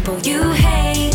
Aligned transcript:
people 0.00 0.18
you 0.20 0.50
hate. 0.52 1.14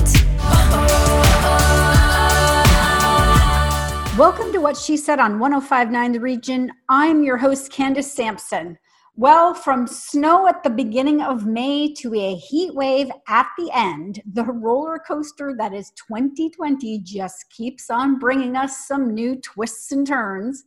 Welcome 4.15 4.53
to 4.53 4.59
What 4.59 4.77
She 4.77 4.95
Said 4.95 5.19
on 5.19 5.39
1059 5.39 6.11
The 6.11 6.19
Region. 6.19 6.71
I'm 6.87 7.23
your 7.23 7.37
host, 7.37 7.71
Candace 7.71 8.13
Sampson. 8.13 8.77
Well, 9.15 9.55
from 9.55 9.87
snow 9.87 10.47
at 10.47 10.61
the 10.61 10.69
beginning 10.69 11.21
of 11.21 11.47
May 11.47 11.93
to 11.95 12.13
a 12.13 12.35
heat 12.35 12.75
wave 12.75 13.09
at 13.27 13.47
the 13.57 13.71
end, 13.73 14.21
the 14.31 14.43
roller 14.43 14.99
coaster 14.99 15.55
that 15.57 15.73
is 15.73 15.91
2020 16.07 16.99
just 16.99 17.49
keeps 17.49 17.89
on 17.89 18.19
bringing 18.19 18.55
us 18.55 18.87
some 18.87 19.15
new 19.15 19.35
twists 19.37 19.91
and 19.93 20.05
turns. 20.05 20.63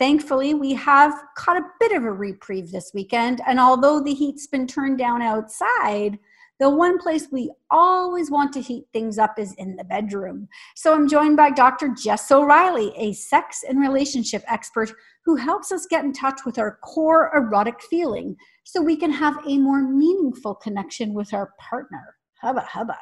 Thankfully, 0.00 0.54
we 0.54 0.72
have 0.72 1.14
caught 1.36 1.58
a 1.58 1.66
bit 1.78 1.92
of 1.92 2.02
a 2.02 2.10
reprieve 2.10 2.72
this 2.72 2.90
weekend, 2.94 3.42
and 3.46 3.60
although 3.60 4.02
the 4.02 4.14
heat's 4.14 4.48
been 4.48 4.66
turned 4.66 4.98
down 4.98 5.22
outside, 5.22 6.18
the 6.60 6.70
one 6.70 6.98
place 6.98 7.26
we 7.32 7.50
always 7.70 8.30
want 8.30 8.52
to 8.52 8.60
heat 8.60 8.84
things 8.92 9.18
up 9.18 9.38
is 9.38 9.54
in 9.54 9.76
the 9.76 9.84
bedroom. 9.84 10.48
So 10.76 10.94
I'm 10.94 11.08
joined 11.08 11.36
by 11.36 11.50
Dr. 11.50 11.94
Jess 12.00 12.30
O'Reilly, 12.30 12.92
a 12.96 13.12
sex 13.12 13.64
and 13.68 13.80
relationship 13.80 14.44
expert 14.46 14.92
who 15.24 15.36
helps 15.36 15.72
us 15.72 15.86
get 15.86 16.04
in 16.04 16.12
touch 16.12 16.40
with 16.46 16.58
our 16.58 16.78
core 16.84 17.32
erotic 17.34 17.82
feeling 17.82 18.36
so 18.62 18.80
we 18.80 18.96
can 18.96 19.10
have 19.10 19.36
a 19.46 19.58
more 19.58 19.82
meaningful 19.82 20.54
connection 20.54 21.12
with 21.12 21.34
our 21.34 21.52
partner. 21.58 22.16
Hubba 22.40 22.60
hubba. 22.60 22.98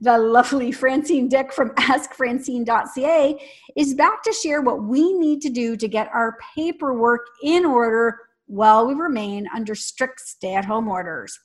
The 0.00 0.18
lovely 0.18 0.72
Francine 0.72 1.28
Dick 1.28 1.52
from 1.52 1.70
AskFrancine.ca 1.76 3.38
is 3.76 3.94
back 3.94 4.22
to 4.24 4.32
share 4.32 4.62
what 4.62 4.82
we 4.82 5.12
need 5.12 5.40
to 5.42 5.50
do 5.50 5.76
to 5.76 5.86
get 5.86 6.10
our 6.12 6.36
paperwork 6.56 7.26
in 7.42 7.64
order 7.64 8.18
while 8.46 8.86
we 8.86 8.94
remain 8.94 9.46
under 9.54 9.74
strict 9.74 10.20
stay 10.20 10.54
at 10.54 10.64
home 10.64 10.88
orders. 10.88 11.38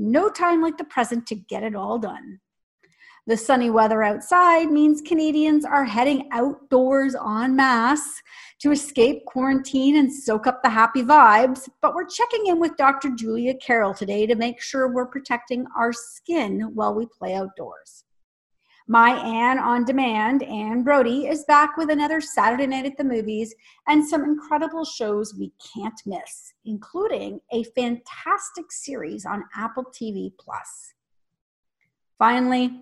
No 0.00 0.28
time 0.28 0.62
like 0.62 0.78
the 0.78 0.84
present 0.84 1.26
to 1.26 1.34
get 1.34 1.64
it 1.64 1.74
all 1.74 1.98
done. 1.98 2.38
The 3.26 3.36
sunny 3.36 3.68
weather 3.68 4.04
outside 4.04 4.70
means 4.70 5.02
Canadians 5.02 5.64
are 5.64 5.84
heading 5.84 6.28
outdoors 6.30 7.16
en 7.16 7.56
masse 7.56 8.22
to 8.60 8.70
escape 8.70 9.24
quarantine 9.26 9.96
and 9.96 10.14
soak 10.14 10.46
up 10.46 10.62
the 10.62 10.70
happy 10.70 11.02
vibes. 11.02 11.68
But 11.82 11.96
we're 11.96 12.06
checking 12.06 12.46
in 12.46 12.60
with 12.60 12.76
Dr. 12.76 13.10
Julia 13.10 13.54
Carroll 13.56 13.92
today 13.92 14.24
to 14.26 14.36
make 14.36 14.62
sure 14.62 14.86
we're 14.86 15.06
protecting 15.06 15.66
our 15.76 15.92
skin 15.92 16.70
while 16.74 16.94
we 16.94 17.06
play 17.06 17.34
outdoors. 17.34 18.04
My 18.90 19.10
Anne 19.10 19.58
on 19.58 19.84
Demand, 19.84 20.42
Anne 20.42 20.82
Brodie, 20.82 21.26
is 21.26 21.44
back 21.44 21.76
with 21.76 21.90
another 21.90 22.22
Saturday 22.22 22.66
night 22.66 22.86
at 22.86 22.96
the 22.96 23.04
movies 23.04 23.54
and 23.86 24.02
some 24.02 24.24
incredible 24.24 24.82
shows 24.82 25.34
we 25.34 25.52
can't 25.74 26.00
miss, 26.06 26.54
including 26.64 27.38
a 27.52 27.64
fantastic 27.64 28.72
series 28.72 29.26
on 29.26 29.44
Apple 29.54 29.84
TV 29.84 30.32
Plus. 30.40 30.94
Finally, 32.18 32.80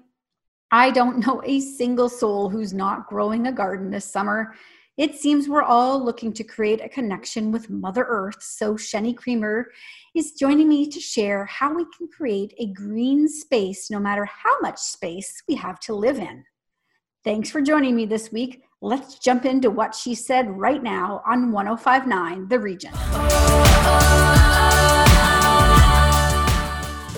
I 0.71 0.93
don't 0.93 1.27
know 1.27 1.43
a 1.45 1.59
single 1.59 2.09
soul 2.09 2.51
who's 2.51 2.73
not 2.73 3.09
growing 3.09 3.49
a 3.49 3.53
garden 3.53 3.91
this 3.91 4.05
summer. 4.05 4.55
It 4.97 5.15
seems 5.15 5.47
we're 5.47 5.63
all 5.63 6.03
looking 6.03 6.33
to 6.33 6.43
create 6.43 6.81
a 6.81 6.89
connection 6.89 7.53
with 7.53 7.69
Mother 7.69 8.07
Earth, 8.09 8.43
so 8.43 8.79
Cheney 8.79 9.13
Creamer 9.13 9.71
is 10.15 10.33
joining 10.33 10.71
me 10.71 10.89
to 10.89 10.99
share 10.99 11.45
how 11.45 11.75
we 11.75 11.85
can 11.95 12.09
create 12.09 12.55
a 12.59 12.69
green 12.69 13.29
space 13.29 13.91
no 13.91 14.01
matter 14.01 14.25
how 14.25 14.59
much 14.61 14.79
space 14.79 15.43
we 15.47 15.55
have 15.57 15.79
to 15.81 15.95
live 15.95 16.19
in. 16.19 16.45
Thanks 17.25 17.51
for 17.51 17.61
joining 17.61 17.95
me 17.95 18.07
this 18.07 18.33
week. 18.33 18.63
Let's 18.81 19.19
jump 19.19 19.45
into 19.45 19.71
what 19.71 19.95
she 19.95 20.15
said 20.15 20.49
right 20.49 20.83
now 20.83 21.23
on 21.27 21.53
1059 21.53 22.49
The 22.49 22.59
Region. 22.59 22.93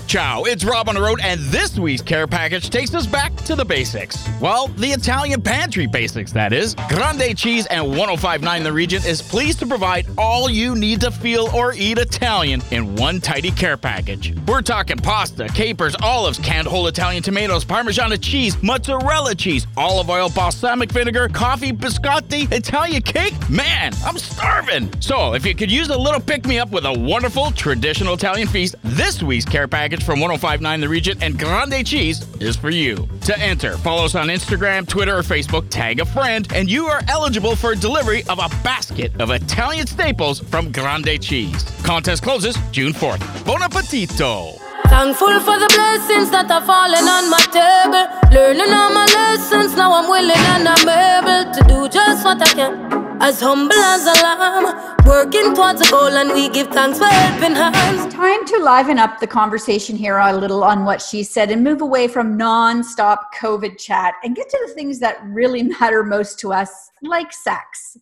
Ciao, 0.08 0.44
it's 0.44 0.64
Rob 0.64 0.88
on 0.88 0.94
the 0.94 1.02
road, 1.02 1.20
and 1.22 1.38
this 1.50 1.78
week's 1.78 2.00
care 2.00 2.26
package 2.26 2.70
takes 2.70 2.94
us 2.94 3.06
back 3.06 3.36
to 3.44 3.54
the 3.54 3.62
basics. 3.62 4.26
Well, 4.40 4.68
the 4.68 4.86
Italian 4.86 5.42
pantry 5.42 5.86
basics, 5.86 6.32
that 6.32 6.54
is. 6.54 6.74
Grande 6.88 7.36
Cheese 7.36 7.66
and 7.66 7.86
1059 7.86 8.62
The 8.62 8.72
Region 8.72 9.02
is 9.04 9.20
pleased 9.20 9.58
to 9.58 9.66
provide 9.66 10.06
all 10.16 10.48
you 10.48 10.74
need 10.74 11.02
to 11.02 11.10
feel 11.10 11.50
or 11.54 11.74
eat 11.74 11.98
Italian 11.98 12.62
in 12.70 12.96
one 12.96 13.20
tidy 13.20 13.50
care 13.50 13.76
package. 13.76 14.34
We're 14.46 14.62
talking 14.62 14.96
pasta, 14.96 15.46
capers, 15.48 15.94
olives, 16.02 16.38
canned 16.38 16.68
whole 16.68 16.86
Italian 16.86 17.22
tomatoes, 17.22 17.66
Parmesan 17.66 18.18
cheese, 18.18 18.56
mozzarella 18.62 19.34
cheese, 19.34 19.66
olive 19.76 20.08
oil, 20.08 20.30
balsamic 20.30 20.90
vinegar, 20.90 21.28
coffee, 21.28 21.70
biscotti, 21.70 22.50
Italian 22.50 23.02
cake. 23.02 23.34
Man, 23.50 23.92
I'm 24.06 24.16
starving. 24.16 24.90
So, 25.02 25.34
if 25.34 25.44
you 25.44 25.54
could 25.54 25.70
use 25.70 25.90
a 25.90 25.98
little 25.98 26.20
pick 26.20 26.46
me 26.46 26.58
up 26.58 26.70
with 26.70 26.86
a 26.86 26.98
wonderful 26.98 27.50
traditional 27.50 28.14
Italian 28.14 28.48
feast, 28.48 28.74
this 28.82 29.22
week's 29.22 29.44
care 29.44 29.68
package 29.68 29.97
from 30.02 30.20
1059 30.20 30.80
The 30.80 30.88
Region 30.88 31.18
and 31.22 31.38
Grande 31.38 31.86
Cheese 31.86 32.26
is 32.40 32.56
for 32.56 32.70
you. 32.70 33.08
To 33.22 33.38
enter, 33.38 33.76
follow 33.78 34.04
us 34.04 34.14
on 34.14 34.28
Instagram, 34.28 34.86
Twitter, 34.86 35.16
or 35.16 35.22
Facebook, 35.22 35.68
tag 35.70 36.00
a 36.00 36.04
friend, 36.04 36.46
and 36.54 36.70
you 36.70 36.86
are 36.86 37.00
eligible 37.08 37.56
for 37.56 37.74
delivery 37.74 38.22
of 38.24 38.38
a 38.38 38.48
basket 38.62 39.12
of 39.20 39.30
Italian 39.30 39.86
staples 39.86 40.40
from 40.40 40.72
Grande 40.72 41.20
Cheese. 41.22 41.62
Contest 41.82 42.22
closes 42.22 42.56
June 42.70 42.92
4th. 42.92 43.44
Buon 43.44 43.60
appetito! 43.60 44.67
Thankful 44.88 45.38
for 45.40 45.58
the 45.58 45.68
blessings 45.76 46.30
that 46.30 46.50
are 46.50 46.64
falling 46.64 47.06
on 47.06 47.28
my 47.28 47.44
table. 47.52 48.08
Learning 48.32 48.72
all 48.72 48.90
my 48.90 49.04
lessons, 49.04 49.76
now 49.76 49.92
I'm 49.92 50.08
willing 50.08 50.44
and 50.56 50.66
I'm 50.66 50.88
able 50.88 51.52
to 51.52 51.60
do 51.68 51.88
just 51.88 52.24
what 52.24 52.40
I 52.40 52.52
can. 52.54 53.20
As 53.20 53.38
humble 53.38 53.76
as 53.76 54.06
a 54.06 54.22
lamb, 54.22 54.96
working 55.04 55.54
towards 55.54 55.82
a 55.82 55.90
goal, 55.90 56.16
and 56.16 56.32
we 56.32 56.48
give 56.48 56.68
thanks 56.68 56.98
for 56.98 57.04
helping 57.04 57.54
hands. 57.54 58.14
Time 58.14 58.46
to 58.46 58.58
liven 58.60 58.98
up 58.98 59.20
the 59.20 59.26
conversation 59.26 59.94
here 59.94 60.16
a 60.16 60.32
little 60.32 60.64
on 60.64 60.86
what 60.86 61.02
she 61.02 61.22
said 61.22 61.50
and 61.50 61.62
move 61.62 61.82
away 61.82 62.08
from 62.08 62.38
non-stop 62.38 63.34
COVID 63.34 63.78
chat 63.78 64.14
and 64.24 64.34
get 64.34 64.48
to 64.48 64.64
the 64.66 64.72
things 64.72 65.00
that 65.00 65.22
really 65.24 65.62
matter 65.80 66.02
most 66.02 66.38
to 66.40 66.52
us, 66.52 66.90
like 67.02 67.32
sex. 67.32 67.98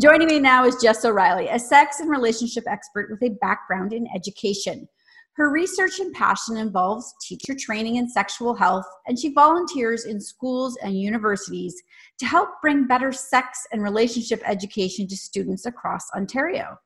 Joining 0.00 0.28
me 0.28 0.38
now 0.38 0.64
is 0.64 0.76
Jess 0.76 1.04
O'Reilly, 1.04 1.48
a 1.48 1.58
sex 1.58 1.98
and 1.98 2.08
relationship 2.08 2.62
expert 2.68 3.10
with 3.10 3.20
a 3.24 3.34
background 3.40 3.92
in 3.92 4.06
education. 4.14 4.88
Her 5.34 5.50
research 5.50 6.00
and 6.00 6.12
passion 6.12 6.56
involves 6.56 7.14
teacher 7.22 7.54
training 7.54 7.96
in 7.96 8.08
sexual 8.08 8.54
health, 8.54 8.84
and 9.06 9.18
she 9.18 9.32
volunteers 9.32 10.04
in 10.04 10.20
schools 10.20 10.76
and 10.82 11.00
universities 11.00 11.80
to 12.18 12.26
help 12.26 12.60
bring 12.60 12.86
better 12.86 13.12
sex 13.12 13.66
and 13.72 13.82
relationship 13.82 14.42
education 14.44 15.06
to 15.08 15.16
students 15.16 15.66
across 15.66 16.10
Ontario. 16.14 16.78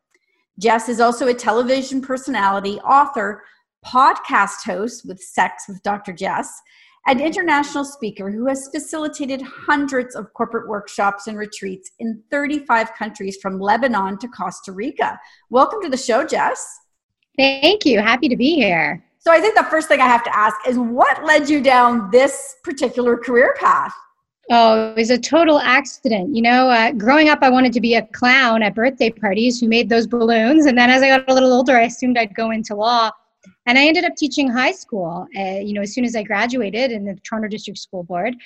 Jess 0.58 0.88
is 0.88 1.00
also 1.00 1.26
a 1.26 1.34
television 1.34 2.00
personality, 2.00 2.78
author, 2.80 3.42
podcast 3.84 4.64
host 4.64 5.04
with 5.06 5.20
Sex 5.20 5.64
with 5.66 5.82
Dr. 5.82 6.12
Jess, 6.12 6.60
and 7.06 7.20
international 7.20 7.84
speaker 7.84 8.30
who 8.30 8.46
has 8.46 8.68
facilitated 8.72 9.42
hundreds 9.42 10.14
of 10.14 10.32
corporate 10.32 10.68
workshops 10.68 11.26
and 11.26 11.36
retreats 11.36 11.90
in 11.98 12.22
35 12.30 12.94
countries 12.94 13.36
from 13.42 13.58
Lebanon 13.58 14.16
to 14.18 14.28
Costa 14.28 14.72
Rica. 14.72 15.18
Welcome 15.50 15.82
to 15.82 15.88
the 15.88 15.96
show, 15.96 16.24
Jess. 16.24 16.80
Thank 17.36 17.84
you. 17.84 18.00
Happy 18.00 18.28
to 18.28 18.36
be 18.36 18.54
here. 18.54 19.02
So, 19.18 19.32
I 19.32 19.40
think 19.40 19.56
the 19.56 19.64
first 19.64 19.88
thing 19.88 20.00
I 20.00 20.06
have 20.06 20.22
to 20.24 20.36
ask 20.36 20.56
is 20.66 20.78
what 20.78 21.24
led 21.24 21.48
you 21.48 21.62
down 21.62 22.10
this 22.10 22.56
particular 22.62 23.16
career 23.16 23.54
path? 23.58 23.94
Oh, 24.50 24.90
it 24.90 24.96
was 24.96 25.10
a 25.10 25.18
total 25.18 25.58
accident. 25.58 26.36
You 26.36 26.42
know, 26.42 26.68
uh, 26.68 26.92
growing 26.92 27.30
up, 27.30 27.38
I 27.40 27.48
wanted 27.48 27.72
to 27.72 27.80
be 27.80 27.94
a 27.94 28.06
clown 28.08 28.62
at 28.62 28.74
birthday 28.74 29.08
parties 29.08 29.58
who 29.58 29.68
made 29.68 29.88
those 29.88 30.06
balloons. 30.06 30.66
And 30.66 30.76
then 30.76 30.90
as 30.90 31.02
I 31.02 31.08
got 31.08 31.28
a 31.28 31.34
little 31.34 31.52
older, 31.52 31.78
I 31.78 31.84
assumed 31.84 32.18
I'd 32.18 32.34
go 32.34 32.50
into 32.50 32.74
law. 32.74 33.10
And 33.66 33.78
I 33.78 33.86
ended 33.86 34.04
up 34.04 34.14
teaching 34.16 34.50
high 34.50 34.72
school, 34.72 35.26
uh, 35.38 35.60
you 35.60 35.72
know, 35.72 35.80
as 35.80 35.94
soon 35.94 36.04
as 36.04 36.14
I 36.14 36.22
graduated 36.22 36.92
in 36.92 37.06
the 37.06 37.14
Toronto 37.24 37.48
District 37.48 37.78
School 37.78 38.02
Board. 38.02 38.36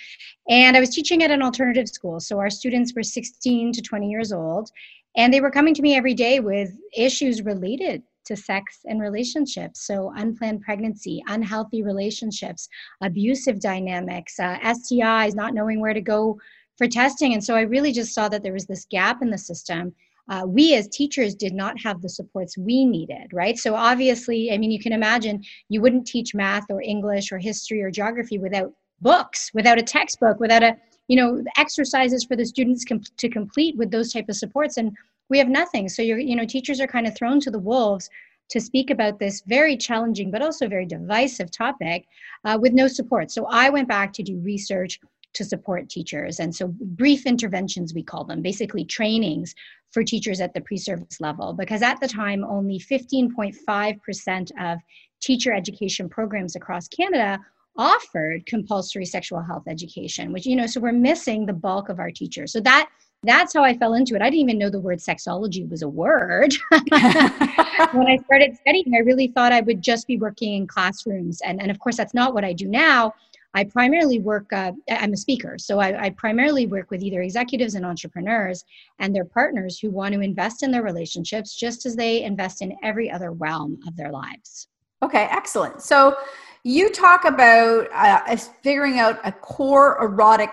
And 0.49 0.77
I 0.77 0.81
was 0.81 0.91
teaching 0.91 1.25
at 1.25 1.33
an 1.33 1.43
alternative 1.43 1.89
school. 1.89 2.21
So 2.21 2.39
our 2.39 2.51
students 2.51 2.95
were 2.95 3.03
16 3.03 3.73
to 3.73 3.83
20 3.83 4.09
years 4.09 4.33
old. 4.33 4.71
And 5.17 5.35
they 5.35 5.41
were 5.41 5.51
coming 5.51 5.75
to 5.75 5.83
me 5.83 5.97
every 5.97 6.15
day 6.15 6.39
with 6.39 6.77
issues 6.97 7.43
related 7.43 8.05
to 8.29 8.37
sex 8.37 8.81
and 8.85 9.01
relationships. 9.01 9.87
So, 9.87 10.13
unplanned 10.17 10.63
pregnancy, 10.63 11.23
unhealthy 11.29 11.83
relationships, 11.83 12.69
abusive 13.03 13.61
dynamics, 13.61 14.39
uh, 14.39 14.59
STIs, 14.61 15.35
not 15.35 15.55
knowing 15.55 15.81
where 15.81 15.95
to 15.95 16.01
go 16.01 16.39
for 16.77 16.87
testing. 16.87 17.35
And 17.35 17.43
so, 17.43 17.55
I 17.55 17.63
really 17.63 17.93
just 17.93 18.15
saw 18.15 18.29
that 18.29 18.43
there 18.43 18.53
was 18.53 18.67
this 18.67 18.87
gap 18.91 19.23
in 19.23 19.31
the 19.31 19.39
system. 19.39 19.93
Uh, 20.31 20.45
we 20.47 20.75
as 20.75 20.89
teachers 20.89 21.35
did 21.35 21.55
not 21.55 21.81
have 21.81 22.03
the 22.03 22.09
supports 22.09 22.59
we 22.59 22.85
needed, 22.85 23.33
right? 23.33 23.59
So, 23.59 23.75
obviously, 23.75 24.53
I 24.53 24.59
mean, 24.59 24.71
you 24.71 24.81
can 24.81 24.93
imagine 24.93 25.43
you 25.69 25.81
wouldn't 25.81 26.07
teach 26.07 26.35
math 26.35 26.65
or 26.71 26.83
English 26.83 27.33
or 27.33 27.39
history 27.39 27.83
or 27.83 27.91
geography 27.91 28.39
without 28.39 28.73
books, 29.01 29.51
without 29.55 29.79
a 29.79 29.83
textbook, 29.83 30.41
without 30.41 30.63
a 30.63 30.77
you 31.09 31.17
know 31.17 31.43
exercises 31.57 32.25
for 32.25 32.37
the 32.37 32.45
students 32.45 32.85
com- 32.85 33.03
to 33.17 33.29
complete 33.29 33.77
with 33.77 33.91
those 33.91 34.13
type 34.13 34.29
of 34.29 34.37
supports 34.37 34.77
and 34.77 34.93
we 35.29 35.39
have 35.39 35.49
nothing. 35.49 35.89
So 35.89 36.03
you're 36.03 36.19
you 36.19 36.37
know 36.37 36.45
teachers 36.45 36.81
are 36.81 36.87
kind 36.87 37.07
of 37.07 37.17
thrown 37.17 37.41
to 37.41 37.51
the 37.51 37.59
wolves 37.59 38.09
to 38.51 38.61
speak 38.61 38.91
about 38.91 39.19
this 39.19 39.43
very 39.47 39.77
challenging 39.77 40.31
but 40.31 40.41
also 40.41 40.69
very 40.69 40.87
divisive 40.87 41.51
topic 41.51 42.07
uh, 42.45 42.59
with 42.61 42.73
no 42.73 42.89
support. 42.89 43.31
So 43.31 43.47
i 43.47 43.71
went 43.71 43.89
back 43.89 44.13
to 44.15 44.23
do 44.23 44.39
research 44.41 45.01
to 45.35 45.45
support 45.45 45.89
teachers. 45.91 46.41
And 46.41 46.55
so 46.55 46.69
brief 46.69 47.27
interventions 47.27 47.95
we 47.95 48.03
call 48.03 48.25
them 48.25 48.43
basically 48.43 48.85
trainings 48.85 49.55
for 49.93 50.03
teachers 50.03 50.41
at 50.41 50.53
the 50.55 50.61
pre-service 50.61 51.21
level 51.21 51.53
because 51.53 51.83
at 51.83 52.01
the 52.01 52.09
time 52.09 52.45
only 52.45 52.79
15.5% 52.79 54.51
of 54.61 54.79
teacher 55.21 55.53
education 55.53 56.09
programs 56.09 56.57
across 56.57 56.89
canada 56.89 57.39
offered 57.77 58.45
compulsory 58.47 59.05
sexual 59.05 59.41
health 59.41 59.65
education 59.69 60.33
which 60.33 60.45
you 60.45 60.57
know 60.57 60.67
so 60.67 60.81
we're 60.81 60.93
missing 60.93 61.47
the 61.47 61.53
bulk 61.53 61.89
of 61.89 61.99
our 61.99 62.11
teachers. 62.11 62.53
So 62.53 62.61
that 62.61 62.89
that's 63.25 63.53
how 63.53 63.65
I 63.65 63.77
fell 63.77 63.95
into 63.95 64.15
it. 64.15 64.23
I 64.23 64.27
didn't 64.31 64.41
even 64.41 64.59
know 64.59 64.71
the 64.71 64.81
word 64.81 64.99
sexology 64.99 65.69
was 65.69 65.83
a 65.83 65.89
word. 65.89 66.55
when 66.71 68.07
I 68.07 68.19
started 68.25 68.57
studying, 68.57 68.95
I 68.95 68.99
really 68.99 69.29
thought 69.29 69.53
I 69.53 69.61
would 69.61 69.83
just 69.83 70.07
be 70.07 70.19
working 70.19 70.55
in 70.55 70.67
classrooms. 70.67 71.41
And, 71.41 71.61
and 71.61 71.71
of 71.71 71.79
course, 71.81 71.97
that's 71.97 72.15
not 72.15 72.33
what 72.33 72.45
I 72.45 72.53
do 72.53 72.69
now. 72.69 73.15
I 73.55 73.65
primarily 73.65 74.21
work, 74.21 74.53
uh, 74.53 74.73
I'm 74.91 75.15
a 75.15 75.17
speaker, 75.17 75.57
so 75.59 75.81
I, 75.81 76.05
I, 76.05 76.11
primarily 76.11 76.67
work 76.67 76.91
with 76.91 77.03
either 77.03 77.23
executives 77.23 77.75
and 77.75 77.85
entrepreneurs 77.85 78.63
and 78.99 79.17
their 79.17 79.25
partners 79.25 79.79
who 79.81 79.91
want 79.91 80.15
to 80.15 80.21
invest 80.21 80.63
in 80.63 80.71
their 80.71 80.83
relationships 80.83 81.57
just 81.57 81.87
as 81.87 81.97
they 81.97 82.23
invest 82.23 82.61
in 82.61 82.77
every 82.83 83.11
other 83.11 83.33
realm 83.33 83.81
of 83.89 83.97
their 83.97 84.13
lives. 84.13 84.69
Okay, 85.03 85.27
excellent. 85.31 85.81
So 85.81 86.17
you 86.63 86.91
talk 86.91 87.25
about 87.25 87.89
uh, 87.93 88.37
figuring 88.63 88.99
out 88.99 89.19
a 89.25 89.33
core 89.33 89.97
erotic 90.03 90.51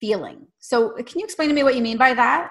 feeling. 0.00 0.46
So, 0.64 0.92
can 1.02 1.18
you 1.18 1.26
explain 1.26 1.50
to 1.50 1.54
me 1.54 1.62
what 1.62 1.76
you 1.76 1.82
mean 1.82 1.98
by 1.98 2.14
that? 2.14 2.50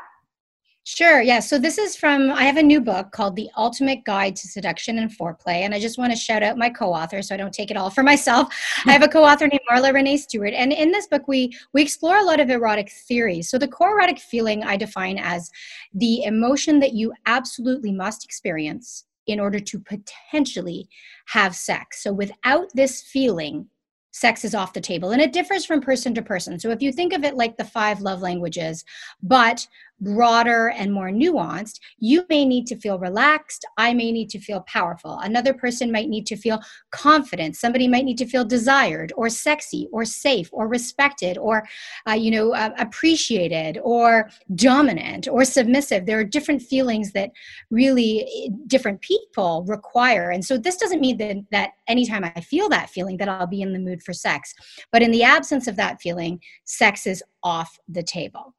Sure. 0.83 1.19
Yeah. 1.19 1.39
So 1.39 1.57
this 1.57 1.79
is 1.79 1.95
from, 1.95 2.29
I 2.29 2.43
have 2.43 2.57
a 2.57 2.61
new 2.61 2.79
book 2.79 3.11
called 3.11 3.35
The 3.35 3.49
Ultimate 3.57 4.03
Guide 4.05 4.35
to 4.35 4.47
Seduction 4.47 4.99
and 4.99 5.09
Foreplay. 5.09 5.63
And 5.63 5.73
I 5.73 5.79
just 5.79 5.97
want 5.97 6.11
to 6.11 6.15
shout 6.15 6.43
out 6.43 6.55
my 6.55 6.69
co 6.69 6.93
author 6.93 7.23
so 7.23 7.33
I 7.33 7.37
don't 7.39 7.53
take 7.53 7.71
it 7.71 7.77
all 7.77 7.89
for 7.89 8.03
myself. 8.03 8.53
I 8.85 8.91
have 8.91 9.01
a 9.01 9.07
co 9.07 9.23
author 9.23 9.47
named 9.47 9.61
Marla 9.67 9.91
Renee 9.95 10.17
Stewart. 10.17 10.53
And 10.53 10.71
in 10.71 10.91
this 10.91 11.07
book, 11.07 11.27
we, 11.27 11.57
we 11.73 11.81
explore 11.81 12.17
a 12.17 12.23
lot 12.23 12.39
of 12.39 12.51
erotic 12.51 12.91
theories. 12.91 13.49
So 13.49 13.57
the 13.57 13.67
core 13.67 13.97
erotic 13.97 14.19
feeling 14.19 14.63
I 14.63 14.77
define 14.77 15.17
as 15.17 15.49
the 15.95 16.23
emotion 16.25 16.81
that 16.81 16.93
you 16.93 17.13
absolutely 17.25 17.93
must 17.93 18.25
experience 18.25 19.05
in 19.25 19.39
order 19.39 19.59
to 19.59 19.79
potentially 19.79 20.87
have 21.29 21.55
sex. 21.55 22.03
So 22.03 22.13
without 22.13 22.67
this 22.75 23.01
feeling, 23.01 23.69
sex 24.13 24.45
is 24.45 24.55
off 24.55 24.73
the 24.73 24.79
table 24.79 25.11
and 25.11 25.21
it 25.21 25.33
differs 25.33 25.65
from 25.65 25.81
person 25.81 26.13
to 26.13 26.21
person. 26.21 26.59
So 26.59 26.69
if 26.69 26.81
you 26.81 26.91
think 26.91 27.13
of 27.13 27.23
it 27.23 27.35
like 27.35 27.57
the 27.57 27.65
five 27.65 27.99
love 27.99 28.21
languages 28.21 28.85
but 29.21 29.67
broader 29.99 30.69
and 30.69 30.91
more 30.91 31.09
nuanced, 31.09 31.79
you 31.97 32.25
may 32.29 32.45
need 32.45 32.67
to 32.67 32.75
feel 32.75 32.99
relaxed. 32.99 33.65
I 33.77 33.93
may 33.93 34.11
need 34.11 34.29
to 34.31 34.39
feel 34.39 34.61
powerful. 34.61 35.19
Another 35.19 35.53
person 35.53 35.91
might 35.91 36.09
need 36.09 36.27
to 36.27 36.35
feel 36.35 36.59
confident. 36.91 37.55
Somebody 37.55 37.87
might 37.87 38.05
need 38.05 38.17
to 38.17 38.25
feel 38.25 38.45
desired 38.45 39.13
or 39.15 39.29
sexy 39.29 39.87
or 39.91 40.05
safe 40.05 40.49
or 40.51 40.67
respected 40.67 41.37
or, 41.37 41.67
uh, 42.07 42.13
you 42.13 42.31
know, 42.31 42.53
uh, 42.53 42.71
appreciated 42.77 43.79
or 43.83 44.29
dominant 44.55 45.27
or 45.27 45.45
submissive. 45.45 46.05
There 46.05 46.19
are 46.19 46.25
different 46.25 46.61
feelings 46.61 47.13
that 47.13 47.31
really 47.69 48.21
eh, 48.21 48.49
different 48.67 49.01
people 49.01 49.63
require. 49.67 50.31
And 50.31 50.43
so 50.43 50.57
this 50.57 50.77
doesn't 50.77 51.01
mean 51.01 51.17
that, 51.17 51.37
that 51.51 51.71
anytime 51.87 52.23
I 52.23 52.41
feel 52.41 52.69
that 52.69 52.89
feeling 52.89 53.17
that 53.17 53.29
I'll 53.29 53.47
be 53.47 53.61
in 53.61 53.73
the 53.73 53.79
mood 53.79 54.03
for 54.03 54.13
sex. 54.13 54.53
But 54.91 55.01
in 55.01 55.11
the 55.11 55.23
absence 55.23 55.67
of 55.67 55.75
that 55.77 56.01
feeling, 56.01 56.39
sex 56.65 57.07
is 57.07 57.23
off 57.43 57.77
the 57.87 58.03
table. 58.03 58.53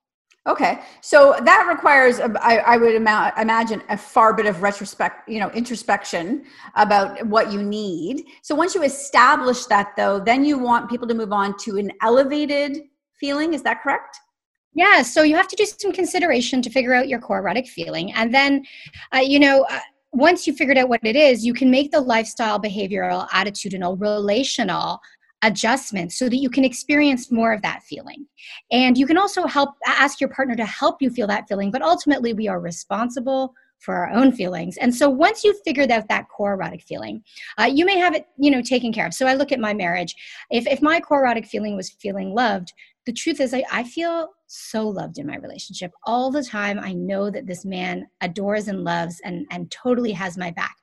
Okay, 0.46 0.80
so 1.00 1.34
that 1.42 1.66
requires, 1.66 2.20
I, 2.20 2.58
I 2.58 2.76
would 2.76 2.94
ima- 2.94 3.32
imagine, 3.40 3.80
a 3.88 3.96
far 3.96 4.34
bit 4.34 4.44
of 4.44 4.60
retrospect, 4.60 5.26
you 5.26 5.40
know, 5.40 5.50
introspection 5.52 6.44
about 6.74 7.26
what 7.26 7.50
you 7.50 7.62
need. 7.62 8.26
So 8.42 8.54
once 8.54 8.74
you 8.74 8.82
establish 8.82 9.64
that, 9.66 9.92
though, 9.96 10.20
then 10.20 10.44
you 10.44 10.58
want 10.58 10.90
people 10.90 11.08
to 11.08 11.14
move 11.14 11.32
on 11.32 11.56
to 11.60 11.78
an 11.78 11.92
elevated 12.02 12.82
feeling. 13.18 13.54
Is 13.54 13.62
that 13.62 13.82
correct? 13.82 14.18
Yeah. 14.74 15.00
So 15.00 15.22
you 15.22 15.34
have 15.34 15.48
to 15.48 15.56
do 15.56 15.64
some 15.64 15.92
consideration 15.92 16.60
to 16.60 16.68
figure 16.68 16.92
out 16.92 17.08
your 17.08 17.20
core 17.20 17.38
erotic 17.38 17.66
feeling, 17.66 18.12
and 18.12 18.34
then, 18.34 18.64
uh, 19.14 19.20
you 19.20 19.40
know. 19.40 19.64
Uh, 19.70 19.80
once 20.16 20.46
you 20.46 20.52
figured 20.52 20.78
out 20.78 20.88
what 20.88 21.00
it 21.02 21.16
is, 21.16 21.44
you 21.44 21.52
can 21.52 21.68
make 21.68 21.90
the 21.90 22.00
lifestyle, 22.00 22.60
behavioral, 22.60 23.28
attitudinal, 23.30 24.00
relational 24.00 25.00
adjustments 25.44 26.18
so 26.18 26.28
that 26.28 26.38
you 26.38 26.50
can 26.50 26.64
experience 26.64 27.30
more 27.30 27.52
of 27.52 27.62
that 27.62 27.82
feeling. 27.82 28.26
And 28.72 28.96
you 28.96 29.06
can 29.06 29.18
also 29.18 29.46
help 29.46 29.70
ask 29.86 30.20
your 30.20 30.30
partner 30.30 30.56
to 30.56 30.64
help 30.64 31.00
you 31.00 31.10
feel 31.10 31.26
that 31.28 31.46
feeling, 31.48 31.70
but 31.70 31.82
ultimately 31.82 32.32
we 32.32 32.48
are 32.48 32.58
responsible 32.58 33.54
for 33.78 33.94
our 33.94 34.10
own 34.10 34.32
feelings. 34.32 34.78
And 34.78 34.94
so 34.94 35.10
once 35.10 35.44
you've 35.44 35.60
figured 35.62 35.90
out 35.90 36.08
that 36.08 36.28
core 36.30 36.54
erotic 36.54 36.82
feeling, 36.82 37.22
uh, 37.60 37.64
you 37.64 37.84
may 37.84 37.98
have 37.98 38.14
it, 38.14 38.26
you 38.38 38.50
know, 38.50 38.62
taken 38.62 38.92
care 38.92 39.06
of. 39.06 39.12
So 39.12 39.26
I 39.26 39.34
look 39.34 39.52
at 39.52 39.60
my 39.60 39.74
marriage. 39.74 40.14
If, 40.50 40.66
if 40.66 40.80
my 40.80 40.98
core 41.00 41.20
erotic 41.20 41.44
feeling 41.46 41.76
was 41.76 41.90
feeling 41.90 42.34
loved, 42.34 42.72
the 43.04 43.12
truth 43.12 43.40
is 43.40 43.52
I, 43.52 43.62
I 43.70 43.84
feel 43.84 44.28
so 44.46 44.88
loved 44.88 45.18
in 45.18 45.26
my 45.26 45.36
relationship 45.36 45.92
all 46.06 46.30
the 46.30 46.42
time. 46.42 46.80
I 46.80 46.94
know 46.94 47.28
that 47.28 47.46
this 47.46 47.66
man 47.66 48.06
adores 48.22 48.68
and 48.68 48.82
loves 48.82 49.20
and, 49.22 49.46
and 49.50 49.70
totally 49.70 50.12
has 50.12 50.38
my 50.38 50.50
back. 50.52 50.76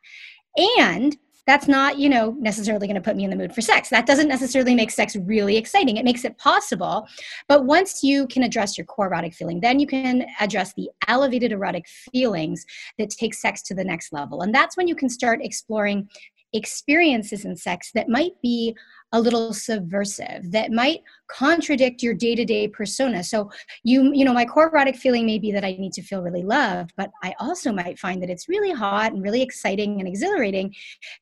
And 0.78 1.18
that's 1.48 1.68
not 1.68 1.98
you 1.98 2.10
know 2.10 2.36
necessarily 2.40 2.88
going 2.88 2.96
to 2.96 3.02
put 3.02 3.16
me 3.16 3.24
in 3.24 3.30
the 3.30 3.36
mood 3.36 3.54
for 3.54 3.62
sex. 3.62 3.90
That 3.90 4.06
doesn't 4.06 4.28
necessarily 4.28 4.76
make 4.76 4.92
sex 4.92 5.16
really 5.16 5.58
exciting. 5.58 5.98
It 5.98 6.06
makes 6.06 6.26
it 6.26 6.38
possible. 6.38 7.08
But 7.48 7.66
once 7.66 8.04
you 8.04 8.28
can 8.28 8.44
address 8.44 8.78
your 8.78 8.86
core 8.86 9.08
erotic 9.08 9.34
feeling 9.34 9.60
then 9.62 9.80
you 9.80 9.88
can 9.88 10.26
address 10.40 10.74
the 10.74 10.90
elevated 11.08 11.52
erotic 11.52 11.88
feelings 11.88 12.66
that 12.98 13.10
take 13.10 13.34
sex 13.34 13.62
to 13.64 13.74
the 13.74 13.84
next 13.84 14.14
level. 14.14 14.42
And 14.42 14.54
that's 14.54 14.78
when 14.78 14.88
you 14.88 14.96
can 14.96 15.10
start 15.10 15.40
exploring 15.44 16.10
experiences 16.54 17.46
in 17.46 17.56
sex 17.56 17.92
that 17.94 18.10
might 18.10 18.34
be 18.42 18.76
a 19.14 19.20
little 19.20 19.54
subversive 19.54 20.52
that 20.52 20.72
might 20.72 21.02
contradict 21.30 22.02
your 22.02 22.14
day-to-day 22.14 22.68
persona. 22.70 23.24
So 23.24 23.50
you 23.84 24.14
you 24.14 24.24
know 24.26 24.34
my 24.34 24.46
core 24.46 24.70
erotic 24.70 24.96
feeling 24.96 25.26
may 25.26 25.40
be 25.40 25.52
that 25.52 25.64
i 25.64 25.72
need 25.72 25.94
to 25.94 26.02
feel 26.02 26.22
really 26.22 26.44
loved 26.44 26.94
but 26.98 27.10
i 27.24 27.34
also 27.40 27.72
might 27.72 28.00
find 28.00 28.22
that 28.22 28.30
it's 28.30 28.48
really 28.48 28.72
hot 28.72 29.12
and 29.14 29.24
really 29.24 29.42
exciting 29.42 30.00
and 30.00 30.08
exhilarating 30.08 30.74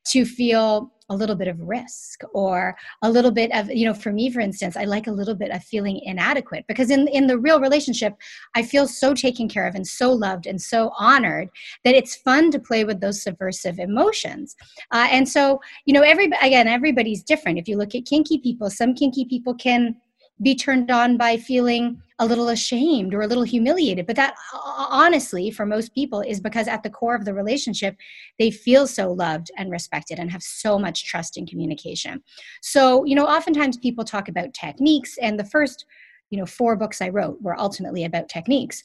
to 0.07 0.25
feel 0.25 0.91
a 1.09 1.15
little 1.15 1.35
bit 1.35 1.47
of 1.47 1.59
risk 1.59 2.21
or 2.33 2.75
a 3.01 3.09
little 3.09 3.31
bit 3.31 3.51
of 3.53 3.69
you 3.69 3.85
know 3.85 3.93
for 3.93 4.11
me 4.11 4.29
for 4.29 4.39
instance 4.39 4.77
i 4.77 4.83
like 4.83 5.07
a 5.07 5.11
little 5.11 5.35
bit 5.35 5.51
of 5.51 5.63
feeling 5.63 5.99
inadequate 6.03 6.65
because 6.67 6.89
in 6.89 7.07
in 7.09 7.27
the 7.27 7.37
real 7.37 7.59
relationship 7.59 8.13
i 8.55 8.61
feel 8.61 8.87
so 8.87 9.13
taken 9.13 9.47
care 9.47 9.67
of 9.67 9.75
and 9.75 9.85
so 9.85 10.11
loved 10.11 10.45
and 10.45 10.61
so 10.61 10.91
honored 10.97 11.49
that 11.83 11.95
it's 11.95 12.15
fun 12.15 12.51
to 12.51 12.59
play 12.59 12.83
with 12.83 12.99
those 13.01 13.21
subversive 13.21 13.79
emotions. 13.79 14.55
Uh, 14.91 15.07
and 15.11 15.27
so 15.27 15.59
you 15.85 15.93
know 15.93 16.01
every 16.01 16.25
again 16.41 16.67
everybody's 16.67 17.23
different. 17.23 17.57
If 17.57 17.67
you 17.67 17.77
look 17.77 17.95
at 17.95 18.05
kinky 18.05 18.39
people 18.39 18.69
some 18.69 18.93
kinky 18.93 19.25
people 19.25 19.53
can 19.53 19.95
be 20.41 20.55
turned 20.55 20.89
on 20.89 21.17
by 21.17 21.37
feeling 21.37 22.01
a 22.19 22.25
little 22.25 22.49
ashamed 22.49 23.13
or 23.13 23.21
a 23.21 23.27
little 23.27 23.43
humiliated. 23.43 24.05
But 24.05 24.15
that, 24.17 24.35
honestly, 24.53 25.51
for 25.51 25.65
most 25.65 25.93
people, 25.95 26.21
is 26.21 26.39
because 26.39 26.67
at 26.67 26.83
the 26.83 26.89
core 26.89 27.15
of 27.15 27.25
the 27.25 27.33
relationship, 27.33 27.95
they 28.37 28.51
feel 28.51 28.87
so 28.87 29.11
loved 29.11 29.51
and 29.57 29.71
respected 29.71 30.19
and 30.19 30.29
have 30.31 30.43
so 30.43 30.77
much 30.77 31.05
trust 31.05 31.37
in 31.37 31.45
communication. 31.45 32.21
So, 32.61 33.05
you 33.05 33.15
know, 33.15 33.25
oftentimes 33.25 33.77
people 33.77 34.03
talk 34.03 34.27
about 34.27 34.53
techniques, 34.53 35.17
and 35.21 35.39
the 35.39 35.45
first, 35.45 35.85
you 36.29 36.37
know, 36.37 36.45
four 36.45 36.75
books 36.75 37.01
I 37.01 37.09
wrote 37.09 37.41
were 37.41 37.59
ultimately 37.59 38.03
about 38.03 38.29
techniques 38.29 38.83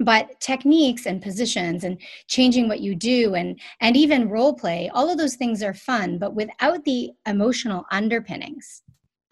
but 0.00 0.38
techniques 0.40 1.06
and 1.06 1.22
positions 1.22 1.82
and 1.82 1.98
changing 2.28 2.68
what 2.68 2.80
you 2.80 2.94
do 2.94 3.34
and 3.34 3.58
and 3.80 3.96
even 3.96 4.28
role 4.28 4.52
play 4.52 4.90
all 4.92 5.08
of 5.08 5.16
those 5.16 5.36
things 5.36 5.62
are 5.62 5.72
fun 5.72 6.18
but 6.18 6.34
without 6.34 6.84
the 6.84 7.10
emotional 7.26 7.84
underpinnings 7.90 8.82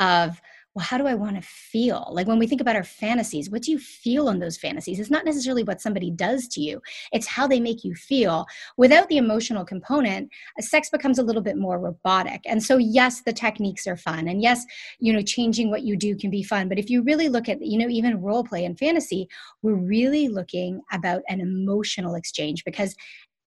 of 0.01 0.41
well, 0.75 0.85
how 0.85 0.99
do 0.99 1.07
I 1.07 1.15
want 1.15 1.37
to 1.37 1.43
feel? 1.43 2.09
Like 2.11 2.27
when 2.27 2.39
we 2.39 2.49
think 2.49 2.61
about 2.61 2.75
our 2.75 2.85
fantasies, 2.85 3.49
what 3.49 3.63
do 3.63 3.71
you 3.71 3.79
feel 3.79 4.29
in 4.29 4.41
those 4.41 4.57
fantasies? 4.57 4.99
It's 4.99 5.11
not 5.11 5.25
necessarily 5.25 5.63
what 5.63 5.81
somebody 5.81 6.11
does 6.11 6.49
to 6.49 6.61
you, 6.61 6.81
it's 7.13 7.29
how 7.29 7.47
they 7.47 7.61
make 7.61 7.85
you 7.85 7.95
feel. 7.95 8.47
Without 8.77 9.09
the 9.09 9.19
emotional 9.19 9.65
component, 9.65 10.31
uh, 10.59 10.63
sex 10.63 10.91
becomes 10.91 11.19
a 11.19 11.23
little 11.23 11.43
bit 11.43 11.57
more 11.57 11.79
robotic. 11.79 12.41
And 12.45 12.63
so, 12.63 12.77
yes, 12.77 13.23
the 13.23 13.33
techniques 13.33 13.87
are 13.87 13.97
fun. 13.97 14.27
And 14.27 14.43
yes, 14.43 14.65
you 14.99 15.13
know, 15.13 15.23
changing 15.23 15.71
what 15.71 15.83
you 15.83 15.97
do 15.97 16.17
can 16.17 16.31
be 16.31 16.43
fun. 16.43 16.69
But 16.69 16.79
if 16.79 16.91
you 16.91 17.03
really 17.03 17.29
look 17.29 17.49
at, 17.49 17.63
you 17.63 17.79
know, 17.79 17.89
even 17.89 18.21
role 18.21 18.43
play 18.43 18.65
and 18.65 18.77
fantasy, 18.77 19.29
we're 19.63 19.75
really 19.75 20.29
looking 20.29 20.81
about 20.93 21.23
an 21.29 21.41
emotional 21.41 22.17
exchange 22.17 22.65
because 22.65 22.97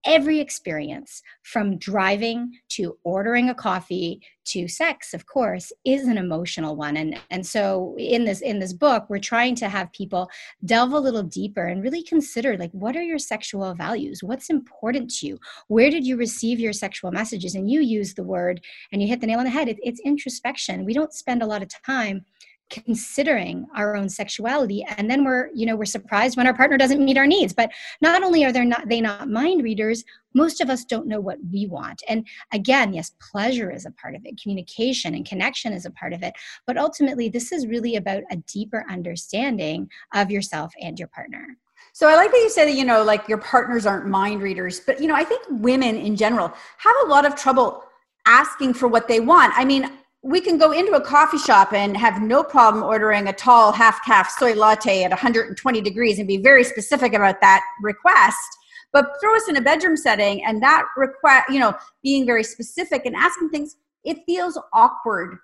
every 0.07 0.39
experience 0.39 1.21
from 1.43 1.77
driving 1.77 2.51
to 2.69 2.97
ordering 3.03 3.49
a 3.49 3.53
coffee 3.53 4.21
to 4.45 4.65
sex 4.65 5.13
of 5.13 5.25
course 5.25 5.73
is 5.83 6.07
an 6.07 6.17
emotional 6.17 6.77
one. 6.77 6.95
And 6.95 7.19
and 7.29 7.45
so 7.45 7.95
in 7.99 8.23
this 8.23 8.39
in 8.39 8.59
this 8.59 8.71
book 8.71 9.05
we're 9.09 9.19
trying 9.19 9.55
to 9.55 9.67
have 9.67 9.91
people 9.91 10.29
delve 10.63 10.93
a 10.93 10.99
little 10.99 11.23
deeper 11.23 11.65
and 11.65 11.83
really 11.83 12.01
consider 12.01 12.57
like 12.57 12.71
what 12.71 12.95
are 12.95 13.03
your 13.03 13.19
sexual 13.19 13.73
values? 13.75 14.23
What's 14.23 14.49
important 14.49 15.13
to 15.15 15.27
you? 15.27 15.39
Where 15.67 15.91
did 15.91 16.07
you 16.07 16.15
receive 16.15 16.59
your 16.59 16.73
sexual 16.73 17.11
messages? 17.11 17.55
And 17.55 17.69
you 17.69 17.81
use 17.81 18.13
the 18.13 18.23
word 18.23 18.61
and 18.91 19.01
you 19.01 19.07
hit 19.09 19.19
the 19.19 19.27
nail 19.27 19.39
on 19.39 19.45
the 19.45 19.51
head 19.51 19.67
it, 19.67 19.77
it's 19.83 19.99
introspection. 19.99 20.85
We 20.85 20.93
don't 20.93 21.13
spend 21.13 21.43
a 21.43 21.47
lot 21.47 21.61
of 21.61 21.69
time 21.85 22.25
considering 22.69 23.65
our 23.75 23.95
own 23.95 24.09
sexuality. 24.09 24.85
And 24.97 25.09
then 25.09 25.23
we're 25.23 25.49
you 25.53 25.65
know 25.65 25.75
we're 25.75 25.85
surprised 25.85 26.37
when 26.37 26.47
our 26.47 26.53
partner 26.53 26.77
doesn't 26.77 27.03
meet 27.03 27.17
our 27.17 27.27
needs. 27.27 27.53
But 27.53 27.71
not 28.01 28.23
only 28.23 28.45
are 28.45 28.51
they 28.51 28.65
not 28.65 28.87
they 28.87 29.01
not 29.01 29.29
mind 29.29 29.63
readers 29.63 30.03
most 30.33 30.61
of 30.61 30.69
us 30.69 30.85
don't 30.85 31.07
know 31.07 31.19
what 31.19 31.37
we 31.51 31.65
want. 31.67 32.03
And 32.07 32.27
again 32.53 32.93
yes 32.93 33.11
pleasure 33.31 33.71
is 33.71 33.85
a 33.85 33.91
part 33.91 34.15
of 34.15 34.25
it. 34.25 34.39
Communication 34.41 35.15
and 35.15 35.25
connection 35.25 35.73
is 35.73 35.85
a 35.85 35.91
part 35.91 36.13
of 36.13 36.23
it. 36.23 36.33
But 36.65 36.77
ultimately 36.77 37.29
this 37.29 37.51
is 37.51 37.67
really 37.67 37.95
about 37.95 38.23
a 38.31 38.37
deeper 38.37 38.85
understanding 38.89 39.89
of 40.13 40.31
yourself 40.31 40.73
and 40.81 40.99
your 40.99 41.09
partner. 41.09 41.57
So 41.93 42.07
I 42.07 42.15
like 42.15 42.29
that 42.29 42.37
you 42.37 42.49
say 42.51 42.65
that, 42.65 42.77
you 42.77 42.85
know, 42.85 43.03
like 43.03 43.27
your 43.27 43.39
partners 43.39 43.87
aren't 43.87 44.05
mind 44.05 44.43
readers, 44.43 44.79
but, 44.79 45.01
you 45.01 45.07
know, 45.07 45.15
I 45.15 45.23
think 45.23 45.43
women 45.49 45.95
in 45.95 46.15
general 46.15 46.53
have 46.77 46.95
a 47.03 47.07
lot 47.07 47.25
of 47.25 47.35
trouble 47.35 47.83
asking 48.27 48.75
for 48.75 48.87
what 48.87 49.07
they 49.07 49.19
want. 49.19 49.51
I 49.55 49.65
mean, 49.65 49.89
we 50.27 50.41
can 50.41 50.57
go 50.57 50.73
into 50.73 50.91
a 50.91 50.99
coffee 50.99 51.37
shop 51.37 51.71
and 51.71 51.95
have 51.95 52.21
no 52.21 52.43
problem 52.43 52.83
ordering 52.83 53.29
a 53.29 53.33
tall 53.33 53.71
half 53.71 54.03
caf 54.03 54.29
soy 54.29 54.53
latte 54.53 55.05
at 55.05 55.09
120 55.09 55.81
degrees 55.81 56.19
and 56.19 56.27
be 56.27 56.35
very 56.35 56.65
specific 56.65 57.13
about 57.13 57.39
that 57.39 57.61
request. 57.81 58.57
But 58.91 59.13
throw 59.21 59.37
us 59.37 59.47
in 59.47 59.55
a 59.55 59.61
bedroom 59.61 59.95
setting 59.95 60.43
and 60.43 60.61
that 60.61 60.85
request 60.97 61.45
you 61.49 61.59
know 61.59 61.73
being 62.03 62.25
very 62.25 62.43
specific 62.43 63.05
and 63.05 63.15
asking 63.15 63.51
things 63.51 63.77
it 64.03 64.17
feels 64.25 64.59
awkward 64.73 65.37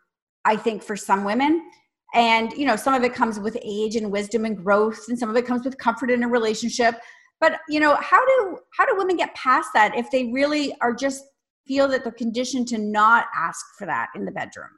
i 0.44 0.58
think 0.58 0.84
for 0.84 0.98
some 0.98 1.24
women. 1.24 1.64
And 2.14 2.52
you 2.52 2.66
know 2.66 2.76
some 2.76 2.94
of 2.94 3.04
it 3.04 3.14
comes 3.14 3.40
with 3.40 3.58
age 3.64 3.96
and 3.96 4.12
wisdom 4.12 4.44
and 4.44 4.58
growth 4.58 5.06
and 5.08 5.18
some 5.18 5.30
of 5.30 5.38
it 5.38 5.46
comes 5.46 5.64
with 5.64 5.78
comfort 5.78 6.12
in 6.12 6.24
a 6.24 6.28
relationship. 6.28 6.96
But 7.40 7.60
you 7.70 7.80
know 7.80 7.96
how 7.96 8.24
do 8.26 8.60
how 8.78 8.86
do 8.86 8.98
women 8.98 9.16
get 9.16 9.34
past 9.34 9.70
that 9.76 9.96
if 9.96 10.12
they 10.12 10.26
really 10.34 10.76
are 10.82 10.94
just 10.94 11.24
feel 11.66 11.88
that 11.90 12.04
they're 12.04 12.12
conditioned 12.12 12.68
to 12.70 12.78
not 12.78 13.26
ask 13.36 13.66
for 13.78 13.86
that 13.86 14.10
in 14.16 14.26
the 14.26 14.32
bedroom? 14.32 14.70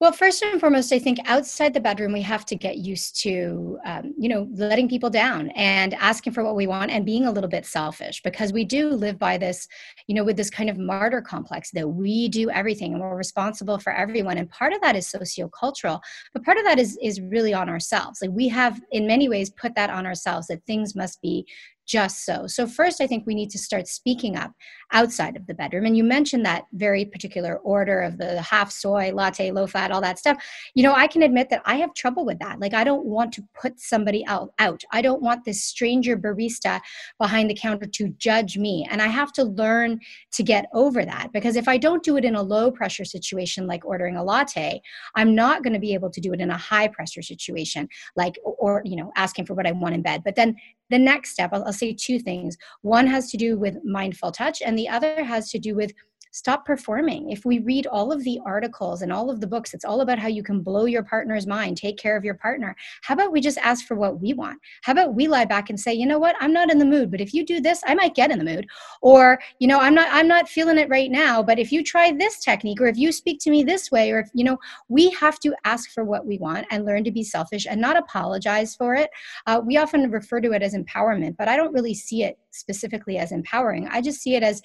Well, 0.00 0.12
first 0.12 0.44
and 0.44 0.60
foremost, 0.60 0.92
I 0.92 1.00
think 1.00 1.18
outside 1.24 1.74
the 1.74 1.80
bedroom, 1.80 2.12
we 2.12 2.22
have 2.22 2.46
to 2.46 2.54
get 2.54 2.76
used 2.76 3.20
to, 3.22 3.80
um, 3.84 4.14
you 4.16 4.28
know, 4.28 4.46
letting 4.52 4.88
people 4.88 5.10
down 5.10 5.50
and 5.56 5.92
asking 5.94 6.34
for 6.34 6.44
what 6.44 6.54
we 6.54 6.68
want 6.68 6.92
and 6.92 7.04
being 7.04 7.26
a 7.26 7.32
little 7.32 7.50
bit 7.50 7.66
selfish 7.66 8.22
because 8.22 8.52
we 8.52 8.64
do 8.64 8.90
live 8.90 9.18
by 9.18 9.36
this, 9.36 9.66
you 10.06 10.14
know, 10.14 10.22
with 10.22 10.36
this 10.36 10.50
kind 10.50 10.70
of 10.70 10.78
martyr 10.78 11.20
complex 11.20 11.72
that 11.72 11.88
we 11.88 12.28
do 12.28 12.48
everything 12.48 12.92
and 12.92 13.02
we're 13.02 13.16
responsible 13.16 13.76
for 13.76 13.92
everyone. 13.92 14.38
And 14.38 14.48
part 14.48 14.72
of 14.72 14.80
that 14.82 14.94
is 14.94 15.12
sociocultural, 15.12 15.98
but 16.32 16.44
part 16.44 16.58
of 16.58 16.64
that 16.64 16.78
is 16.78 16.96
is 17.02 17.20
really 17.20 17.52
on 17.52 17.68
ourselves. 17.68 18.22
Like 18.22 18.30
we 18.30 18.46
have, 18.50 18.80
in 18.92 19.04
many 19.04 19.28
ways, 19.28 19.50
put 19.50 19.74
that 19.74 19.90
on 19.90 20.06
ourselves 20.06 20.46
that 20.46 20.64
things 20.64 20.94
must 20.94 21.20
be 21.20 21.44
just 21.88 22.24
so. 22.24 22.46
So, 22.46 22.66
first, 22.66 23.00
I 23.00 23.06
think 23.06 23.26
we 23.26 23.34
need 23.34 23.50
to 23.50 23.58
start 23.58 23.88
speaking 23.88 24.36
up 24.36 24.52
outside 24.92 25.36
of 25.36 25.46
the 25.46 25.54
bedroom. 25.54 25.86
And 25.86 25.96
you 25.96 26.04
mentioned 26.04 26.44
that 26.46 26.66
very 26.72 27.04
particular 27.04 27.56
order 27.58 28.00
of 28.00 28.18
the 28.18 28.40
half 28.40 28.70
soy, 28.70 29.10
latte, 29.12 29.50
low 29.50 29.66
fat, 29.66 29.90
all 29.90 30.00
that 30.00 30.18
stuff. 30.18 30.42
You 30.74 30.82
know, 30.82 30.94
I 30.94 31.06
can 31.06 31.22
admit 31.22 31.50
that 31.50 31.62
I 31.64 31.76
have 31.76 31.94
trouble 31.94 32.24
with 32.24 32.38
that. 32.38 32.60
Like, 32.60 32.74
I 32.74 32.84
don't 32.84 33.04
want 33.04 33.32
to 33.34 33.42
put 33.60 33.80
somebody 33.80 34.24
out. 34.26 34.52
out. 34.58 34.82
I 34.92 35.02
don't 35.02 35.22
want 35.22 35.44
this 35.44 35.62
stranger 35.62 36.16
barista 36.16 36.80
behind 37.18 37.50
the 37.50 37.54
counter 37.54 37.86
to 37.86 38.08
judge 38.18 38.56
me. 38.56 38.86
And 38.90 39.02
I 39.02 39.08
have 39.08 39.32
to 39.34 39.44
learn 39.44 40.00
to 40.32 40.42
get 40.42 40.66
over 40.72 41.04
that 41.04 41.32
because 41.32 41.56
if 41.56 41.68
I 41.68 41.78
don't 41.78 42.02
do 42.02 42.16
it 42.16 42.24
in 42.24 42.34
a 42.34 42.42
low 42.42 42.70
pressure 42.70 43.04
situation 43.04 43.66
like 43.66 43.84
ordering 43.84 44.16
a 44.16 44.24
latte, 44.24 44.80
I'm 45.16 45.34
not 45.34 45.62
going 45.62 45.72
to 45.72 45.78
be 45.78 45.94
able 45.94 46.10
to 46.10 46.20
do 46.20 46.32
it 46.32 46.40
in 46.40 46.50
a 46.50 46.58
high 46.58 46.88
pressure 46.88 47.22
situation 47.22 47.88
like, 48.14 48.38
or, 48.44 48.82
you 48.84 48.96
know, 48.96 49.10
asking 49.16 49.46
for 49.46 49.54
what 49.54 49.66
I 49.66 49.72
want 49.72 49.94
in 49.94 50.02
bed. 50.02 50.22
But 50.24 50.36
then 50.36 50.56
the 50.90 50.98
next 50.98 51.30
step, 51.30 51.50
I'll, 51.52 51.64
I'll 51.64 51.72
say 51.78 51.94
two 51.94 52.18
things. 52.18 52.56
One 52.82 53.06
has 53.06 53.30
to 53.30 53.36
do 53.36 53.58
with 53.58 53.76
mindful 53.84 54.32
touch, 54.32 54.62
and 54.64 54.78
the 54.78 54.88
other 54.88 55.24
has 55.24 55.50
to 55.50 55.58
do 55.58 55.74
with 55.74 55.92
stop 56.38 56.64
performing. 56.64 57.30
If 57.30 57.44
we 57.44 57.58
read 57.58 57.86
all 57.86 58.12
of 58.12 58.22
the 58.22 58.38
articles 58.46 59.02
and 59.02 59.12
all 59.12 59.28
of 59.28 59.40
the 59.40 59.46
books, 59.46 59.74
it's 59.74 59.84
all 59.84 60.02
about 60.02 60.20
how 60.20 60.28
you 60.28 60.42
can 60.42 60.60
blow 60.60 60.84
your 60.84 61.02
partner's 61.02 61.46
mind, 61.46 61.76
take 61.76 61.98
care 61.98 62.16
of 62.16 62.24
your 62.24 62.34
partner. 62.34 62.76
How 63.02 63.14
about 63.14 63.32
we 63.32 63.40
just 63.40 63.58
ask 63.58 63.86
for 63.86 63.96
what 63.96 64.20
we 64.20 64.32
want? 64.34 64.58
How 64.82 64.92
about 64.92 65.14
we 65.14 65.26
lie 65.26 65.44
back 65.44 65.68
and 65.68 65.78
say, 65.78 65.92
"You 65.92 66.06
know 66.06 66.20
what? 66.20 66.36
I'm 66.38 66.52
not 66.52 66.70
in 66.70 66.78
the 66.78 66.84
mood, 66.84 67.10
but 67.10 67.20
if 67.20 67.34
you 67.34 67.44
do 67.44 67.60
this, 67.60 67.82
I 67.86 67.94
might 67.94 68.14
get 68.14 68.30
in 68.30 68.38
the 68.38 68.44
mood." 68.44 68.66
Or, 69.02 69.40
"You 69.58 69.66
know, 69.66 69.80
I'm 69.80 69.94
not 69.94 70.08
I'm 70.12 70.28
not 70.28 70.48
feeling 70.48 70.78
it 70.78 70.88
right 70.88 71.10
now, 71.10 71.42
but 71.42 71.58
if 71.58 71.72
you 71.72 71.82
try 71.82 72.12
this 72.12 72.38
technique 72.38 72.80
or 72.80 72.86
if 72.86 72.96
you 72.96 73.10
speak 73.10 73.40
to 73.40 73.50
me 73.50 73.64
this 73.64 73.90
way 73.90 74.12
or 74.12 74.20
if, 74.20 74.28
you 74.32 74.44
know, 74.44 74.58
we 74.88 75.10
have 75.10 75.40
to 75.40 75.54
ask 75.64 75.90
for 75.90 76.04
what 76.04 76.24
we 76.24 76.38
want 76.38 76.66
and 76.70 76.84
learn 76.84 77.02
to 77.04 77.10
be 77.10 77.24
selfish 77.24 77.66
and 77.68 77.80
not 77.80 77.96
apologize 77.96 78.74
for 78.76 78.94
it. 78.94 79.10
Uh, 79.46 79.60
we 79.64 79.76
often 79.76 80.10
refer 80.10 80.40
to 80.40 80.52
it 80.52 80.62
as 80.62 80.74
empowerment, 80.74 81.36
but 81.36 81.48
I 81.48 81.56
don't 81.56 81.72
really 81.72 81.94
see 81.94 82.22
it 82.22 82.38
specifically 82.50 83.18
as 83.18 83.32
empowering. 83.32 83.88
I 83.88 84.00
just 84.00 84.20
see 84.20 84.34
it 84.34 84.42
as 84.42 84.62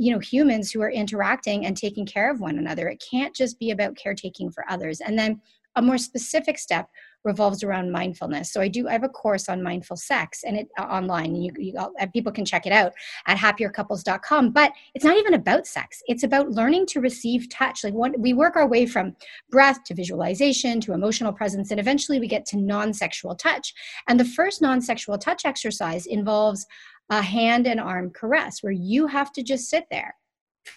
you 0.00 0.12
know 0.12 0.18
humans 0.18 0.70
who 0.70 0.80
are 0.80 0.90
interacting 0.90 1.66
and 1.66 1.76
taking 1.76 2.06
care 2.06 2.30
of 2.30 2.40
one 2.40 2.58
another 2.58 2.88
it 2.88 3.02
can't 3.10 3.34
just 3.34 3.58
be 3.58 3.70
about 3.70 3.96
caretaking 3.96 4.50
for 4.50 4.64
others 4.68 5.00
and 5.00 5.18
then 5.18 5.40
a 5.76 5.82
more 5.82 5.98
specific 5.98 6.58
step 6.58 6.88
revolves 7.24 7.62
around 7.62 7.92
mindfulness. 7.92 8.52
So 8.52 8.60
I 8.60 8.68
do 8.68 8.88
I 8.88 8.92
have 8.92 9.04
a 9.04 9.08
course 9.08 9.48
on 9.48 9.62
mindful 9.62 9.96
sex 9.96 10.42
and 10.44 10.56
it 10.56 10.68
uh, 10.78 10.84
online 10.84 11.34
and 11.34 11.44
you, 11.44 11.52
you 11.58 11.74
uh, 11.76 12.06
people 12.12 12.32
can 12.32 12.44
check 12.44 12.66
it 12.66 12.72
out 12.72 12.92
at 13.26 13.36
happiercouples.com 13.36 14.52
but 14.52 14.72
it's 14.94 15.04
not 15.04 15.18
even 15.18 15.34
about 15.34 15.66
sex. 15.66 16.02
It's 16.06 16.22
about 16.22 16.50
learning 16.50 16.86
to 16.86 17.00
receive 17.00 17.48
touch. 17.50 17.84
Like 17.84 17.94
we 18.16 18.32
work 18.32 18.56
our 18.56 18.66
way 18.66 18.86
from 18.86 19.14
breath 19.50 19.84
to 19.84 19.94
visualization 19.94 20.80
to 20.82 20.94
emotional 20.94 21.32
presence 21.32 21.70
and 21.70 21.78
eventually 21.78 22.20
we 22.20 22.26
get 22.26 22.46
to 22.46 22.56
non-sexual 22.56 23.34
touch. 23.34 23.74
And 24.08 24.18
the 24.18 24.24
first 24.24 24.62
non-sexual 24.62 25.18
touch 25.18 25.44
exercise 25.44 26.06
involves 26.06 26.66
a 27.10 27.20
hand 27.20 27.66
and 27.66 27.80
arm 27.80 28.10
caress 28.10 28.62
where 28.62 28.72
you 28.72 29.06
have 29.06 29.32
to 29.32 29.42
just 29.42 29.68
sit 29.68 29.84
there 29.90 30.14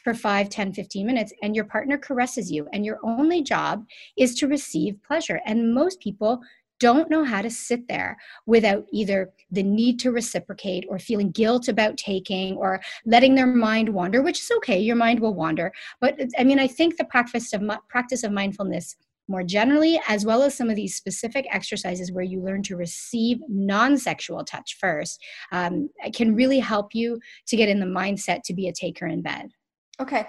for 0.03 0.13
5 0.13 0.49
10 0.49 0.73
15 0.73 1.05
minutes 1.05 1.33
and 1.41 1.55
your 1.55 1.65
partner 1.65 1.97
caresses 1.97 2.51
you 2.51 2.67
and 2.73 2.85
your 2.85 2.99
only 3.03 3.41
job 3.43 3.85
is 4.17 4.35
to 4.35 4.47
receive 4.47 5.01
pleasure. 5.03 5.41
And 5.45 5.73
most 5.73 5.99
people 5.99 6.41
don't 6.79 7.09
know 7.09 7.23
how 7.23 7.41
to 7.41 7.49
sit 7.49 7.87
there 7.87 8.17
without 8.45 8.85
either 8.91 9.31
the 9.51 9.63
need 9.63 9.99
to 9.99 10.11
reciprocate 10.11 10.85
or 10.89 10.99
feeling 10.99 11.31
guilt 11.31 11.67
about 11.67 11.95
taking 11.97 12.57
or 12.57 12.81
letting 13.05 13.35
their 13.35 13.47
mind 13.47 13.87
wander 13.87 14.21
which 14.21 14.41
is 14.41 14.51
okay 14.57 14.79
your 14.79 14.95
mind 14.95 15.19
will 15.19 15.33
wander. 15.33 15.71
But 16.01 16.19
i 16.37 16.43
mean 16.43 16.59
i 16.59 16.67
think 16.67 16.97
the 16.97 17.05
practice 17.05 17.53
of 17.53 17.61
practice 17.89 18.23
of 18.23 18.31
mindfulness 18.31 18.95
more 19.27 19.43
generally, 19.43 19.99
as 20.07 20.25
well 20.25 20.43
as 20.43 20.55
some 20.55 20.69
of 20.69 20.75
these 20.75 20.95
specific 20.95 21.45
exercises 21.51 22.11
where 22.11 22.23
you 22.23 22.41
learn 22.41 22.61
to 22.63 22.75
receive 22.75 23.37
non 23.47 23.97
sexual 23.97 24.43
touch 24.43 24.77
first, 24.79 25.21
um, 25.51 25.89
can 26.13 26.35
really 26.35 26.59
help 26.59 26.93
you 26.93 27.19
to 27.47 27.55
get 27.55 27.69
in 27.69 27.79
the 27.79 27.85
mindset 27.85 28.41
to 28.45 28.53
be 28.53 28.67
a 28.67 28.73
taker 28.73 29.07
in 29.07 29.21
bed. 29.21 29.51
Okay. 29.99 30.27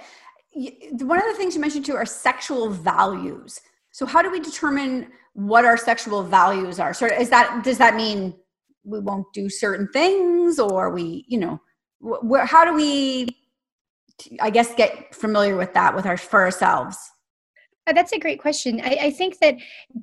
One 0.53 1.19
of 1.19 1.27
the 1.27 1.35
things 1.35 1.55
you 1.55 1.61
mentioned 1.61 1.85
too 1.85 1.97
are 1.97 2.07
sexual 2.07 2.71
values. 2.71 3.61
So, 3.91 4.07
how 4.07 4.23
do 4.23 4.31
we 4.31 4.41
determine 4.41 5.09
what 5.33 5.65
our 5.65 5.77
sexual 5.77 6.23
values 6.23 6.79
are? 6.79 6.91
Of, 6.91 7.03
is 7.19 7.31
that 7.31 7.65
does 7.65 7.79
that 7.79 7.97
mean 7.97 8.35
we 8.85 9.01
won't 9.01 9.27
do 9.33 9.49
certain 9.49 9.89
things, 9.93 10.61
or 10.61 10.91
we, 10.91 11.25
you 11.27 11.39
know, 11.39 11.61
wh- 12.01 12.47
how 12.47 12.65
do 12.65 12.75
we, 12.75 13.29
I 14.41 14.51
guess, 14.51 14.75
get 14.75 15.15
familiar 15.15 15.57
with 15.57 15.75
that 15.75 15.97
with 15.97 16.07
our 16.07 16.17
for 16.17 16.43
ourselves? 16.43 16.97
Uh, 17.87 17.93
that's 17.93 18.13
a 18.13 18.19
great 18.19 18.41
question. 18.41 18.81
I, 18.83 18.99
I, 19.03 19.11
think 19.11 19.39
that 19.41 19.57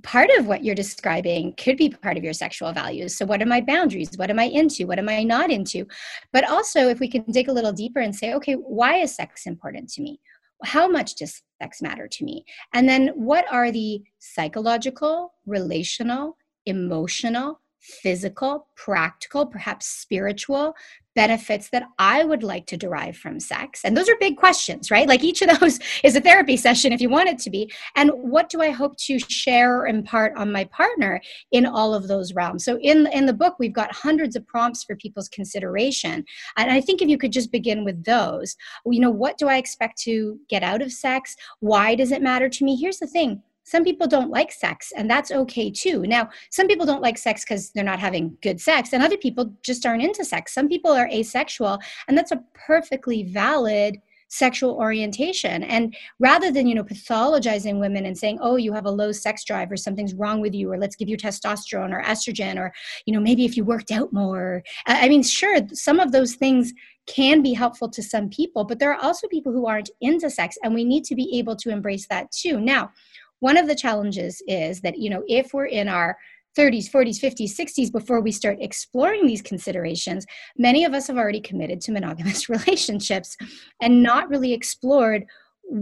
part 0.04 0.30
of 0.38 0.46
what 0.46 0.64
you're 0.64 0.76
describing 0.76 1.54
could 1.54 1.78
be 1.78 1.90
part 1.90 2.16
of 2.16 2.24
your 2.24 2.34
sexual 2.34 2.72
values. 2.74 3.16
So, 3.16 3.26
what 3.26 3.42
are 3.42 3.48
my 3.48 3.62
boundaries? 3.62 4.12
What 4.18 4.30
am 4.30 4.40
I 4.40 4.44
into? 4.44 4.86
What 4.86 5.00
am 5.00 5.10
I 5.10 5.24
not 5.24 5.50
into? 5.50 5.88
But 6.32 6.48
also, 6.48 6.90
if 6.90 7.00
we 7.00 7.10
can 7.10 7.24
dig 7.32 7.50
a 7.50 7.54
little 7.54 7.74
deeper 7.74 8.00
and 8.00 8.16
say, 8.16 8.34
okay, 8.36 8.54
why 8.54 8.98
is 8.98 9.16
sex 9.16 9.48
important 9.48 9.90
to 9.94 10.02
me? 10.04 10.20
How 10.64 10.88
much 10.88 11.16
does 11.16 11.42
sex 11.60 11.82
matter 11.82 12.08
to 12.08 12.24
me? 12.24 12.46
And 12.74 12.88
then, 12.88 13.08
what 13.16 13.46
are 13.52 13.72
the 13.72 14.04
psychological, 14.20 15.34
relational, 15.48 16.38
emotional, 16.68 17.62
physical, 17.82 18.68
practical, 18.76 19.48
perhaps 19.48 19.88
spiritual 19.88 20.76
benefits 21.16 21.70
that 21.70 21.84
I 22.00 22.24
would 22.24 22.44
like 22.44 22.68
to 22.68 22.78
derive 22.78 23.18
from 23.18 23.40
sex? 23.40 23.82
And 23.84 23.96
those 23.96 24.10
are 24.10 24.16
big 24.20 24.38
questions, 24.38 24.92
right? 24.92 25.08
Like 25.08 25.24
each 25.24 25.42
of 25.42 25.60
those 25.60 25.80
is 26.04 26.16
a 26.16 26.22
therapy 26.22 26.58
session 26.58 26.92
if 26.92 27.02
you 27.02 27.10
want 27.10 27.30
it 27.30 27.40
to 27.40 27.50
be. 27.50 27.72
And 27.96 28.12
what 28.12 28.50
do 28.50 28.62
I 28.62 28.70
hope 28.70 28.98
to 28.98 29.20
share 29.20 29.80
or 29.80 29.88
impart 29.88 30.34
on 30.38 30.52
my 30.52 30.66
partner 30.66 31.22
in 31.52 31.66
all 31.66 31.94
of 31.94 32.08
those 32.08 32.34
realms? 32.34 32.66
So 32.66 32.78
in 32.80 33.08
in 33.08 33.26
the 33.26 33.34
book 33.34 33.56
we've 33.60 33.74
got 33.74 33.94
hundreds 33.94 34.36
of 34.36 34.46
prompts 34.48 34.84
for 34.84 34.96
people's 34.96 35.30
consideration. 35.30 36.24
And 36.58 36.72
I 36.72 36.82
think 36.82 37.02
if 37.02 37.10
you 37.10 37.18
could 37.18 37.32
just 37.32 37.52
begin 37.52 37.84
with 37.84 38.04
those, 38.04 38.56
you 38.86 39.00
know, 39.00 39.12
what 39.12 39.38
do 39.38 39.48
I 39.48 39.58
expect 39.58 40.02
to 40.04 40.40
get 40.50 40.64
out 40.64 40.82
of 40.82 40.92
sex? 40.92 41.36
Why 41.60 41.96
does 41.96 42.12
it 42.12 42.22
matter 42.22 42.50
to 42.50 42.64
me? 42.64 42.76
Here's 42.76 43.00
the 43.00 43.08
thing 43.08 43.42
some 43.72 43.86
people 43.86 44.06
don't 44.06 44.30
like 44.30 44.52
sex 44.52 44.92
and 44.98 45.10
that's 45.10 45.32
okay 45.32 45.72
too. 45.72 46.02
Now 46.02 46.30
some 46.50 46.68
people 46.68 46.86
don't 46.86 47.02
like 47.02 47.18
sex 47.18 47.46
because 47.46 47.72
they're 47.72 47.86
not 47.86 48.02
having 48.02 48.38
good 48.42 48.60
sex 48.60 48.92
and 48.92 49.02
other 49.02 49.16
people 49.16 49.54
just 49.64 49.86
aren't 49.86 50.04
into 50.04 50.26
sex. 50.26 50.54
Some 50.54 50.68
people 50.68 50.92
are 50.92 51.08
asexual 51.08 51.80
and 52.10 52.18
that's 52.18 52.34
a 52.34 52.44
perfectly 52.54 53.24
valid 53.24 54.02
sexual 54.28 54.76
orientation. 54.76 55.64
And 55.64 55.96
rather 56.20 56.52
than 56.52 56.68
you 56.68 56.76
know 56.76 56.84
pathologizing 56.84 57.80
women 57.80 58.06
and 58.06 58.18
saying 58.18 58.40
oh 58.42 58.58
you 58.58 58.74
have 58.74 58.86
a 58.86 58.92
low 58.92 59.14
sex 59.14 59.46
drive 59.46 59.72
or 59.72 59.78
something's 59.78 60.16
wrong 60.16 60.42
with 60.42 60.54
you 60.54 60.70
or 60.70 60.78
let's 60.78 60.98
give 60.98 61.08
you 61.08 61.16
testosterone 61.16 61.94
or 61.94 62.02
estrogen 62.04 62.58
or 62.58 62.74
you 63.06 63.14
know 63.14 63.22
maybe 63.22 63.46
if 63.46 63.56
you 63.58 63.64
worked 63.66 63.92
out 63.92 64.14
more 64.14 64.64
i 64.88 65.10
mean 65.10 65.22
sure 65.22 65.58
some 65.74 66.00
of 66.00 66.14
those 66.14 66.36
things 66.36 66.72
can 67.08 67.42
be 67.42 67.54
helpful 67.54 67.90
to 67.90 68.02
some 68.02 68.30
people 68.30 68.64
but 68.64 68.80
there 68.80 68.94
are 68.94 69.04
also 69.04 69.28
people 69.28 69.52
who 69.52 69.66
aren't 69.66 69.90
into 70.00 70.30
sex 70.30 70.58
and 70.64 70.74
we 70.74 70.86
need 70.86 71.04
to 71.04 71.16
be 71.16 71.38
able 71.38 71.56
to 71.56 71.70
embrace 71.70 72.08
that 72.08 72.32
too. 72.32 72.60
Now 72.62 72.92
one 73.42 73.58
of 73.58 73.68
the 73.68 73.76
challenges 73.76 74.42
is 74.48 74.82
that, 74.82 74.98
you 74.98 75.10
know, 75.10 75.24
if 75.28 75.54
we're 75.54 75.66
in 75.66 75.90
our 75.90 76.18
30s, 76.58 76.90
40s, 76.92 77.20
50s, 77.20 77.56
60s 77.58 77.92
before 77.92 78.22
we 78.22 78.32
start 78.32 78.58
exploring 78.62 79.26
these 79.26 79.42
considerations, 79.42 80.26
many 80.58 80.86
of 80.86 80.94
us 80.94 81.08
have 81.08 81.18
already 81.18 81.42
committed 81.42 81.82
to 81.82 81.92
monogamous 81.92 82.50
relationships 82.50 83.36
and 83.82 84.04
not 84.04 84.30
really 84.30 84.54
explored 84.54 85.26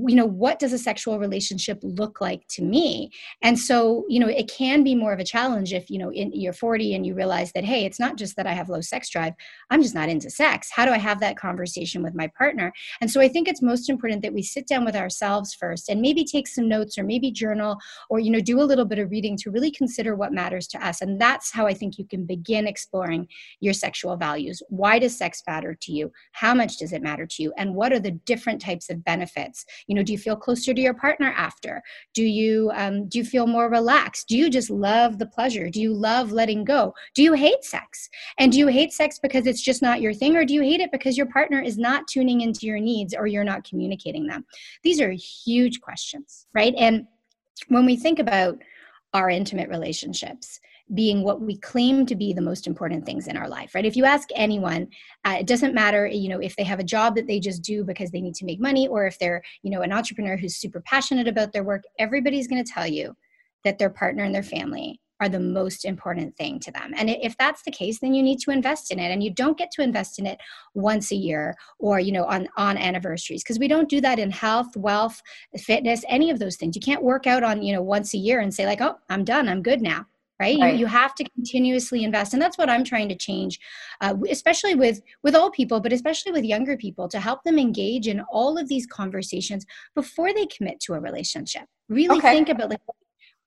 you 0.08 0.16
know 0.16 0.26
what 0.26 0.60
does 0.60 0.74
a 0.74 0.78
sexual 0.78 1.20
relationship 1.20 1.80
look 1.82 2.22
like 2.22 2.46
to 2.48 2.62
me? 2.62 3.12
And 3.42 3.58
so 3.58 4.06
you 4.08 4.20
know 4.20 4.28
it 4.28 4.50
can 4.50 4.84
be 4.84 4.96
more 4.96 5.14
of 5.14 5.20
a 5.20 5.24
challenge 5.24 5.74
if 5.74 5.90
you 5.90 5.98
know 5.98 6.12
in, 6.12 6.32
you're 6.34 6.54
40 6.54 6.94
and 6.94 7.06
you 7.06 7.16
realize 7.16 7.52
that 7.54 7.66
hey 7.66 7.86
it's 7.86 8.00
not 8.00 8.16
just 8.16 8.36
that 8.36 8.48
i 8.48 8.54
have 8.54 8.70
low 8.70 8.82
sex 8.82 9.10
drive. 9.10 9.34
I'm 9.70 9.82
just 9.82 9.96
not 9.96 10.10
into 10.10 10.30
sex. 10.30 10.70
How 10.72 10.86
do 10.86 10.92
i 10.92 10.98
have 10.98 11.20
that 11.22 11.38
conversation 11.38 12.04
with 12.04 12.14
my 12.14 12.28
partner? 12.38 12.72
And 13.02 13.10
so 13.10 13.20
i 13.22 13.28
think 13.28 13.48
it's 13.48 13.62
most 13.62 13.90
important 13.90 14.22
that 14.22 14.34
we 14.34 14.44
sit 14.44 14.68
down 14.68 14.86
with 14.86 14.96
ourselves 14.96 15.54
first 15.54 15.90
and 15.90 16.02
maybe 16.02 16.24
take 16.24 16.48
some 16.48 16.68
notes 16.68 16.98
or 16.98 17.04
maybe 17.04 17.32
journal 17.32 17.78
or 18.10 18.20
you 18.20 18.32
know 18.32 18.40
do 18.40 18.62
a 18.62 18.70
little 18.70 18.86
bit 18.86 19.00
of 19.00 19.10
reading 19.10 19.38
to 19.38 19.52
really 19.52 19.72
consider 19.72 20.16
what 20.16 20.34
matters 20.34 20.68
to 20.68 20.86
us. 20.86 21.02
And 21.02 21.20
that's 21.20 21.52
how 21.52 21.66
i 21.66 21.74
think 21.74 21.98
you 21.98 22.06
can 22.06 22.26
begin 22.26 22.68
exploring 22.68 23.28
your 23.60 23.74
sexual 23.74 24.18
values. 24.18 24.62
Why 24.70 25.00
does 25.00 25.18
sex 25.18 25.42
matter 25.48 25.76
to 25.82 25.92
you? 25.92 26.12
How 26.34 26.54
much 26.54 26.78
does 26.78 26.94
it 26.94 27.02
matter 27.02 27.26
to 27.26 27.44
you? 27.44 27.54
And 27.58 27.74
what 27.74 27.92
are 27.92 28.00
the 28.00 28.12
different 28.12 28.62
types 28.62 28.90
of 28.90 29.04
benefits 29.04 29.66
you 29.88 29.96
know 29.96 30.04
do 30.04 30.12
you 30.12 30.20
feel 30.20 30.36
closer 30.36 30.74
to 30.74 30.82
your 30.82 30.94
partner 30.94 31.34
after? 31.36 31.82
Do 32.14 32.24
you 32.24 32.72
um, 32.76 33.08
do 33.08 33.18
you 33.18 33.26
feel 33.26 33.48
more 33.48 33.70
relaxed? 33.70 34.28
Do 34.28 34.38
you 34.38 34.50
just 34.50 34.70
love 34.70 35.18
the 35.18 35.28
pleasure? 35.28 35.70
Do 35.70 35.82
you 35.82 35.94
love 35.94 36.32
letting 36.32 36.64
go? 36.64 36.94
Do 37.16 37.24
you 37.24 37.34
hate 37.34 37.64
sex? 37.64 38.10
And 38.38 38.52
do 38.52 38.58
you 38.58 38.68
hate 38.68 38.94
sex 38.94 39.20
because 39.20 39.48
it's 39.48 39.62
just 39.62 39.82
not 39.82 40.02
your 40.02 40.14
thing 40.14 40.36
or 40.36 40.46
do 40.46 40.54
you 40.54 40.62
hate 40.62 40.82
it 40.82 40.92
because 40.92 41.18
your 41.18 41.28
partner 41.28 41.62
is 41.62 41.78
not 41.78 42.08
tuning 42.08 42.42
into 42.42 42.66
your 42.66 42.80
needs 42.80 43.14
or 43.14 43.28
you're 43.28 43.44
not 43.44 43.64
communicating 43.64 44.28
them? 44.28 44.46
These 44.84 45.02
are 45.02 45.12
huge 45.12 45.82
questions 45.82 46.48
right? 46.54 46.74
And 46.78 47.06
when 47.68 47.86
we 47.86 47.96
think 47.96 48.20
about 48.20 48.58
our 49.14 49.30
intimate 49.30 49.70
relationships 49.70 50.60
being 50.94 51.24
what 51.24 51.42
we 51.42 51.58
claim 51.58 52.06
to 52.06 52.16
be 52.16 52.34
the 52.34 52.42
most 52.42 52.68
important 52.68 53.06
things 53.06 53.28
in 53.28 53.38
our 53.38 53.48
life 53.48 53.76
right 53.76 53.86
if 53.86 53.96
you 53.96 54.06
ask 54.06 54.30
anyone 54.36 54.88
uh, 55.26 55.38
it 55.40 55.48
doesn't 55.48 55.74
matter 55.74 56.08
you 56.08 56.30
know 56.30 56.40
if 56.40 56.56
they 56.56 56.64
have 56.64 56.80
a 56.80 56.84
job 56.84 57.16
that 57.16 57.28
they 57.28 57.40
just 57.40 57.62
do 57.62 57.84
because 57.84 58.12
they 58.12 58.22
need 58.22 58.36
to 58.36 58.46
make 58.46 58.60
money 58.60 58.88
or 58.88 59.06
if 59.06 59.18
they're 59.20 59.42
you 59.62 59.72
know 59.72 59.82
an 59.82 59.94
entrepreneur 59.94 60.38
who's 60.38 60.56
super 60.56 60.82
passionate 60.82 61.28
about 61.28 61.52
their 61.54 61.64
work 61.64 61.84
everybody's 62.00 62.48
going 62.48 62.64
to 62.64 62.72
tell 62.72 62.88
you 62.88 63.16
that 63.64 63.78
their 63.78 63.90
partner 63.90 64.24
and 64.24 64.34
their 64.34 64.44
family 64.44 65.00
are 65.20 65.30
the 65.30 65.40
most 65.40 65.84
important 65.86 66.36
thing 66.38 66.60
to 66.60 66.72
them. 66.72 66.94
And 66.96 67.10
if 67.10 67.36
that's 67.38 67.62
the 67.64 67.72
case, 67.72 68.00
then 68.00 68.14
you 68.14 68.24
need 68.24 68.40
to 68.40 68.52
invest 68.52 68.92
in 68.92 69.00
it. 69.00 69.12
And 69.12 69.22
you 69.22 69.32
don't 69.32 69.58
get 69.58 69.70
to 69.72 69.82
invest 69.82 70.18
in 70.18 70.26
it 70.26 70.40
once 70.74 71.12
a 71.12 71.16
year 71.16 71.56
or, 71.78 72.00
you 72.00 72.12
know, 72.12 72.24
on, 72.24 72.48
on 72.56 72.78
anniversaries, 72.78 73.44
because 73.44 73.60
we 73.60 73.68
don't 73.68 73.90
do 73.90 74.00
that 74.02 74.20
in 74.20 74.32
health, 74.32 74.76
wealth, 74.78 75.22
fitness, 75.58 76.06
any 76.08 76.30
of 76.30 76.40
those 76.40 76.56
things. 76.56 76.76
You 76.76 76.82
can't 76.82 77.04
work 77.04 77.28
out 77.28 77.44
on, 77.44 77.62
you 77.62 77.74
know, 77.74 77.82
once 77.82 78.14
a 78.14 78.18
year 78.18 78.40
and 78.40 78.54
say 78.54 78.66
like, 78.66 78.82
oh, 78.82 78.96
I'm 79.10 79.26
done. 79.26 79.50
I'm 79.50 79.62
good 79.62 79.82
now 79.82 80.06
right, 80.40 80.58
right. 80.60 80.78
You, 80.78 80.86
have 80.86 81.14
to 81.16 81.24
continuously 81.36 82.04
invest 82.04 82.34
and 82.34 82.42
that's 82.42 82.58
what 82.58 82.70
i'm 82.70 82.84
trying 82.84 83.10
to 83.10 83.16
change 83.16 83.60
uh, 84.02 84.16
especially 84.30 84.76
with 84.76 85.02
with 85.24 85.36
all 85.36 85.52
people 85.52 85.80
but 85.80 85.94
especially 85.94 86.32
with 86.32 86.44
younger 86.44 86.78
people 86.78 87.08
to 87.10 87.20
help 87.20 87.44
them 87.44 87.60
engage 87.60 88.08
in 88.08 88.22
all 88.32 88.58
of 88.58 88.68
these 88.68 88.88
conversations 88.88 89.66
before 89.96 90.34
they 90.34 90.46
commit 90.48 90.80
to 90.80 90.94
a 90.94 91.00
relationship 91.00 91.64
really 91.90 92.18
okay. 92.18 92.32
think 92.32 92.50
about 92.50 92.70
like 92.70 92.82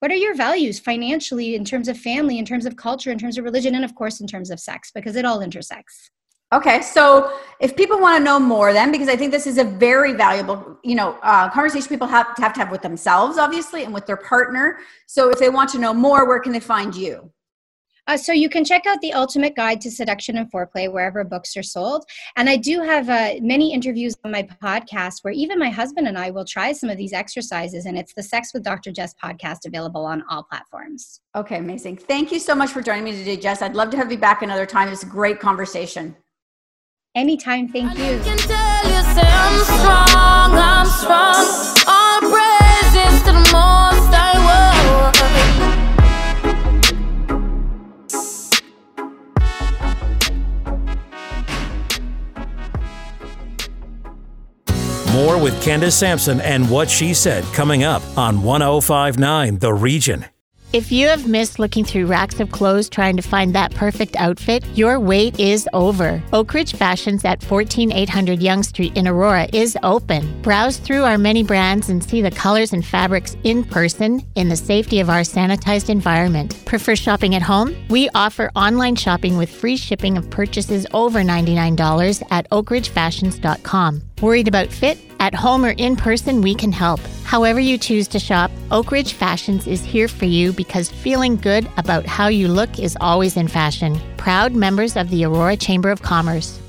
what 0.01 0.11
are 0.11 0.17
your 0.17 0.35
values 0.35 0.81
financially 0.81 1.55
in 1.55 1.65
terms 1.65 1.89
of 1.89 1.99
family 1.99 2.39
in 2.39 2.45
terms 2.45 2.67
of 2.67 2.77
culture 2.77 3.11
in 3.11 3.19
terms 3.19 3.39
of 3.39 3.45
religion 3.45 3.75
and 3.75 3.85
of 3.85 3.95
course 3.95 4.21
in 4.21 4.27
terms 4.27 4.51
of 4.51 4.61
sex 4.61 4.91
because 4.95 5.17
it 5.17 5.25
all 5.25 5.41
intersects 5.41 6.11
Okay, 6.53 6.83
so 6.83 7.39
if 7.61 7.75
people 7.77 7.99
want 7.99 8.19
to 8.19 8.25
know 8.25 8.39
more, 8.39 8.75
then 8.75 8.93
because 8.93 9.09
I 9.09 9.17
think 9.17 9.33
this 9.33 9.47
is 9.47 9.57
a 9.57 9.65
very 9.65 10.13
valuable, 10.13 10.79
you 10.85 10.95
know, 10.95 11.19
uh, 11.23 11.49
conversation 11.49 11.89
people 11.89 12.09
have 12.09 12.35
to 12.35 12.43
have 12.43 12.53
to 12.55 12.61
have 12.61 12.71
with 12.71 12.83
themselves, 12.83 13.39
obviously, 13.39 13.85
and 13.85 13.95
with 13.95 14.05
their 14.05 14.19
partner. 14.19 14.79
So 15.07 15.31
if 15.31 15.39
they 15.39 15.49
want 15.49 15.71
to 15.71 15.79
know 15.79 15.95
more, 15.95 16.27
where 16.27 16.41
can 16.41 16.53
they 16.53 16.61
find 16.61 16.95
you? 16.95 17.33
Uh, 18.09 18.17
so 18.17 18.33
you 18.33 18.49
can 18.49 18.65
check 18.65 18.85
out 18.87 19.01
the 19.01 19.13
Ultimate 19.13 19.55
Guide 19.55 19.81
to 19.81 19.91
Seduction 19.91 20.37
and 20.37 20.51
Foreplay 20.51 20.93
wherever 20.93 21.23
books 21.23 21.57
are 21.57 21.63
sold. 21.63 22.05
And 22.37 22.51
I 22.51 22.57
do 22.57 22.81
have 22.81 23.09
uh, 23.09 23.35
many 23.41 23.73
interviews 23.73 24.17
on 24.25 24.33
my 24.33 24.43
podcast 24.43 25.23
where 25.23 25.33
even 25.33 25.59
my 25.59 25.71
husband 25.71 26.09
and 26.09 26.19
I 26.19 26.31
will 26.31 26.45
try 26.45 26.73
some 26.73 26.91
of 26.91 26.99
these 26.99 27.13
exercises. 27.13 27.87
And 27.87 27.97
it's 27.97 28.13
the 28.13 28.23
Sex 28.23 28.53
with 28.53 28.65
Dr. 28.65 28.91
Jess 28.91 29.15
podcast 29.23 29.67
available 29.67 30.05
on 30.05 30.25
all 30.29 30.43
platforms. 30.43 31.21
Okay, 31.37 31.59
amazing. 31.59 31.97
Thank 31.97 32.33
you 32.33 32.41
so 32.41 32.57
much 32.57 32.71
for 32.71 32.83
joining 32.83 33.05
me 33.05 33.13
today, 33.13 33.37
Jess. 33.37 33.63
I'd 33.63 33.77
love 33.77 33.91
to 33.91 33.97
have 33.97 34.11
you 34.11 34.19
back 34.19 34.43
another 34.43 34.67
time. 34.67 34.89
It's 34.89 35.05
a 35.05 35.07
great 35.07 35.39
conversation. 35.39 36.17
Anytime, 37.15 37.69
thank 37.69 37.99
you. 37.99 38.19
More 55.13 55.37
with 55.37 55.63
Candace 55.63 55.95
Sampson 55.95 56.41
and 56.41 56.71
what 56.71 56.89
she 56.89 57.13
said 57.13 57.45
coming 57.53 57.85
up 57.85 58.03
on 58.17 58.43
1059 58.43 59.59
The 59.59 59.75
Region. 59.75 60.25
If 60.73 60.91
you 60.91 61.09
have 61.09 61.29
missed 61.29 61.59
looking 61.59 61.85
through 61.85 62.07
racks 62.07 62.41
of 62.41 62.51
clothes 62.51 62.89
trying 62.89 63.19
to 63.19 63.23
find 63.23 63.55
that 63.55 63.75
perfect 63.75 64.17
outfit, 64.17 64.65
your 64.75 64.99
wait 64.99 65.39
is 65.39 65.69
over. 65.75 66.23
Oak 66.33 66.55
Ridge 66.55 66.75
Fashions 66.75 67.27
at 67.27 67.43
14800 67.43 68.41
Yonge 68.41 68.65
Street 68.65 68.97
in 68.97 69.07
Aurora 69.07 69.49
is 69.53 69.77
open. 69.83 70.41
Browse 70.41 70.79
through 70.79 71.03
our 71.05 71.19
many 71.19 71.43
brands 71.43 71.91
and 71.91 72.03
see 72.03 72.23
the 72.23 72.31
colors 72.31 72.73
and 72.73 72.87
fabrics 72.87 73.37
in 73.45 73.65
person 73.65 74.27
in 74.35 74.49
the 74.49 74.57
safety 74.57 75.01
of 75.01 75.11
our 75.11 75.21
sanitized 75.21 75.91
environment. 75.91 76.59
Prefer 76.65 76.97
shopping 76.97 77.35
at 77.35 77.43
home? 77.43 77.77
We 77.91 78.09
offer 78.15 78.51
online 78.57 78.97
shopping 78.97 79.37
with 79.37 79.51
free 79.51 79.77
shipping 79.77 80.17
of 80.17 80.31
purchases 80.31 80.87
over 80.95 81.21
$99 81.21 82.23
at 82.31 82.49
oakridgefashions.com. 82.49 84.12
Worried 84.23 84.47
about 84.47 84.69
fit? 84.69 84.99
At 85.19 85.35
home 85.35 85.65
or 85.65 85.71
in 85.71 85.97
person, 85.97 86.43
we 86.43 86.55
can 86.55 86.71
help. 86.71 87.01
However, 87.25 87.59
you 87.59 87.77
choose 87.77 88.07
to 88.09 88.21
shop, 88.21 88.53
Oak 88.71 88.93
Ridge 88.93 89.15
Fashions 89.15 89.67
is 89.67 89.83
here 89.83 90.07
for 90.07 90.27
you 90.27 90.53
because 90.53 90.89
feeling 90.89 91.35
good 91.37 91.69
about 91.77 92.07
how 92.07 92.29
you 92.29 92.47
look 92.47 92.79
is 92.79 92.97
always 93.01 93.37
in 93.37 93.49
fashion. 93.49 94.01
Proud 94.19 94.55
members 94.55 94.97
of 94.97 95.11
the 95.11 95.25
Aurora 95.25 95.57
Chamber 95.57 95.91
of 95.91 96.03
Commerce. 96.03 96.62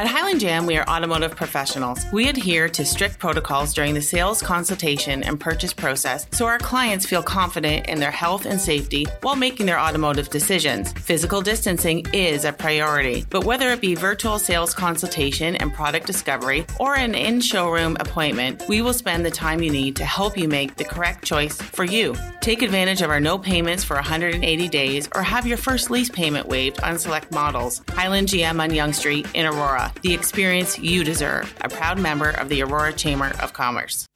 At 0.00 0.06
Highland 0.06 0.40
GM, 0.40 0.66
we 0.66 0.78
are 0.78 0.88
automotive 0.88 1.36
professionals. 1.36 2.06
We 2.10 2.30
adhere 2.30 2.70
to 2.70 2.86
strict 2.86 3.18
protocols 3.18 3.74
during 3.74 3.92
the 3.92 4.00
sales 4.00 4.40
consultation 4.40 5.22
and 5.22 5.38
purchase 5.38 5.74
process 5.74 6.26
so 6.32 6.46
our 6.46 6.58
clients 6.58 7.04
feel 7.04 7.22
confident 7.22 7.86
in 7.86 8.00
their 8.00 8.10
health 8.10 8.46
and 8.46 8.58
safety 8.58 9.04
while 9.20 9.36
making 9.36 9.66
their 9.66 9.78
automotive 9.78 10.30
decisions. 10.30 10.92
Physical 10.92 11.42
distancing 11.42 12.06
is 12.14 12.46
a 12.46 12.52
priority, 12.54 13.26
but 13.28 13.44
whether 13.44 13.68
it 13.72 13.82
be 13.82 13.94
virtual 13.94 14.38
sales 14.38 14.72
consultation 14.72 15.54
and 15.56 15.74
product 15.74 16.06
discovery 16.06 16.64
or 16.78 16.94
an 16.94 17.14
in 17.14 17.38
showroom 17.42 17.98
appointment, 18.00 18.62
we 18.70 18.80
will 18.80 18.94
spend 18.94 19.26
the 19.26 19.30
time 19.30 19.62
you 19.62 19.70
need 19.70 19.96
to 19.96 20.04
help 20.06 20.38
you 20.38 20.48
make 20.48 20.76
the 20.76 20.84
correct 20.84 21.26
choice 21.26 21.60
for 21.60 21.84
you. 21.84 22.16
Take 22.40 22.62
advantage 22.62 23.02
of 23.02 23.10
our 23.10 23.20
no 23.20 23.36
payments 23.36 23.84
for 23.84 23.96
180 23.96 24.66
days 24.68 25.10
or 25.14 25.22
have 25.22 25.46
your 25.46 25.58
first 25.58 25.90
lease 25.90 26.08
payment 26.08 26.48
waived 26.48 26.80
on 26.80 26.98
select 26.98 27.30
models. 27.32 27.82
Highland 27.90 28.28
GM 28.28 28.62
on 28.62 28.72
Yonge 28.72 28.94
Street 28.94 29.26
in 29.34 29.44
Aurora 29.44 29.89
the 30.02 30.14
experience 30.14 30.78
you 30.78 31.04
deserve. 31.04 31.54
A 31.60 31.68
proud 31.68 31.98
member 31.98 32.30
of 32.30 32.48
the 32.48 32.62
Aurora 32.62 32.92
Chamber 32.92 33.32
of 33.40 33.52
Commerce. 33.52 34.06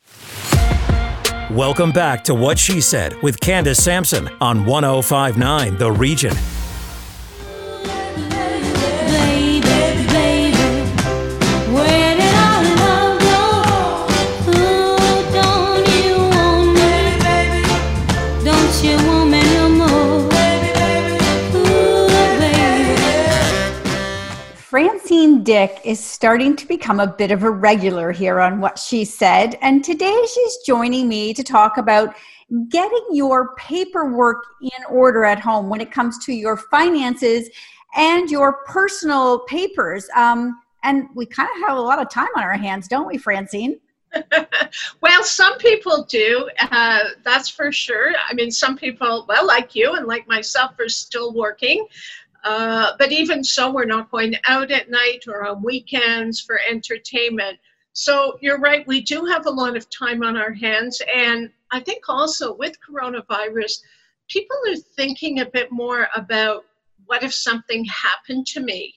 Welcome 1.50 1.92
back 1.92 2.24
to 2.24 2.34
What 2.34 2.58
She 2.58 2.80
Said 2.80 3.14
with 3.22 3.38
Candace 3.38 3.82
Sampson 3.82 4.28
on 4.40 4.64
1059 4.64 5.76
The 5.76 5.92
Region. 5.92 6.34
Dick 25.44 25.82
is 25.84 26.00
starting 26.02 26.56
to 26.56 26.66
become 26.66 27.00
a 27.00 27.06
bit 27.06 27.30
of 27.30 27.42
a 27.42 27.50
regular 27.50 28.12
here 28.12 28.40
on 28.40 28.60
What 28.60 28.78
She 28.78 29.04
Said. 29.04 29.58
And 29.60 29.84
today 29.84 30.16
she's 30.32 30.56
joining 30.66 31.06
me 31.06 31.34
to 31.34 31.44
talk 31.44 31.76
about 31.76 32.14
getting 32.70 33.04
your 33.12 33.54
paperwork 33.56 34.42
in 34.62 34.84
order 34.88 35.24
at 35.24 35.38
home 35.38 35.68
when 35.68 35.82
it 35.82 35.90
comes 35.90 36.24
to 36.24 36.32
your 36.32 36.56
finances 36.56 37.50
and 37.94 38.30
your 38.30 38.64
personal 38.64 39.40
papers. 39.40 40.08
Um, 40.16 40.60
and 40.82 41.08
we 41.14 41.26
kind 41.26 41.50
of 41.56 41.68
have 41.68 41.76
a 41.76 41.80
lot 41.80 42.00
of 42.00 42.08
time 42.08 42.28
on 42.36 42.42
our 42.42 42.56
hands, 42.56 42.88
don't 42.88 43.06
we, 43.06 43.18
Francine? 43.18 43.78
well, 45.00 45.22
some 45.24 45.58
people 45.58 46.04
do. 46.04 46.48
Uh, 46.58 47.00
that's 47.22 47.48
for 47.48 47.70
sure. 47.70 48.12
I 48.28 48.32
mean, 48.32 48.50
some 48.50 48.76
people, 48.76 49.26
well, 49.28 49.46
like 49.46 49.74
you 49.74 49.94
and 49.94 50.06
like 50.06 50.26
myself, 50.26 50.78
are 50.78 50.88
still 50.88 51.34
working. 51.34 51.86
Uh, 52.44 52.92
but 52.98 53.10
even 53.10 53.42
so, 53.42 53.72
we're 53.72 53.84
not 53.84 54.10
going 54.10 54.36
out 54.46 54.70
at 54.70 54.90
night 54.90 55.24
or 55.26 55.46
on 55.46 55.62
weekends 55.62 56.40
for 56.40 56.60
entertainment. 56.70 57.58
So 57.94 58.38
you're 58.40 58.60
right, 58.60 58.86
we 58.86 59.00
do 59.00 59.24
have 59.24 59.46
a 59.46 59.50
lot 59.50 59.76
of 59.76 59.88
time 59.88 60.22
on 60.22 60.36
our 60.36 60.52
hands. 60.52 61.00
And 61.14 61.50
I 61.70 61.80
think 61.80 62.04
also 62.08 62.54
with 62.54 62.76
coronavirus, 62.86 63.80
people 64.28 64.56
are 64.68 64.76
thinking 64.76 65.40
a 65.40 65.46
bit 65.46 65.70
more 65.70 66.08
about 66.14 66.64
what 67.06 67.22
if 67.22 67.32
something 67.32 67.84
happened 67.84 68.46
to 68.48 68.60
me? 68.60 68.94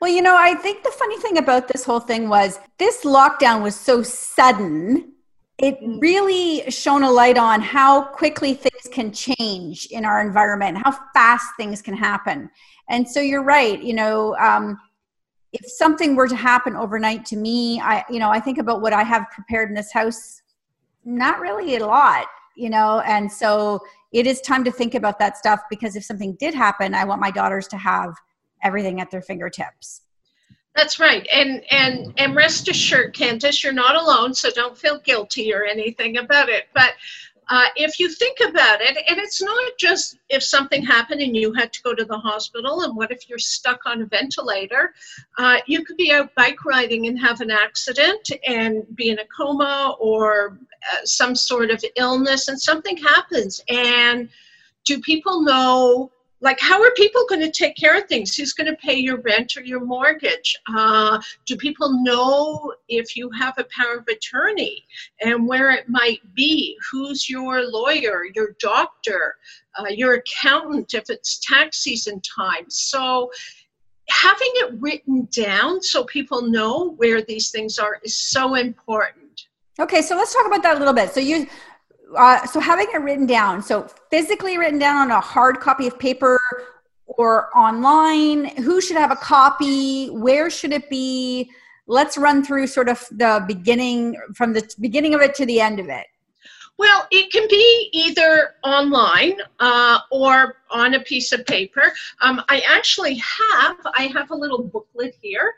Well, 0.00 0.10
you 0.10 0.22
know, 0.22 0.36
I 0.36 0.54
think 0.54 0.82
the 0.82 0.90
funny 0.90 1.18
thing 1.18 1.38
about 1.38 1.68
this 1.68 1.84
whole 1.84 2.00
thing 2.00 2.28
was 2.28 2.58
this 2.78 3.04
lockdown 3.04 3.62
was 3.62 3.76
so 3.76 4.02
sudden 4.02 5.12
it 5.58 5.78
really 5.82 6.70
shone 6.70 7.02
a 7.02 7.10
light 7.10 7.36
on 7.36 7.60
how 7.60 8.02
quickly 8.02 8.54
things 8.54 8.88
can 8.92 9.12
change 9.12 9.86
in 9.90 10.04
our 10.04 10.20
environment, 10.20 10.78
how 10.84 10.96
fast 11.12 11.46
things 11.56 11.82
can 11.82 11.94
happen. 11.94 12.48
And 12.88 13.08
so 13.08 13.20
you're 13.20 13.42
right, 13.42 13.82
you 13.82 13.92
know, 13.92 14.36
um, 14.36 14.78
if 15.52 15.68
something 15.68 16.14
were 16.14 16.28
to 16.28 16.36
happen 16.36 16.76
overnight 16.76 17.24
to 17.26 17.36
me, 17.36 17.80
I, 17.80 18.04
you 18.08 18.20
know, 18.20 18.30
I 18.30 18.38
think 18.38 18.58
about 18.58 18.82
what 18.82 18.92
I 18.92 19.02
have 19.02 19.26
prepared 19.30 19.68
in 19.68 19.74
this 19.74 19.92
house, 19.92 20.42
not 21.04 21.40
really 21.40 21.76
a 21.76 21.84
lot, 21.84 22.26
you 22.56 22.70
know, 22.70 23.00
and 23.00 23.30
so 23.30 23.80
it 24.12 24.26
is 24.26 24.40
time 24.40 24.62
to 24.64 24.70
think 24.70 24.94
about 24.94 25.18
that 25.18 25.36
stuff 25.36 25.60
because 25.68 25.96
if 25.96 26.04
something 26.04 26.36
did 26.38 26.54
happen, 26.54 26.94
I 26.94 27.04
want 27.04 27.20
my 27.20 27.30
daughters 27.30 27.66
to 27.68 27.76
have 27.76 28.14
everything 28.62 29.00
at 29.00 29.10
their 29.10 29.22
fingertips. 29.22 30.02
That's 30.74 31.00
right. 31.00 31.26
And 31.32 31.62
and 31.70 32.12
and 32.16 32.36
rest 32.36 32.68
assured, 32.68 33.14
Candace, 33.14 33.64
you're 33.64 33.72
not 33.72 33.96
alone, 33.96 34.34
so 34.34 34.50
don't 34.50 34.78
feel 34.78 34.98
guilty 35.00 35.52
or 35.52 35.64
anything 35.64 36.18
about 36.18 36.48
it. 36.48 36.68
But 36.72 36.92
uh, 37.50 37.64
if 37.76 37.98
you 37.98 38.10
think 38.10 38.38
about 38.40 38.80
it, 38.82 38.96
and 39.08 39.18
it's 39.18 39.42
not 39.42 39.72
just 39.78 40.18
if 40.28 40.42
something 40.42 40.84
happened 40.84 41.20
and 41.22 41.34
you 41.34 41.52
had 41.54 41.72
to 41.72 41.82
go 41.82 41.94
to 41.94 42.04
the 42.04 42.18
hospital, 42.18 42.82
and 42.82 42.94
what 42.94 43.10
if 43.10 43.28
you're 43.28 43.38
stuck 43.38 43.80
on 43.86 44.02
a 44.02 44.06
ventilator? 44.06 44.94
Uh, 45.38 45.56
you 45.66 45.84
could 45.84 45.96
be 45.96 46.12
out 46.12 46.34
bike 46.34 46.64
riding 46.64 47.06
and 47.06 47.18
have 47.18 47.40
an 47.40 47.50
accident 47.50 48.30
and 48.46 48.84
be 48.94 49.08
in 49.08 49.18
a 49.18 49.24
coma 49.36 49.96
or 49.98 50.58
uh, 50.92 51.04
some 51.04 51.34
sort 51.34 51.70
of 51.70 51.82
illness, 51.96 52.48
and 52.48 52.60
something 52.60 52.96
happens. 52.98 53.62
And 53.68 54.28
do 54.84 55.00
people 55.00 55.42
know 55.42 56.12
like 56.40 56.60
how 56.60 56.80
are 56.82 56.90
people 56.92 57.24
going 57.28 57.40
to 57.40 57.50
take 57.50 57.76
care 57.76 57.98
of 57.98 58.04
things? 58.06 58.34
Who's 58.34 58.52
going 58.52 58.68
to 58.68 58.76
pay 58.76 58.94
your 58.94 59.20
rent 59.20 59.56
or 59.56 59.62
your 59.62 59.84
mortgage? 59.84 60.56
Uh, 60.72 61.20
do 61.46 61.56
people 61.56 62.02
know 62.02 62.72
if 62.88 63.16
you 63.16 63.30
have 63.38 63.54
a 63.58 63.66
power 63.76 63.98
of 63.98 64.08
attorney 64.08 64.84
and 65.20 65.48
where 65.48 65.70
it 65.70 65.88
might 65.88 66.20
be? 66.34 66.76
Who's 66.90 67.28
your 67.28 67.64
lawyer 67.68 68.22
your 68.34 68.54
doctor 68.60 69.36
uh, 69.78 69.86
your 69.90 70.14
accountant 70.14 70.94
if 70.94 71.10
it's 71.10 71.40
tax 71.40 71.78
season 71.78 72.20
time? 72.20 72.66
So 72.68 73.30
having 74.08 74.50
it 74.54 74.74
written 74.80 75.28
down 75.34 75.82
so 75.82 76.04
people 76.04 76.42
know 76.42 76.92
where 76.96 77.20
these 77.20 77.50
things 77.50 77.78
are 77.78 77.98
is 78.04 78.16
so 78.16 78.54
important. 78.54 79.46
Okay 79.80 80.02
so 80.02 80.16
let's 80.16 80.34
talk 80.34 80.46
about 80.46 80.62
that 80.62 80.76
a 80.76 80.78
little 80.78 80.94
bit. 80.94 81.12
So 81.12 81.20
you 81.20 81.48
uh, 82.16 82.46
so 82.46 82.60
having 82.60 82.86
it 82.94 83.00
written 83.00 83.26
down 83.26 83.62
so 83.62 83.88
physically 84.10 84.58
written 84.58 84.78
down 84.78 84.96
on 84.96 85.10
a 85.10 85.20
hard 85.20 85.60
copy 85.60 85.86
of 85.86 85.98
paper 85.98 86.38
or 87.06 87.56
online 87.56 88.46
who 88.56 88.80
should 88.80 88.96
have 88.96 89.10
a 89.10 89.16
copy 89.16 90.08
where 90.08 90.50
should 90.50 90.72
it 90.72 90.88
be? 90.90 91.50
Let's 91.86 92.18
run 92.18 92.44
through 92.44 92.66
sort 92.66 92.88
of 92.88 93.06
the 93.10 93.44
beginning 93.46 94.16
from 94.34 94.52
the 94.52 94.68
beginning 94.78 95.14
of 95.14 95.22
it 95.22 95.34
to 95.36 95.46
the 95.46 95.60
end 95.60 95.80
of 95.80 95.88
it. 95.88 96.06
Well 96.76 97.06
it 97.10 97.32
can 97.32 97.48
be 97.48 97.90
either 97.92 98.54
online 98.62 99.34
uh, 99.58 100.00
or 100.12 100.56
on 100.70 100.94
a 100.94 101.00
piece 101.00 101.32
of 101.32 101.44
paper. 101.46 101.92
Um, 102.20 102.42
i 102.48 102.60
actually 102.60 103.14
have 103.14 103.76
i 103.94 104.10
have 104.14 104.30
a 104.30 104.36
little 104.36 104.62
booklet 104.62 105.16
here 105.20 105.54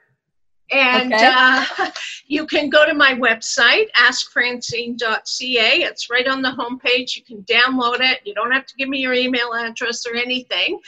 and 0.71 1.13
okay. 1.13 1.33
uh, 1.35 1.91
you 2.27 2.47
can 2.47 2.71
go 2.71 2.87
to 2.87 2.95
my 2.95 3.15
website, 3.15 3.87
askfrancine.ca. 3.97 5.83
It's 5.83 6.11
right 6.11 6.29
on 6.29 6.43
the 6.43 6.51
homepage. 6.51 7.17
You 7.17 7.23
can 7.23 7.43
download 7.45 8.01
it. 8.01 8.21
You 8.25 8.35
don't 8.35 8.53
have 8.53 8.67
to 8.67 8.75
give 8.77 8.89
me 8.89 8.99
your 8.99 9.15
email 9.15 9.53
address 9.53 10.07
or 10.07 10.15
anything. 10.15 10.79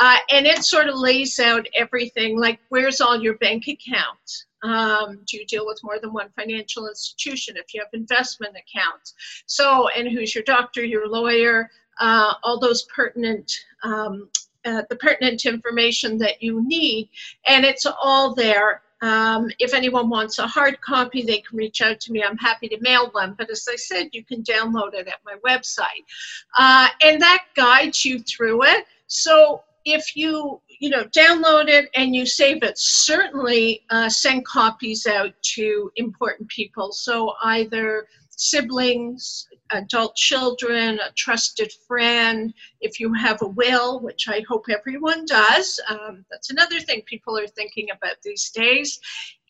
Uh, 0.00 0.18
and 0.30 0.46
it 0.46 0.64
sort 0.64 0.88
of 0.88 0.96
lays 0.96 1.38
out 1.38 1.66
everything 1.74 2.38
like 2.38 2.60
where's 2.68 3.00
all 3.00 3.20
your 3.20 3.36
bank 3.38 3.64
accounts? 3.68 4.46
Um, 4.62 5.18
do 5.26 5.38
you 5.38 5.46
deal 5.46 5.66
with 5.66 5.80
more 5.82 5.98
than 5.98 6.12
one 6.12 6.28
financial 6.36 6.88
institution? 6.88 7.56
If 7.56 7.74
you 7.74 7.80
have 7.80 7.88
investment 7.92 8.54
accounts. 8.56 9.14
So, 9.46 9.88
and 9.88 10.08
who's 10.08 10.34
your 10.34 10.44
doctor, 10.44 10.84
your 10.84 11.08
lawyer, 11.08 11.68
uh, 11.98 12.34
all 12.44 12.60
those 12.60 12.84
pertinent 12.84 13.52
um, 13.82 14.28
uh, 14.64 14.82
the 14.88 14.96
pertinent 14.96 15.44
information 15.44 16.16
that 16.18 16.40
you 16.40 16.64
need, 16.64 17.08
and 17.46 17.64
it's 17.64 17.84
all 17.84 18.32
there 18.32 18.82
um, 19.02 19.50
if 19.58 19.74
anyone 19.74 20.08
wants 20.08 20.38
a 20.38 20.46
hard 20.46 20.80
copy, 20.80 21.22
they 21.22 21.38
can 21.38 21.58
reach 21.58 21.82
out 21.82 22.00
to 22.00 22.12
me. 22.12 22.22
I'm 22.22 22.38
happy 22.38 22.68
to 22.68 22.80
mail 22.80 23.10
one. 23.10 23.34
But 23.36 23.50
as 23.50 23.66
I 23.70 23.76
said, 23.76 24.10
you 24.12 24.24
can 24.24 24.42
download 24.42 24.94
it 24.94 25.08
at 25.08 25.18
my 25.24 25.34
website. 25.46 26.04
Uh, 26.56 26.88
and 27.02 27.20
that 27.20 27.44
guides 27.54 28.04
you 28.04 28.20
through 28.20 28.64
it. 28.64 28.86
So 29.08 29.62
if 29.84 30.16
you 30.16 30.60
you 30.78 30.88
know 30.88 31.04
download 31.04 31.68
it 31.68 31.90
and 31.94 32.14
you 32.14 32.24
save 32.24 32.62
it 32.62 32.78
certainly 32.78 33.82
uh, 33.90 34.08
send 34.08 34.44
copies 34.44 35.06
out 35.06 35.32
to 35.42 35.90
important 35.96 36.48
people 36.48 36.92
so 36.92 37.32
either 37.44 38.06
siblings 38.42 39.46
adult 39.72 40.14
children, 40.14 40.98
a 41.00 41.12
trusted 41.12 41.72
friend, 41.86 42.52
if 42.80 43.00
you 43.00 43.12
have 43.14 43.40
a 43.42 43.46
will, 43.46 44.00
which 44.00 44.28
I 44.28 44.42
hope 44.48 44.66
everyone 44.68 45.24
does, 45.24 45.80
um, 45.88 46.24
that's 46.30 46.50
another 46.50 46.80
thing 46.80 47.02
people 47.06 47.38
are 47.38 47.46
thinking 47.46 47.88
about 47.90 48.16
these 48.22 48.50
days, 48.50 49.00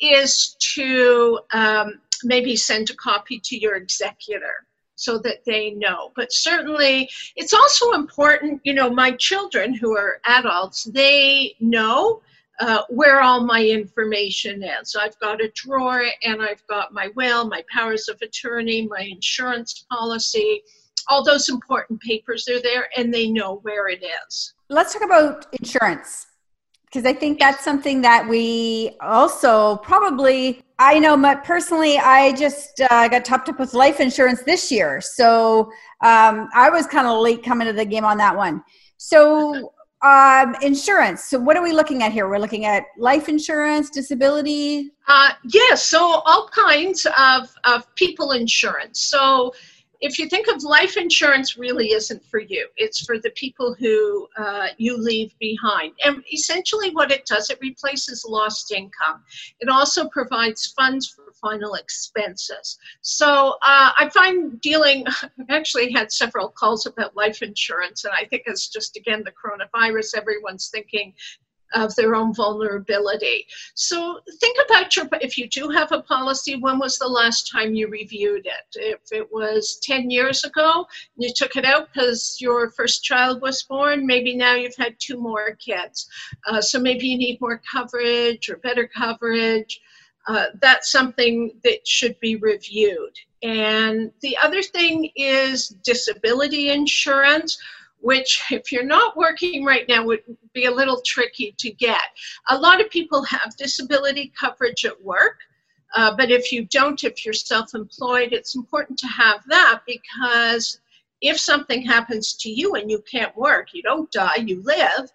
is 0.00 0.56
to 0.74 1.40
um, 1.52 2.00
maybe 2.24 2.56
send 2.56 2.90
a 2.90 2.94
copy 2.94 3.40
to 3.44 3.58
your 3.58 3.74
executor 3.74 4.66
so 4.94 5.18
that 5.18 5.44
they 5.44 5.70
know. 5.70 6.12
But 6.14 6.32
certainly, 6.32 7.10
it's 7.34 7.52
also 7.52 7.92
important, 7.92 8.60
you 8.64 8.74
know, 8.74 8.90
my 8.90 9.12
children 9.12 9.74
who 9.74 9.96
are 9.96 10.20
adults, 10.24 10.84
they 10.84 11.56
know 11.60 12.22
uh, 12.60 12.82
where 12.88 13.20
all 13.20 13.44
my 13.44 13.64
information 13.64 14.62
is. 14.62 14.94
I've 14.94 15.18
got 15.18 15.40
a 15.40 15.50
drawer 15.54 16.04
and 16.22 16.42
I've 16.42 16.66
got 16.66 16.92
my 16.92 17.10
will, 17.16 17.48
my 17.48 17.64
powers 17.72 18.08
of 18.08 18.20
attorney, 18.22 18.86
my 18.86 19.00
insurance 19.00 19.84
policy, 19.90 20.62
all 21.08 21.24
those 21.24 21.48
important 21.48 22.00
papers 22.00 22.48
are 22.48 22.60
there 22.62 22.88
and 22.96 23.12
they 23.12 23.28
know 23.28 23.56
where 23.62 23.88
it 23.88 24.04
is. 24.26 24.54
Let's 24.68 24.92
talk 24.92 25.02
about 25.04 25.46
insurance 25.60 26.26
because 26.92 27.06
I 27.06 27.14
think 27.14 27.38
that's 27.38 27.64
something 27.64 28.02
that 28.02 28.28
we 28.28 28.96
also 29.00 29.76
probably. 29.76 30.62
I 30.78 30.98
know, 30.98 31.16
but 31.16 31.44
personally, 31.44 31.96
I 31.96 32.32
just 32.32 32.80
uh, 32.90 33.06
got 33.06 33.24
topped 33.24 33.48
up 33.48 33.60
with 33.60 33.72
life 33.72 34.00
insurance 34.00 34.42
this 34.42 34.70
year, 34.72 35.00
so 35.00 35.70
um, 36.02 36.48
I 36.54 36.68
was 36.70 36.86
kind 36.86 37.06
of 37.06 37.20
late 37.20 37.44
coming 37.44 37.68
to 37.68 37.72
the 37.72 37.84
game 37.84 38.04
on 38.04 38.18
that 38.18 38.36
one. 38.36 38.64
So, 38.96 39.72
um, 40.02 40.56
insurance. 40.62 41.24
So, 41.24 41.38
what 41.38 41.56
are 41.56 41.62
we 41.62 41.72
looking 41.72 42.02
at 42.02 42.12
here? 42.12 42.28
We're 42.28 42.38
looking 42.38 42.64
at 42.64 42.84
life 42.98 43.28
insurance, 43.28 43.90
disability. 43.90 44.90
Uh, 45.06 45.30
yes, 45.44 45.84
so 45.84 46.22
all 46.26 46.48
kinds 46.48 47.06
of, 47.18 47.54
of 47.64 47.92
people 47.94 48.32
insurance. 48.32 49.00
So, 49.00 49.54
if 50.02 50.18
you 50.18 50.28
think 50.28 50.48
of 50.48 50.62
life 50.64 50.96
insurance 50.96 51.56
really 51.56 51.92
isn't 51.92 52.24
for 52.26 52.40
you. 52.40 52.68
It's 52.76 53.00
for 53.00 53.18
the 53.18 53.30
people 53.30 53.74
who 53.78 54.28
uh, 54.36 54.68
you 54.76 54.96
leave 54.96 55.32
behind. 55.38 55.92
And 56.04 56.24
essentially 56.32 56.90
what 56.90 57.12
it 57.12 57.24
does 57.24 57.50
it 57.50 57.58
replaces 57.60 58.24
lost 58.28 58.72
income. 58.72 59.22
It 59.60 59.68
also 59.68 60.08
provides 60.08 60.66
funds 60.66 61.08
for 61.08 61.32
final 61.40 61.74
expenses. 61.74 62.78
So 63.00 63.56
uh, 63.62 63.90
i 63.98 64.08
find 64.12 64.60
dealing 64.60 65.04
i've 65.22 65.50
actually 65.50 65.92
had 65.92 66.12
several 66.12 66.48
calls 66.48 66.86
about 66.86 67.16
life 67.16 67.42
insurance 67.42 68.04
and 68.04 68.12
i 68.14 68.24
think 68.24 68.42
it's 68.46 68.68
just 68.68 68.96
again 68.96 69.22
the 69.24 69.32
coronavirus. 69.32 70.16
Everyone's 70.16 70.68
thinking 70.68 71.14
of 71.74 71.94
their 71.96 72.14
own 72.14 72.34
vulnerability. 72.34 73.46
So 73.74 74.20
think 74.40 74.58
about 74.66 74.94
your, 74.96 75.08
if 75.20 75.38
you 75.38 75.48
do 75.48 75.68
have 75.70 75.92
a 75.92 76.02
policy, 76.02 76.56
when 76.56 76.78
was 76.78 76.98
the 76.98 77.08
last 77.08 77.50
time 77.50 77.74
you 77.74 77.88
reviewed 77.88 78.46
it? 78.46 78.76
If 78.76 79.00
it 79.12 79.32
was 79.32 79.78
10 79.82 80.10
years 80.10 80.44
ago, 80.44 80.86
you 81.16 81.30
took 81.34 81.56
it 81.56 81.64
out 81.64 81.88
because 81.92 82.38
your 82.40 82.70
first 82.70 83.04
child 83.04 83.42
was 83.42 83.62
born, 83.62 84.06
maybe 84.06 84.34
now 84.34 84.54
you've 84.54 84.76
had 84.76 84.96
two 84.98 85.18
more 85.18 85.56
kids. 85.56 86.08
Uh, 86.46 86.60
so 86.60 86.78
maybe 86.78 87.06
you 87.06 87.18
need 87.18 87.40
more 87.40 87.60
coverage 87.70 88.48
or 88.48 88.56
better 88.58 88.86
coverage. 88.86 89.80
Uh, 90.28 90.46
that's 90.60 90.92
something 90.92 91.52
that 91.64 91.86
should 91.86 92.18
be 92.20 92.36
reviewed. 92.36 93.16
And 93.42 94.12
the 94.20 94.36
other 94.40 94.62
thing 94.62 95.10
is 95.16 95.68
disability 95.82 96.70
insurance 96.70 97.58
which 98.02 98.42
if 98.50 98.70
you're 98.70 98.84
not 98.84 99.16
working 99.16 99.64
right 99.64 99.88
now 99.88 100.04
would 100.04 100.22
be 100.52 100.66
a 100.66 100.70
little 100.70 101.00
tricky 101.04 101.54
to 101.58 101.70
get. 101.70 102.02
A 102.50 102.58
lot 102.58 102.80
of 102.80 102.90
people 102.90 103.22
have 103.24 103.56
disability 103.56 104.32
coverage 104.38 104.84
at 104.84 105.02
work, 105.02 105.38
uh, 105.94 106.14
but 106.16 106.30
if 106.30 106.52
you 106.52 106.64
don't, 106.66 107.02
if 107.04 107.24
you're 107.24 107.32
self-employed, 107.32 108.32
it's 108.32 108.56
important 108.56 108.98
to 108.98 109.06
have 109.06 109.42
that 109.48 109.80
because 109.86 110.80
if 111.20 111.38
something 111.38 111.82
happens 111.82 112.34
to 112.34 112.50
you 112.50 112.74
and 112.74 112.90
you 112.90 113.02
can't 113.10 113.36
work, 113.36 113.68
you 113.72 113.82
don't 113.82 114.10
die, 114.10 114.36
you 114.36 114.62
live, 114.62 115.10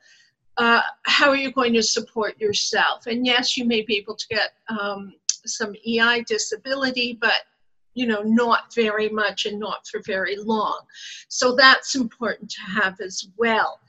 uh, 0.58 0.82
how 1.04 1.30
are 1.30 1.36
you 1.36 1.52
going 1.52 1.74
to 1.74 1.84
support 1.84 2.40
yourself? 2.40 3.06
And 3.06 3.26
yes, 3.26 3.58
you 3.58 3.66
may 3.66 3.82
be 3.82 3.98
able 3.98 4.16
to 4.16 4.28
get 4.28 4.52
um, 4.70 5.14
some 5.46 5.76
EI 5.86 6.24
disability, 6.26 7.18
but 7.20 7.44
you 7.98 8.06
know, 8.06 8.22
not 8.22 8.74
very 8.76 9.10
much 9.10 9.48
and 9.48 9.60
not 9.60 9.88
for 9.88 10.02
very 10.06 10.38
long. 10.38 10.80
So 11.30 11.56
that's 11.56 11.96
important 11.96 12.52
to 12.52 12.62
have 12.62 13.02
as 13.02 13.28
well. 13.38 13.80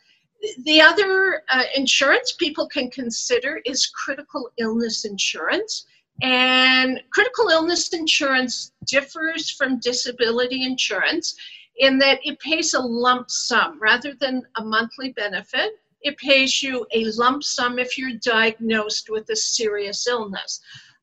The 0.65 0.81
other 0.81 1.43
uh, 1.51 1.65
insurance 1.77 2.33
people 2.33 2.67
can 2.69 2.91
consider 2.91 3.61
is 3.67 3.87
critical 3.87 4.51
illness 4.57 5.05
insurance. 5.05 5.85
And 6.23 7.01
critical 7.11 7.49
illness 7.51 7.93
insurance 7.93 8.73
differs 8.87 9.51
from 9.51 9.79
disability 9.79 10.63
insurance 10.65 11.37
in 11.77 11.99
that 11.99 12.19
it 12.25 12.41
pays 12.41 12.73
a 12.73 12.81
lump 12.81 13.31
sum 13.31 13.79
rather 13.79 14.15
than 14.15 14.43
a 14.57 14.65
monthly 14.65 15.13
benefit. 15.13 15.73
It 16.01 16.17
pays 16.17 16.63
you 16.63 16.87
a 16.95 17.05
lump 17.17 17.45
sum 17.45 17.79
if 17.79 17.99
you're 17.99 18.19
diagnosed 18.23 19.11
with 19.11 19.29
a 19.29 19.37
serious 19.37 20.07
illness. 20.07 20.61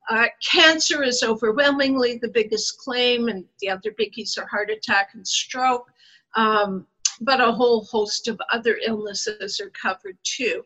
Uh, 0.10 0.28
cancer 0.52 1.04
is 1.04 1.24
overwhelmingly 1.24 2.18
the 2.18 2.30
biggest 2.30 2.78
claim, 2.78 3.28
and 3.28 3.44
the 3.60 3.70
other 3.70 3.91
biggies 3.91 4.38
are 4.38 4.48
heart 4.48 4.70
attack 4.70 5.10
and 5.13 5.28
stroke. 5.28 5.88
Um, 6.36 6.86
but 7.22 7.39
a 7.39 7.52
whole 7.52 7.86
host 7.86 8.28
of 8.28 8.39
other 8.52 8.78
illnesses 8.86 9.60
are 9.60 9.70
covered 9.70 10.18
too. 10.24 10.63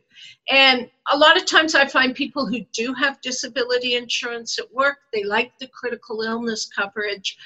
And 0.49 0.89
a 1.12 1.17
lot 1.17 1.38
of 1.38 1.45
times 1.45 1.75
I 1.75 1.86
find 1.86 2.15
people 2.15 2.47
who 2.47 2.62
do 2.73 2.93
have 2.95 3.21
disability 3.21 3.95
insurance 3.95 4.58
at 4.58 4.73
work, 4.73 4.97
they 5.13 5.23
like 5.23 5.54
the 5.60 5.67
critical 5.67 6.21
illness 6.21 6.67
coverage 6.75 7.38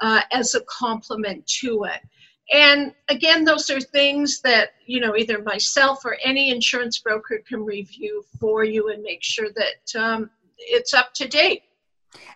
uh, 0.00 0.22
as 0.32 0.54
a 0.54 0.62
complement 0.62 1.46
to 1.60 1.84
it. 1.84 2.00
And 2.52 2.94
again, 3.08 3.44
those 3.44 3.68
are 3.70 3.80
things 3.80 4.40
that, 4.42 4.70
you 4.86 5.00
know, 5.00 5.16
either 5.16 5.42
myself 5.42 6.04
or 6.04 6.16
any 6.24 6.50
insurance 6.50 6.98
broker 6.98 7.42
can 7.46 7.64
review 7.64 8.24
for 8.38 8.62
you 8.62 8.90
and 8.90 9.02
make 9.02 9.22
sure 9.22 9.48
that 9.50 10.00
um, 10.00 10.30
it's 10.58 10.94
up 10.94 11.12
to 11.14 11.28
date. 11.28 11.62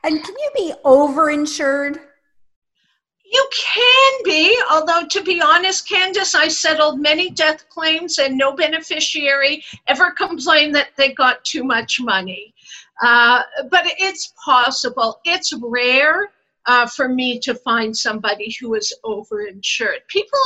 And 0.02 0.22
can 0.22 0.34
you 0.34 0.50
be 0.54 0.72
overinsured? 0.84 2.00
You 3.32 3.48
can 3.56 4.12
be, 4.24 4.60
although 4.70 5.06
to 5.06 5.22
be 5.22 5.40
honest, 5.40 5.88
Candace, 5.88 6.34
I 6.34 6.48
settled 6.48 7.00
many 7.00 7.30
death 7.30 7.68
claims 7.68 8.18
and 8.18 8.36
no 8.36 8.52
beneficiary 8.56 9.62
ever 9.86 10.10
complained 10.10 10.74
that 10.74 10.88
they 10.96 11.12
got 11.12 11.44
too 11.44 11.62
much 11.62 12.00
money. 12.00 12.52
Uh, 13.02 13.42
but 13.70 13.84
it's 13.98 14.34
possible. 14.44 15.20
It's 15.24 15.52
rare 15.62 16.30
uh, 16.66 16.86
for 16.86 17.08
me 17.08 17.38
to 17.40 17.54
find 17.54 17.96
somebody 17.96 18.54
who 18.60 18.74
is 18.74 18.92
overinsured. 19.04 20.06
People 20.08 20.40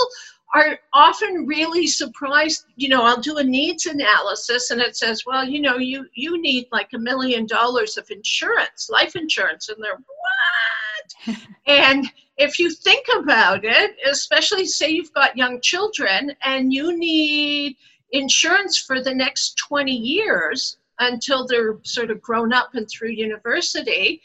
are 0.55 0.79
often 0.93 1.47
really 1.47 1.87
surprised 1.87 2.65
you 2.77 2.89
know 2.89 3.03
i'll 3.03 3.21
do 3.21 3.39
a 3.39 3.45
needs 3.45 3.87
analysis 3.87 4.71
and 4.71 4.81
it 4.81 4.97
says 4.97 5.25
well 5.27 5.45
you 5.45 5.61
know 5.61 5.77
you 5.77 6.07
you 6.15 6.41
need 6.41 6.67
like 6.71 6.89
a 6.95 6.99
million 6.99 7.45
dollars 7.45 7.97
of 7.97 8.11
insurance 8.11 8.89
life 8.91 9.17
insurance. 9.17 9.69
And 9.69 9.83
they're 9.83 9.97
what? 9.97 11.37
And 11.67 12.07
if 12.37 12.59
you 12.59 12.71
think 12.71 13.07
about 13.17 13.65
it 13.65 13.97
especially 14.07 14.67
say 14.67 14.91
you've 14.91 15.13
got 15.13 15.37
young 15.37 15.61
children 15.61 16.33
and 16.43 16.73
you 16.73 16.97
need 16.97 17.77
insurance 18.13 18.79
for 18.79 19.01
the 19.03 19.15
next 19.15 19.57
20 19.57 19.93
years 19.93 20.79
until 20.99 21.47
they're 21.47 21.79
sort 21.83 22.11
of 22.11 22.23
grown 22.23 22.53
up 22.53 22.75
and 22.75 22.89
through 22.89 23.11
university 23.11 24.21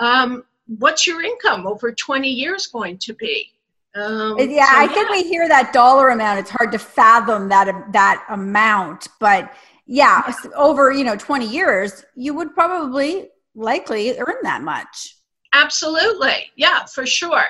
um, 0.00 0.44
what's 0.78 1.06
your 1.06 1.22
income 1.22 1.66
over 1.66 1.92
20 1.92 2.28
years 2.28 2.66
going 2.66 2.98
to 2.98 3.14
be 3.14 3.51
um, 3.94 4.36
yeah, 4.38 4.70
so, 4.70 4.78
I 4.78 4.86
think 4.86 5.10
we 5.10 5.22
hear 5.22 5.48
that 5.48 5.72
dollar 5.72 6.10
amount. 6.10 6.38
It's 6.38 6.50
hard 6.50 6.72
to 6.72 6.78
fathom 6.78 7.48
that 7.50 7.92
that 7.92 8.24
amount, 8.30 9.08
but 9.20 9.52
yeah, 9.86 10.22
yeah, 10.26 10.50
over 10.56 10.90
you 10.92 11.04
know 11.04 11.16
twenty 11.16 11.46
years, 11.46 12.04
you 12.14 12.32
would 12.34 12.54
probably 12.54 13.28
likely 13.54 14.18
earn 14.18 14.36
that 14.42 14.62
much. 14.62 15.16
Absolutely, 15.52 16.50
yeah, 16.56 16.84
for 16.86 17.04
sure. 17.04 17.44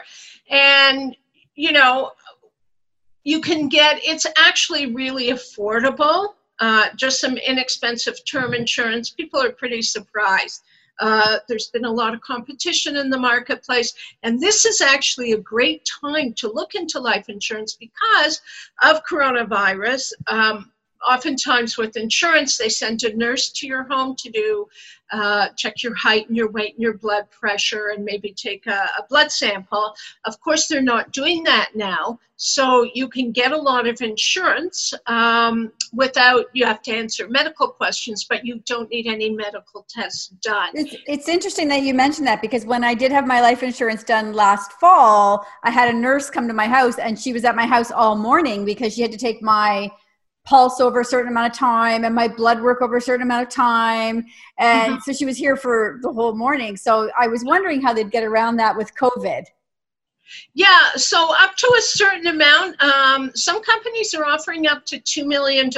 And 0.51 1.17
you 1.55 1.71
know, 1.71 2.11
you 3.23 3.41
can 3.41 3.69
get 3.69 4.01
it's 4.03 4.27
actually 4.37 4.93
really 4.93 5.29
affordable. 5.29 6.35
Uh, 6.59 6.87
just 6.97 7.21
some 7.21 7.37
inexpensive 7.37 8.25
term 8.25 8.53
insurance. 8.53 9.11
People 9.11 9.41
are 9.41 9.53
pretty 9.53 9.83
surprised 9.83 10.63
uh, 11.03 11.39
there's 11.49 11.67
been 11.67 11.85
a 11.85 11.91
lot 11.91 12.15
of 12.15 12.21
competition 12.21 12.97
in 12.97 13.11
the 13.11 13.19
marketplace, 13.19 13.93
and 14.23 14.41
this 14.41 14.65
is 14.65 14.81
actually 14.81 15.33
a 15.33 15.39
great 15.39 15.87
time 16.01 16.33
to 16.35 16.51
look 16.51 16.77
into 16.77 17.01
life 17.01 17.29
insurance 17.29 17.75
because 17.75 18.41
of 18.85 19.03
coronavirus. 19.05 20.13
Um, 20.29 20.72
oftentimes 21.09 21.77
with 21.77 21.97
insurance, 21.97 22.59
they 22.59 22.69
send 22.69 23.03
a 23.03 23.17
nurse 23.17 23.51
to 23.53 23.67
your 23.67 23.85
home 23.85 24.17
to 24.17 24.31
do 24.31 24.67
uh, 25.13 25.49
check 25.57 25.83
your 25.83 25.95
height 25.95 26.27
and 26.29 26.37
your 26.37 26.51
weight 26.51 26.73
and 26.75 26.83
your 26.83 26.97
blood 26.97 27.31
pressure 27.31 27.89
and 27.95 28.03
maybe 28.05 28.33
take 28.33 28.67
a, 28.67 28.89
a, 28.99 29.05
blood 29.11 29.31
sample. 29.31 29.95
Of 30.25 30.41
course, 30.41 30.69
they're 30.69 30.81
not 30.81 31.13
doing 31.13 31.43
that 31.43 31.73
now, 31.75 32.19
so 32.37 32.89
you 32.95 33.09
can 33.09 33.31
get 33.31 33.53
a 33.53 33.57
lot 33.57 33.87
of 33.87 34.01
insurance 34.01 34.95
um, 35.07 35.71
without 35.93 36.47
you 36.55 36.65
have 36.65 36.81
to 36.83 36.93
answer 36.93 37.29
medical 37.29 37.69
questions, 37.69 38.25
but 38.29 38.45
you 38.45 38.63
don't 38.65 38.89
need 38.91 39.07
any 39.07 39.29
medical 39.29 39.85
tests 39.87 40.29
done. 40.43 40.71
It's, 40.73 40.97
it's 41.07 41.29
interesting 41.29 41.69
that 41.69 41.83
you 41.83 41.93
mentioned 41.93 42.27
that 42.27 42.41
because 42.41 42.65
when 42.65 42.83
I 42.83 42.95
did 42.95 43.13
have 43.13 43.27
my 43.27 43.43
life 43.43 43.63
insurance 43.63 44.03
done 44.03 44.33
last 44.33 44.73
fall, 44.73 45.47
I 45.63 45.71
had 45.71 45.95
a 45.95 45.97
nurse 45.97 46.31
come 46.31 46.49
to 46.49 46.55
my 46.55 46.67
house 46.67 46.99
and 46.99 47.19
she 47.19 47.35
was 47.35 47.45
at 47.45 47.55
my 47.55 47.67
house 47.67 47.91
all 47.91 48.17
morning 48.17 48.65
because 48.65 48.95
she 48.95 49.03
had 49.03 49.13
to 49.13 49.19
take 49.19 49.43
my 49.43 49.91
pulse 50.45 50.81
over 50.81 51.01
a 51.01 51.05
certain 51.05 51.31
amount 51.31 51.53
of 51.53 51.59
time 51.59 52.05
and 52.05 52.15
my 52.15 52.27
blood 52.27 52.61
work 52.61 52.83
over 52.83 52.97
a 52.97 53.01
certain 53.01 53.23
amount 53.23 53.47
of 53.47 53.49
time. 53.49 54.27
And 54.59 54.95
mm-hmm. 54.95 55.01
so 55.01 55.13
she 55.13 55.25
was 55.25 55.37
here 55.37 55.57
for 55.57 55.99
the 56.03 56.13
whole 56.13 56.35
morning. 56.35 56.77
So 56.77 57.11
i 57.19 57.29
was 57.29 57.45
wondering 57.45 57.81
how 57.81 57.93
they'd 57.93 58.11
get 58.11 58.25
around 58.25 58.57
that 58.57 58.77
with 58.77 58.95
covid. 58.95 59.45
Yeah 60.55 60.91
so 60.97 61.33
up 61.39 61.57
to 61.57 61.75
a 61.79 61.83
certain 61.83 62.27
amount. 62.27 62.83
Um, 62.83 63.31
some 63.35 63.63
companies 63.63 64.15
are 64.15 64.25
offering 64.25 64.67
up 64.67 64.85
to 64.87 64.99
$2 64.99 65.27
million 65.27 65.71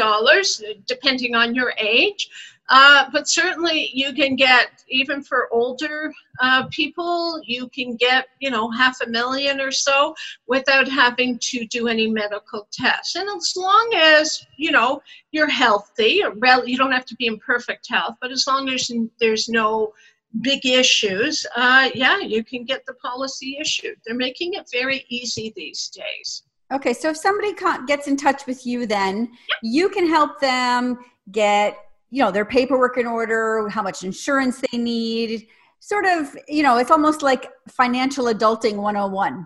depending 0.87 1.35
on 1.35 1.55
your 1.55 1.74
age 1.79 2.31
uh, 2.70 3.05
but 3.12 3.29
certainly 3.29 3.90
you 3.92 4.12
can 4.14 4.37
get, 4.37 4.83
even 4.88 5.22
for 5.22 5.48
older 5.53 6.12
uh, 6.40 6.66
people, 6.68 7.40
you 7.44 7.68
can 7.68 7.96
get, 7.96 8.27
you 8.40 8.50
know, 8.50 8.70
half 8.70 9.00
a 9.03 9.09
million 9.09 9.61
or 9.61 9.70
so 9.70 10.14
without 10.46 10.88
having 10.88 11.38
to 11.38 11.66
do 11.66 11.88
any 11.88 12.09
medical 12.09 12.66
tests. 12.72 13.16
And 13.16 13.29
as 13.29 13.55
long 13.57 13.92
as, 13.94 14.46
you 14.57 14.70
know, 14.70 15.03
you're 15.31 15.48
healthy, 15.48 16.22
you 16.22 16.77
don't 16.77 16.92
have 16.92 17.07
to 17.07 17.16
be 17.16 17.27
in 17.27 17.38
perfect 17.38 17.88
health, 17.88 18.16
but 18.20 18.31
as 18.31 18.46
long 18.46 18.68
as 18.70 18.90
there's 19.20 19.48
no 19.48 19.92
big 20.40 20.64
issues, 20.64 21.46
uh, 21.55 21.90
yeah, 21.94 22.18
you 22.18 22.42
can 22.42 22.64
get 22.64 22.85
the 22.87 22.94
policy 22.94 23.59
issued. 23.61 23.96
They're 24.05 24.16
making 24.16 24.55
it 24.55 24.68
very 24.72 25.05
easy 25.09 25.53
these 25.55 25.88
days. 25.88 26.42
Okay, 26.72 26.94
so 26.94 27.11
if 27.11 27.18
somebody 27.18 27.55
gets 27.87 28.09
in 28.09 28.16
touch 28.16 28.46
with 28.46 28.66
you, 28.66 28.87
then 28.87 29.31
you 29.62 29.90
can 29.90 30.09
help 30.09 30.40
them 30.40 30.98
get 31.31 31.77
you 32.14 32.22
know 32.22 32.31
their 32.31 32.44
paperwork 32.44 32.96
in 32.96 33.09
order 33.09 33.68
how 33.68 33.83
much 33.83 34.05
insurance 34.05 34.62
they 34.70 34.79
need 34.79 35.48
sort 35.81 36.07
of 36.07 36.37
you 36.46 36.62
know 36.62 36.79
it's 36.79 36.92
almost 36.92 37.22
like 37.22 37.50
financial 37.66 38.27
adulting 38.27 38.77
101 38.77 39.44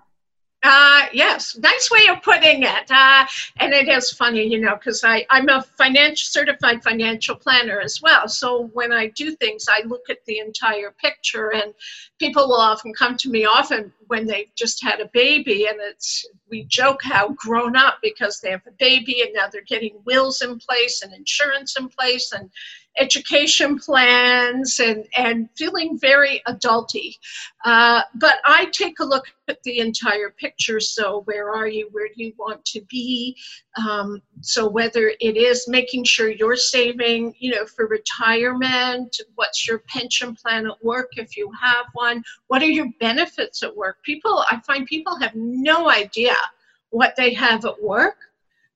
uh, 0.64 1.06
yes, 1.12 1.56
nice 1.58 1.88
way 1.90 2.06
of 2.10 2.20
putting 2.22 2.64
it. 2.64 2.90
Uh, 2.90 3.24
and 3.58 3.72
it 3.72 3.88
is 3.88 4.10
funny, 4.10 4.44
you 4.44 4.60
know, 4.60 4.74
because 4.74 5.04
I'm 5.04 5.48
a 5.48 5.62
financial 5.62 6.26
certified 6.26 6.82
financial 6.82 7.36
planner 7.36 7.80
as 7.80 8.02
well. 8.02 8.28
So 8.28 8.68
when 8.72 8.92
I 8.92 9.08
do 9.08 9.36
things, 9.36 9.66
I 9.68 9.86
look 9.86 10.10
at 10.10 10.24
the 10.26 10.40
entire 10.40 10.92
picture, 11.00 11.52
and 11.54 11.72
people 12.18 12.48
will 12.48 12.60
often 12.60 12.92
come 12.92 13.16
to 13.18 13.30
me 13.30 13.44
often 13.44 13.92
when 14.08 14.26
they've 14.26 14.52
just 14.56 14.82
had 14.82 15.00
a 15.00 15.10
baby, 15.12 15.66
and 15.66 15.78
it's 15.80 16.26
we 16.50 16.64
joke 16.64 17.02
how 17.02 17.28
grown 17.30 17.76
up 17.76 17.98
because 18.02 18.40
they 18.40 18.50
have 18.50 18.66
a 18.66 18.72
baby 18.78 19.22
and 19.22 19.30
now 19.34 19.46
they're 19.50 19.62
getting 19.62 20.00
wills 20.04 20.42
in 20.42 20.58
place 20.58 21.02
and 21.02 21.12
insurance 21.14 21.76
in 21.78 21.88
place 21.88 22.32
and 22.32 22.50
education 22.98 23.78
plans 23.78 24.80
and, 24.80 25.06
and 25.16 25.48
feeling 25.56 25.98
very 25.98 26.42
adulty. 26.46 27.16
Uh, 27.64 28.02
but 28.16 28.36
I 28.44 28.66
take 28.66 29.00
a 29.00 29.04
look 29.04 29.24
at 29.48 29.62
the 29.62 29.78
entire 29.78 30.30
picture. 30.30 30.80
So 30.80 31.22
where 31.22 31.50
are 31.50 31.66
you? 31.66 31.88
Where 31.92 32.08
do 32.08 32.22
you 32.22 32.32
want 32.38 32.64
to 32.66 32.80
be? 32.88 33.36
Um, 33.76 34.22
so 34.40 34.68
whether 34.68 35.12
it 35.20 35.36
is 35.36 35.68
making 35.68 36.04
sure 36.04 36.30
you're 36.30 36.56
saving, 36.56 37.34
you 37.38 37.52
know, 37.52 37.64
for 37.66 37.86
retirement, 37.86 39.20
what's 39.36 39.66
your 39.66 39.80
pension 39.80 40.34
plan 40.34 40.66
at 40.66 40.84
work 40.84 41.10
if 41.16 41.36
you 41.36 41.50
have 41.60 41.86
one? 41.92 42.22
What 42.48 42.62
are 42.62 42.66
your 42.66 42.88
benefits 43.00 43.62
at 43.62 43.74
work? 43.74 44.02
People, 44.02 44.44
I 44.50 44.60
find 44.66 44.86
people 44.86 45.16
have 45.16 45.34
no 45.34 45.90
idea 45.90 46.34
what 46.90 47.14
they 47.16 47.34
have 47.34 47.64
at 47.64 47.82
work. 47.82 48.16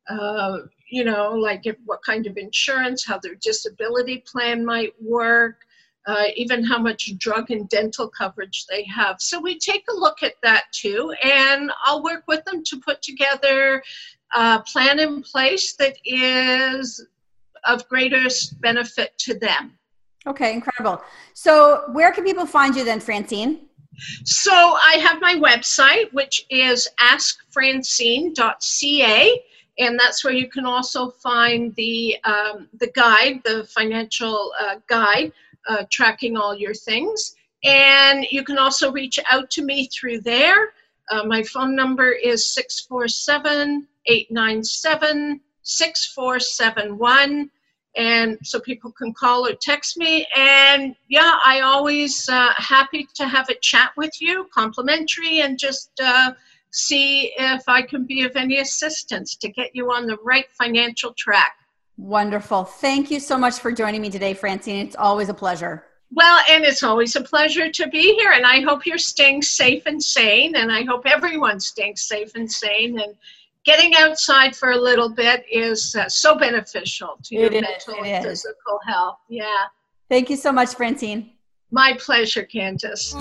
Uh, 0.09 0.59
you 0.93 1.03
know, 1.05 1.33
like 1.33 1.63
if, 1.65 1.77
what 1.87 2.03
kind 2.05 2.27
of 2.27 2.37
insurance, 2.37 3.03
how 3.03 3.19
their 3.19 3.37
disability 3.37 4.23
plan 4.31 4.63
might 4.63 4.93
work, 5.01 5.65
uh, 6.07 6.25
even 6.37 6.63
how 6.63 6.79
much 6.79 7.17
drug 7.17 7.51
and 7.51 7.67
dental 7.71 8.07
coverage 8.07 8.67
they 8.69 8.85
have. 8.85 9.19
So 9.19 9.41
we 9.41 9.59
take 9.59 9.85
a 9.89 9.95
look 9.95 10.23
at 10.23 10.35
that 10.43 10.65
too, 10.71 11.15
and 11.25 11.73
I'll 11.87 12.03
work 12.03 12.25
with 12.29 12.45
them 12.45 12.63
to 12.65 12.79
put 12.79 13.01
together 13.01 13.83
a 14.35 14.61
plan 14.61 14.99
in 14.99 15.23
place 15.23 15.77
that 15.77 15.97
is 16.05 17.07
of 17.65 17.89
greatest 17.89 18.61
benefit 18.61 19.17
to 19.21 19.39
them. 19.39 19.73
Okay, 20.27 20.53
incredible. 20.53 21.01
So 21.33 21.85
where 21.93 22.13
can 22.13 22.25
people 22.25 22.45
find 22.45 22.77
you 22.77 22.85
then, 22.85 23.01
Francine? 23.01 23.61
So 24.25 24.53
I 24.53 24.99
have 25.03 25.23
my 25.23 25.37
website, 25.37 26.13
which 26.13 26.45
is 26.51 26.87
askfrancine.ca 27.01 29.43
and 29.79 29.99
that's 29.99 30.25
where 30.25 30.33
you 30.33 30.49
can 30.49 30.67
also 30.67 31.11
find 31.11 31.75
the 31.77 32.17
um, 32.25 32.69
the 32.75 32.91
guide, 32.95 33.41
the 33.45 33.65
financial 33.65 34.53
uh, 34.61 34.77
guide, 34.87 35.33
uh, 35.69 35.85
tracking 35.91 36.37
all 36.37 36.57
your 36.57 36.75
things. 36.75 37.37
And 37.65 38.27
you 38.31 38.45
can 38.45 38.59
also 38.59 38.91
reach 38.91 39.19
out 39.31 39.51
to 39.51 39.63
me 39.63 39.87
through 39.87 40.21
there. 40.23 40.73
Uh, 41.11 41.25
my 41.25 41.43
phone 41.43 41.75
number 41.75 42.11
is 42.11 42.55
647 42.55 43.87
897 44.07 45.41
6471 45.63 47.51
and 47.97 48.39
so 48.43 48.59
people 48.61 48.91
can 48.93 49.13
call 49.13 49.47
or 49.47 49.55
text 49.55 49.97
me 49.97 50.27
and 50.37 50.97
yeah 51.09 51.39
i 51.45 51.61
always 51.61 52.29
uh, 52.29 52.53
happy 52.57 53.07
to 53.15 53.29
have 53.29 53.49
a 53.49 53.55
chat 53.61 53.93
with 53.97 54.21
you 54.21 54.49
complimentary 54.53 55.41
and 55.41 55.59
just 55.59 55.91
uh, 56.03 56.33
see 56.73 57.33
if 57.39 57.63
i 57.69 57.81
can 57.83 58.05
be 58.05 58.23
of 58.25 58.35
any 58.37 58.59
assistance 58.59 59.37
to 59.37 59.49
get 59.49 59.71
you 59.75 59.91
on 59.93 60.07
the 60.07 60.17
right 60.25 60.51
financial 60.53 61.13
track 61.15 61.53
wonderful 61.99 62.65
thank 62.65 63.11
you 63.11 63.21
so 63.21 63.37
much 63.39 63.59
for 63.59 63.71
joining 63.71 64.01
me 64.01 64.11
today 64.11 64.35
francine 64.35 64.85
it's 64.87 64.97
always 64.97 65.29
a 65.29 65.35
pleasure 65.35 65.85
well 66.15 66.41
and 66.51 66.65
it's 66.65 66.83
always 66.83 67.15
a 67.17 67.21
pleasure 67.21 67.71
to 67.71 67.87
be 67.89 68.15
here 68.15 68.33
and 68.33 68.45
i 68.47 68.61
hope 68.61 68.87
you're 68.87 68.99
staying 68.99 69.43
safe 69.43 69.83
and 69.87 70.03
sane 70.03 70.57
and 70.57 70.73
i 70.73 70.83
hope 70.83 71.03
everyone's 71.07 71.67
staying 71.67 71.95
safe 71.97 72.35
and 72.35 72.51
sane 72.51 72.99
and 72.99 73.15
getting 73.65 73.95
outside 73.95 74.57
for 74.57 74.73
a 74.73 74.77
little 74.77 75.09
bit 75.09 75.45
is 75.51 75.95
uh, 75.95 76.09
so 76.09 76.37
beneficial 76.37 77.17
to 77.23 77.37
your 77.37 77.45
It 77.47 77.55
is, 77.55 77.63
mental 77.63 77.95
it 78.05 78.09
and 78.09 78.27
is. 78.27 78.43
physical 78.43 78.81
health. 78.87 79.19
Yeah. 79.29 79.45
thank 80.09 80.29
you 80.31 80.37
so 80.37 80.51
much 80.51 80.75
francine 80.75 81.31
My 81.71 81.97
pleasure, 81.99 82.43
Candace. 82.45 83.15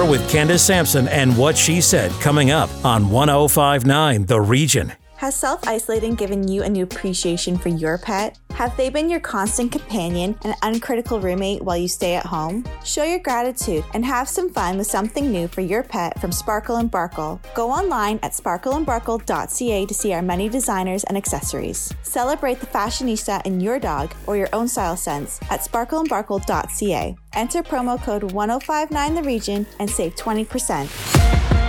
More 0.00 0.08
with 0.08 0.30
Candace 0.30 0.62
Sampson 0.62 1.08
and 1.08 1.36
what 1.36 1.58
she 1.58 1.82
said 1.82 2.10
coming 2.22 2.50
up 2.50 2.70
on 2.86 3.10
1059 3.10 4.24
The 4.24 4.40
Region. 4.40 4.92
Has 5.20 5.34
self 5.34 5.68
isolating 5.68 6.14
given 6.14 6.48
you 6.48 6.62
a 6.62 6.68
new 6.70 6.82
appreciation 6.82 7.58
for 7.58 7.68
your 7.68 7.98
pet? 7.98 8.38
Have 8.52 8.74
they 8.78 8.88
been 8.88 9.10
your 9.10 9.20
constant 9.20 9.70
companion 9.70 10.34
and 10.44 10.54
uncritical 10.62 11.20
roommate 11.20 11.60
while 11.60 11.76
you 11.76 11.88
stay 11.88 12.14
at 12.14 12.24
home? 12.24 12.64
Show 12.86 13.04
your 13.04 13.18
gratitude 13.18 13.84
and 13.92 14.02
have 14.02 14.30
some 14.30 14.50
fun 14.50 14.78
with 14.78 14.86
something 14.86 15.30
new 15.30 15.46
for 15.46 15.60
your 15.60 15.82
pet 15.82 16.18
from 16.22 16.32
Sparkle 16.32 16.76
and 16.76 16.90
Barkle. 16.90 17.38
Go 17.54 17.70
online 17.70 18.18
at 18.22 18.32
sparkleandbarkle.ca 18.32 19.84
to 19.84 19.94
see 19.94 20.14
our 20.14 20.22
many 20.22 20.48
designers 20.48 21.04
and 21.04 21.18
accessories. 21.18 21.92
Celebrate 22.02 22.58
the 22.58 22.66
fashionista 22.66 23.44
in 23.44 23.60
your 23.60 23.78
dog 23.78 24.14
or 24.26 24.38
your 24.38 24.48
own 24.54 24.68
style 24.68 24.96
sense 24.96 25.38
at 25.50 25.60
sparkleandbarkle.ca. 25.60 27.14
Enter 27.34 27.62
promo 27.62 28.02
code 28.02 28.32
1059 28.32 29.14
the 29.16 29.22
region 29.22 29.66
and 29.80 29.90
save 29.90 30.14
20%. 30.14 31.59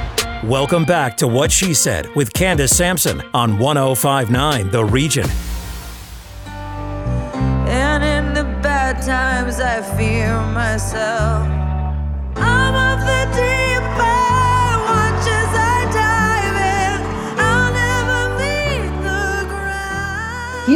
Welcome 0.44 0.86
back 0.86 1.18
to 1.18 1.28
What 1.28 1.52
She 1.52 1.76
Said 1.76 2.16
with 2.16 2.34
Candace 2.34 2.76
Sampson 2.76 3.22
on 3.32 3.60
1059 3.60 4.72
The 4.72 4.84
Region. 4.84 5.30
And 7.68 8.04
in 8.04 8.34
the 8.34 8.46
bad 8.60 9.04
times, 9.04 9.60
I 9.60 9.84
fear 9.96 10.42
myself. 10.48 11.48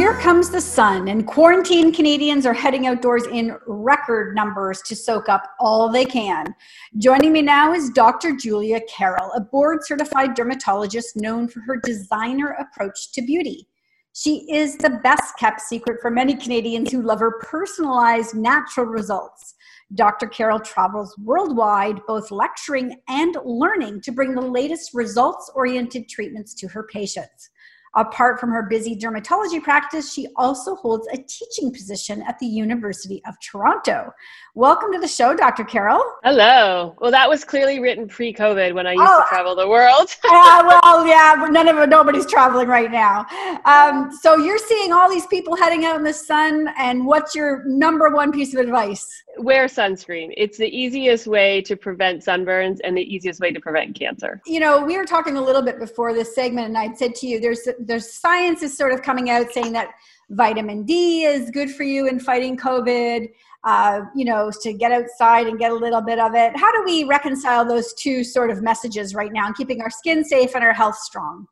Here 0.06 0.20
comes 0.20 0.50
the 0.50 0.60
sun, 0.60 1.08
and 1.08 1.26
quarantine 1.26 1.92
Canadians 1.92 2.46
are 2.46 2.54
heading 2.54 2.86
outdoors 2.86 3.26
in 3.26 3.56
record 3.66 4.36
numbers 4.36 4.80
to 4.82 4.94
soak 4.94 5.28
up 5.28 5.42
all 5.58 5.90
they 5.90 6.04
can. 6.04 6.54
Joining 6.96 7.32
me 7.32 7.42
now 7.42 7.72
is 7.72 7.90
Dr. 7.90 8.36
Julia 8.36 8.78
Carroll, 8.88 9.32
a 9.32 9.40
board 9.40 9.80
certified 9.82 10.34
dermatologist 10.34 11.16
known 11.16 11.48
for 11.48 11.58
her 11.62 11.80
designer 11.82 12.56
approach 12.60 13.10
to 13.14 13.20
beauty. 13.20 13.66
She 14.12 14.46
is 14.48 14.76
the 14.76 15.00
best 15.02 15.36
kept 15.40 15.60
secret 15.60 16.00
for 16.00 16.12
many 16.12 16.36
Canadians 16.36 16.92
who 16.92 17.02
love 17.02 17.18
her 17.18 17.40
personalized 17.40 18.36
natural 18.36 18.86
results. 18.86 19.56
Dr. 19.96 20.28
Carroll 20.28 20.60
travels 20.60 21.18
worldwide, 21.18 22.00
both 22.06 22.30
lecturing 22.30 23.00
and 23.08 23.36
learning 23.44 24.02
to 24.02 24.12
bring 24.12 24.36
the 24.36 24.40
latest 24.40 24.94
results 24.94 25.50
oriented 25.56 26.08
treatments 26.08 26.54
to 26.54 26.68
her 26.68 26.84
patients. 26.92 27.50
Apart 27.96 28.38
from 28.38 28.50
her 28.50 28.62
busy 28.62 28.94
dermatology 28.94 29.62
practice, 29.62 30.12
she 30.12 30.28
also 30.36 30.74
holds 30.76 31.08
a 31.08 31.16
teaching 31.16 31.72
position 31.72 32.22
at 32.28 32.38
the 32.38 32.46
University 32.46 33.22
of 33.26 33.34
Toronto. 33.40 34.12
Welcome 34.56 34.90
to 34.94 34.98
the 34.98 35.06
show, 35.06 35.36
Dr. 35.36 35.64
Carroll. 35.64 36.02
Hello. 36.24 36.96
Well, 36.98 37.10
that 37.10 37.28
was 37.28 37.44
clearly 37.44 37.78
written 37.78 38.08
pre-COVID 38.08 38.72
when 38.72 38.86
I 38.86 38.92
used 38.92 39.04
Oh, 39.06 39.20
to 39.22 39.28
travel 39.28 39.54
the 39.54 39.68
world. 39.68 40.08
uh, 40.24 40.62
well, 40.82 41.06
yeah, 41.06 41.36
but 41.38 41.50
none 41.50 41.68
of 41.68 41.86
nobody's 41.90 42.24
traveling 42.24 42.66
right 42.66 42.90
now. 42.90 43.26
Um, 43.66 44.10
so 44.18 44.38
you're 44.38 44.56
seeing 44.56 44.94
all 44.94 45.10
these 45.10 45.26
people 45.26 45.56
heading 45.56 45.84
out 45.84 45.96
in 45.96 46.04
the 46.04 46.12
sun, 46.14 46.70
and 46.78 47.04
what's 47.04 47.34
your 47.34 47.64
number 47.66 48.08
one 48.08 48.32
piece 48.32 48.54
of 48.54 48.60
advice? 48.60 49.06
Wear 49.36 49.66
sunscreen. 49.66 50.32
It's 50.38 50.56
the 50.56 50.74
easiest 50.74 51.26
way 51.26 51.60
to 51.60 51.76
prevent 51.76 52.24
sunburns 52.24 52.78
and 52.82 52.96
the 52.96 53.02
easiest 53.02 53.40
way 53.40 53.52
to 53.52 53.60
prevent 53.60 53.94
cancer. 53.94 54.40
You 54.46 54.60
know, 54.60 54.82
we 54.82 54.96
were 54.96 55.04
talking 55.04 55.36
a 55.36 55.42
little 55.42 55.60
bit 55.60 55.78
before 55.78 56.14
this 56.14 56.34
segment, 56.34 56.68
and 56.68 56.78
I'd 56.78 56.96
said 56.96 57.14
to 57.16 57.26
you, 57.26 57.40
there's 57.40 57.68
there's 57.78 58.10
science 58.10 58.62
is 58.62 58.74
sort 58.74 58.94
of 58.94 59.02
coming 59.02 59.28
out 59.28 59.52
saying 59.52 59.72
that 59.72 59.90
vitamin 60.30 60.84
D 60.84 61.24
is 61.24 61.50
good 61.50 61.70
for 61.70 61.82
you 61.82 62.08
in 62.08 62.18
fighting 62.18 62.56
COVID. 62.56 63.28
Uh, 63.64 64.02
you 64.14 64.24
know, 64.24 64.48
to 64.60 64.72
get 64.72 64.92
outside 64.92 65.48
and 65.48 65.58
get 65.58 65.72
a 65.72 65.74
little 65.74 66.00
bit 66.00 66.20
of 66.20 66.36
it. 66.36 66.56
How 66.56 66.70
do 66.70 66.84
we 66.84 67.02
reconcile 67.02 67.64
those 67.64 67.92
two 67.94 68.22
sort 68.22 68.50
of 68.50 68.62
messages 68.62 69.12
right 69.12 69.32
now, 69.32 69.46
and 69.46 69.56
keeping 69.56 69.80
our 69.80 69.90
skin 69.90 70.22
safe 70.22 70.54
and 70.54 70.62
our 70.62 70.72
health 70.72 70.96
strong? 70.98 71.46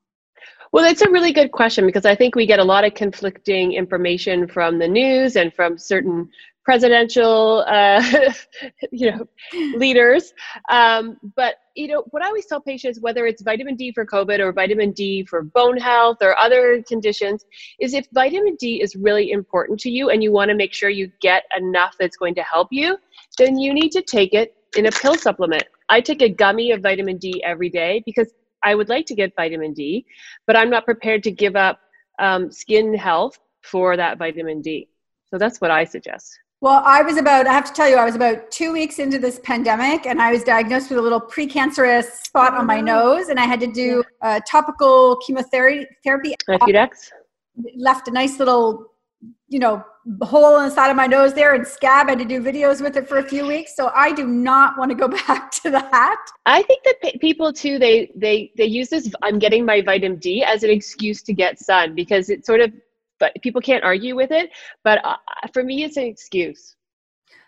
Well, 0.70 0.84
it's 0.84 1.02
a 1.02 1.10
really 1.10 1.32
good 1.32 1.50
question 1.50 1.87
because 1.87 2.04
I 2.04 2.14
think 2.14 2.37
we 2.37 2.46
get 2.46 2.60
a 2.60 2.64
lot 2.64 2.84
of 2.84 2.94
conflicting 2.94 3.72
information 3.72 4.46
from 4.46 4.78
the 4.78 4.87
news 4.87 5.34
and 5.34 5.52
from 5.52 5.76
certain 5.76 6.28
presidential, 6.64 7.64
uh, 7.66 8.03
you 8.90 9.11
know, 9.11 9.29
leaders. 9.77 10.33
Um, 10.70 11.18
but 11.37 11.57
you 11.74 11.88
know, 11.88 12.05
what 12.11 12.22
I 12.22 12.27
always 12.27 12.46
tell 12.46 12.61
patients, 12.61 13.00
whether 13.00 13.27
it's 13.27 13.42
vitamin 13.42 13.77
D 13.77 13.92
for 13.92 14.07
COVID 14.07 14.38
or 14.38 14.53
vitamin 14.53 14.92
D 14.92 15.24
for 15.24 15.42
bone 15.42 15.77
health 15.77 16.18
or 16.20 16.38
other 16.38 16.83
conditions, 16.87 17.44
is 17.81 17.94
if 17.94 18.07
vitamin 18.12 18.57
D 18.59 18.81
is 18.81 18.96
really 18.96 19.31
important 19.33 19.79
to 19.81 19.90
you 19.90 20.11
and 20.11 20.22
you 20.22 20.33
want 20.33 20.48
to 20.50 20.55
make 20.55 20.72
sure 20.72 20.88
you 20.88 21.11
get 21.20 21.44
enough 21.57 21.96
that's 21.98 22.16
going 22.16 22.35
to 22.37 22.42
help 22.42 22.68
you, 22.70 22.96
then 23.38 23.59
you 23.59 23.74
need 23.74 23.90
to 23.90 24.03
take 24.03 24.35
it 24.35 24.55
in 24.77 24.87
a 24.87 24.90
pill 24.90 25.16
supplement. 25.16 25.64
I 25.88 26.00
take 26.00 26.22
a 26.22 26.29
gummy 26.29 26.70
of 26.72 26.81
vitamin 26.81 27.18
D 27.18 27.42
every 27.44 27.70
day 27.70 28.03
because 28.07 28.33
I 28.62 28.74
would 28.74 28.88
like 28.88 29.07
to 29.07 29.14
get 29.14 29.33
vitamin 29.37 29.74
D, 29.74 30.07
but 30.46 30.57
I'm 30.57 30.70
not 30.70 30.87
prepared 30.87 31.22
to 31.24 31.31
give 31.31 31.55
up 31.55 31.81
um, 32.18 32.50
skin 32.50 32.94
health 32.94 33.38
for 33.62 33.96
that 33.96 34.18
vitamin 34.18 34.62
D. 34.62 34.88
So 35.27 35.38
that's 35.38 35.61
what 35.61 35.70
I 35.70 35.85
suggest. 35.85 36.38
Well, 36.64 36.81
I 36.87 37.03
was 37.03 37.18
about, 37.18 37.46
I 37.46 37.53
have 37.53 37.66
to 37.66 37.74
tell 37.74 37.90
you, 37.90 37.96
I 37.96 38.07
was 38.07 38.14
about 38.14 38.50
two 38.50 38.72
weeks 38.72 38.98
into 38.98 39.18
this 39.18 39.38
pandemic 39.40 40.07
and 40.07 40.18
I 40.18 40.33
was 40.33 40.42
diagnosed 40.42 40.88
with 40.88 40.98
a 40.98 41.03
little 41.03 41.20
precancerous 41.20 42.07
spot 42.24 42.55
on 42.55 42.66
my 42.66 42.81
nose 42.81 43.29
and 43.29 43.38
I 43.38 43.44
had 43.44 43.61
to 43.61 43.66
do 43.66 44.03
uh, 44.22 44.40
topical 44.50 45.16
chemotherapy. 45.16 45.87
Therapy 46.03 46.35
Efudex? 46.48 47.11
left 47.77 48.09
a 48.09 48.11
nice 48.11 48.38
little, 48.38 48.87
you 49.46 49.59
know, 49.59 49.85
hole 50.22 50.57
in 50.57 50.64
the 50.64 50.70
side 50.70 50.88
of 50.88 50.96
my 50.96 51.07
nose 51.07 51.35
there 51.35 51.53
and 51.53 51.66
scab. 51.66 52.07
I 52.07 52.12
had 52.12 52.20
to 52.20 52.24
do 52.24 52.40
videos 52.40 52.81
with 52.81 52.96
it 52.96 53.07
for 53.07 53.18
a 53.18 53.29
few 53.29 53.46
weeks. 53.46 53.77
So 53.77 53.90
I 53.94 54.12
do 54.12 54.27
not 54.27 54.79
want 54.79 54.90
to 54.90 54.94
go 54.94 55.09
back 55.27 55.50
to 55.64 55.70
that. 55.70 56.16
I 56.46 56.62
think 56.62 56.83
that 56.85 56.94
pe- 57.03 57.18
people 57.18 57.53
too 57.53 57.79
they 57.79 58.11
they 58.16 58.53
they 58.57 58.64
use 58.64 58.88
this 58.88 59.12
I'm 59.22 59.38
getting 59.38 59.66
my 59.66 59.83
vitamin 59.83 60.16
D 60.16 60.42
as 60.42 60.62
an 60.62 60.70
excuse 60.70 61.20
to 61.24 61.35
get 61.35 61.59
sun 61.59 61.94
because 61.94 62.31
it 62.31 62.46
sort 62.46 62.62
of 62.62 62.72
but 63.20 63.33
people 63.42 63.61
can't 63.61 63.85
argue 63.85 64.14
with 64.14 64.31
it, 64.31 64.50
but 64.83 65.05
uh, 65.05 65.16
for 65.53 65.62
me 65.62 65.85
it's 65.85 65.96
an 65.96 66.05
excuse. 66.05 66.77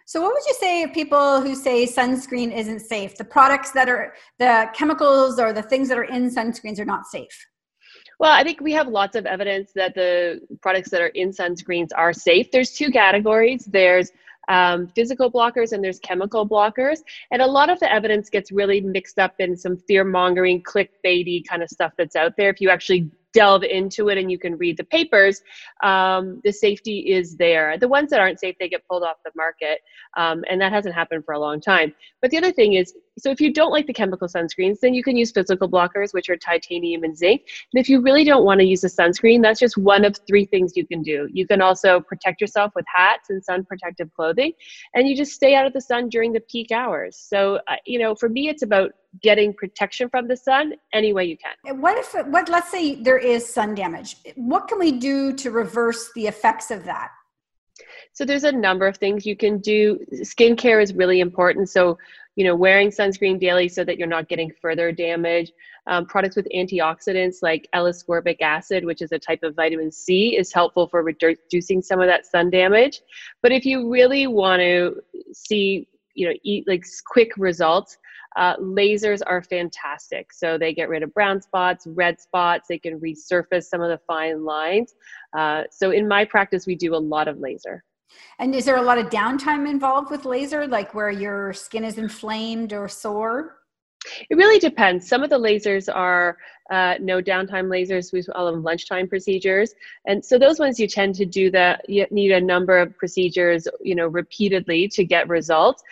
So, 0.09 0.22
what 0.22 0.33
would 0.35 0.46
you 0.46 0.55
say 0.55 0.85
of 0.85 0.92
people 0.92 1.40
who 1.40 1.57
say 1.57 1.85
sunscreen 1.85 2.57
isn't 2.57 2.79
safe? 2.79 3.16
The 3.16 3.24
products 3.24 3.72
that 3.72 3.88
are, 3.88 4.14
the 4.38 4.70
chemicals 4.72 5.40
or 5.40 5.52
the 5.52 5.62
things 5.62 5.88
that 5.88 5.98
are 5.98 6.05
in 6.05 6.31
sunscreens 6.31 6.79
are 6.79 6.85
not 6.85 7.07
safe. 7.07 7.46
Well, 8.20 8.31
I 8.31 8.44
think 8.44 8.61
we 8.61 8.72
have 8.72 8.87
lots 8.87 9.16
of 9.16 9.26
evidence 9.26 9.72
that 9.74 9.96
the 9.96 10.40
products 10.62 10.90
that 10.90 11.02
are 11.02 11.09
in 11.09 11.31
sunscreens 11.31 11.88
are 11.94 12.12
safe. 12.12 12.53
There's 12.53 12.72
two 12.72 12.93
categories. 12.93 13.64
There's 13.64 14.12
um, 14.49 14.86
physical 14.95 15.30
blockers 15.30 15.72
and 15.72 15.82
there's 15.82 15.99
chemical 15.99 16.49
blockers. 16.49 17.01
And 17.30 17.43
a 17.43 17.47
lot 17.47 17.68
of 17.68 17.80
the 17.80 17.93
evidence 17.93 18.30
gets 18.30 18.53
really 18.53 18.80
mixed 18.80 19.18
up 19.18 19.34
in 19.40 19.57
some 19.57 19.76
fear 19.76 20.05
mongering, 20.05 20.62
clickbaity 20.62 21.47
kind 21.47 21.62
of 21.62 21.68
stuff 21.68 21.93
that's 21.99 22.16
out 22.16 22.36
there. 22.36 22.49
If 22.49 22.61
you 22.61 22.70
actually 22.70 23.11
delve 23.37 23.64
into 23.64 24.09
it 24.09 24.16
and 24.16 24.30
you 24.30 24.39
can 24.39 24.57
read 24.57 24.76
the 24.78 24.84
papers, 24.84 25.43
um, 25.82 26.41
the 26.43 26.53
safety 26.53 26.99
is 27.18 27.37
there. 27.37 27.76
The 27.78 27.89
ones 27.89 28.09
that 28.11 28.20
aren't 28.20 28.41
safe, 28.41 28.57
they 28.59 28.68
get 28.68 28.87
pulled 28.89 29.03
off 29.03 29.16
the 29.24 29.30
market. 29.37 29.78
Um, 30.16 30.43
and 30.49 30.59
that 30.61 30.72
hasn't 30.72 30.95
happened 30.95 31.24
for 31.26 31.34
a 31.34 31.39
long 31.39 31.61
time. 31.61 31.95
But 32.22 32.30
the 32.30 32.39
other 32.39 32.53
thing 32.53 32.72
is, 32.72 32.95
so 33.18 33.30
if 33.30 33.41
you 33.41 33.53
don't 33.53 33.70
like 33.70 33.87
the 33.87 33.95
chemical 33.95 34.28
sunscreens, 34.28 34.80
then 34.80 34.93
you 34.93 35.03
can 35.03 35.16
use 35.16 35.32
physical 35.32 35.68
blockers, 35.70 36.12
which 36.12 36.28
are 36.28 36.37
titanium 36.37 37.03
and 37.03 37.16
zinc. 37.16 37.43
And 37.72 37.80
if 37.80 37.89
you 37.89 38.03
really 38.03 38.24
don't 38.24 38.45
want 38.45 38.61
to 38.61 38.66
use 38.66 38.84
a 38.84 38.89
sunscreen, 38.89 39.43
that's 39.43 39.61
just 39.61 39.76
one 39.78 40.05
of 40.05 40.18
three 40.28 40.45
things 40.47 40.72
you 40.76 40.87
can 40.87 41.03
do. 41.03 41.28
You 41.32 41.47
can 41.47 41.62
also 41.62 42.01
protect 42.01 42.41
yourself 42.41 42.72
with 42.74 42.84
hats 42.95 43.30
and 43.30 43.43
sun 43.43 43.64
protective 43.64 44.11
clothing, 44.14 44.53
and 44.95 45.09
you 45.09 45.16
just 45.16 45.32
stay 45.32 45.55
out 45.55 45.66
of 45.66 45.72
the 45.72 45.80
sun 45.80 46.09
during 46.09 46.32
the 46.32 46.41
peak 46.41 46.70
hours. 46.72 47.16
So, 47.16 47.61
uh, 47.68 47.76
you 47.87 47.99
know, 47.99 48.14
for 48.14 48.28
me, 48.28 48.49
it's 48.49 48.62
about 48.62 48.93
getting 49.22 49.52
protection 49.54 50.08
from 50.08 50.28
the 50.28 50.36
sun 50.36 50.74
any 50.92 51.12
way 51.12 51.24
you 51.24 51.36
can. 51.36 51.80
What 51.80 51.98
if, 51.98 52.26
what, 52.26 52.48
let's 52.48 52.70
say 52.70 52.96
there 52.96 53.18
is 53.18 53.48
sun 53.48 53.74
damage. 53.74 54.16
What 54.34 54.68
can 54.68 54.78
we 54.78 54.92
do 54.92 55.32
to 55.34 55.50
reverse 55.50 56.10
the 56.14 56.26
effects 56.26 56.70
of 56.70 56.84
that? 56.84 57.10
So 58.12 58.24
there's 58.24 58.44
a 58.44 58.52
number 58.52 58.86
of 58.86 58.96
things 58.96 59.26
you 59.26 59.36
can 59.36 59.58
do. 59.58 59.98
Skincare 60.14 60.82
is 60.82 60.94
really 60.94 61.20
important. 61.20 61.68
So, 61.68 61.98
you 62.34 62.44
know, 62.44 62.54
wearing 62.54 62.90
sunscreen 62.90 63.38
daily 63.38 63.68
so 63.68 63.84
that 63.84 63.98
you're 63.98 64.08
not 64.08 64.28
getting 64.28 64.50
further 64.60 64.90
damage. 64.92 65.52
Um, 65.86 66.06
products 66.06 66.34
with 66.34 66.48
antioxidants 66.54 67.36
like 67.42 67.68
L-ascorbic 67.72 68.40
acid, 68.40 68.84
which 68.84 69.02
is 69.02 69.12
a 69.12 69.18
type 69.18 69.42
of 69.42 69.54
vitamin 69.54 69.92
C, 69.92 70.36
is 70.36 70.52
helpful 70.52 70.88
for 70.88 71.02
reducing 71.02 71.82
some 71.82 72.00
of 72.00 72.06
that 72.06 72.26
sun 72.26 72.50
damage. 72.50 73.02
But 73.42 73.52
if 73.52 73.64
you 73.64 73.90
really 73.90 74.26
want 74.26 74.60
to 74.60 75.02
see, 75.32 75.86
you 76.14 76.28
know, 76.28 76.34
eat 76.42 76.66
like 76.66 76.84
quick 77.06 77.32
results, 77.36 77.98
uh, 78.37 78.57
lasers 78.59 79.20
are 79.26 79.43
fantastic. 79.43 80.32
So 80.32 80.59
they 80.59 80.74
get 80.74 80.89
rid 80.89 81.03
of 81.03 81.12
brown 81.14 81.41
spots, 81.41 81.87
red 81.87 82.20
spots. 82.20 82.68
They 82.68 82.78
can 82.78 83.01
resurface 83.01 83.64
some 83.64 83.80
of 83.80 83.89
the 83.89 84.01
fine 84.07 84.45
lines. 84.45 84.95
Uh, 85.37 85.64
so 85.70 85.91
in 85.91 86.07
my 86.07 86.24
practice, 86.24 86.66
we 86.66 86.74
do 86.76 86.95
a 86.95 86.99
lot 86.99 87.28
of 87.28 87.39
laser. 87.39 87.82
And 88.39 88.55
is 88.55 88.64
there 88.64 88.76
a 88.76 88.82
lot 88.82 88.99
of 88.99 89.07
downtime 89.07 89.68
involved 89.68 90.11
with 90.11 90.24
laser, 90.24 90.66
like 90.66 90.95
where 90.95 91.11
your 91.11 91.53
skin 91.53 91.84
is 91.84 91.99
inflamed 91.99 92.72
or 92.72 92.89
sore? 92.89 93.57
It 94.30 94.37
really 94.37 94.59
depends. 94.59 95.09
Some 95.09 95.22
of 95.22 95.30
the 95.30 95.39
lasers 95.39 95.89
are 95.93 96.37
uh, 96.70 96.95
no 97.01 97.20
downtime 97.20 97.66
lasers. 97.66 98.12
We 98.12 98.22
call 98.22 98.51
them 98.51 98.62
lunchtime 98.62 99.09
procedures, 99.09 99.74
and 100.07 100.24
so 100.24 100.39
those 100.39 100.59
ones 100.59 100.78
you 100.78 100.87
tend 100.87 101.14
to 101.16 101.26
do 101.26 101.51
that. 101.53 101.89
You 101.89 102.07
need 102.11 102.32
a 102.32 102.41
number 102.41 102.78
of 102.78 102.97
procedures, 102.97 103.66
you 103.80 103.95
know, 103.95 104.07
repeatedly 104.07 104.89
to 104.89 105.05
get 105.05 105.28
results. 105.28 105.82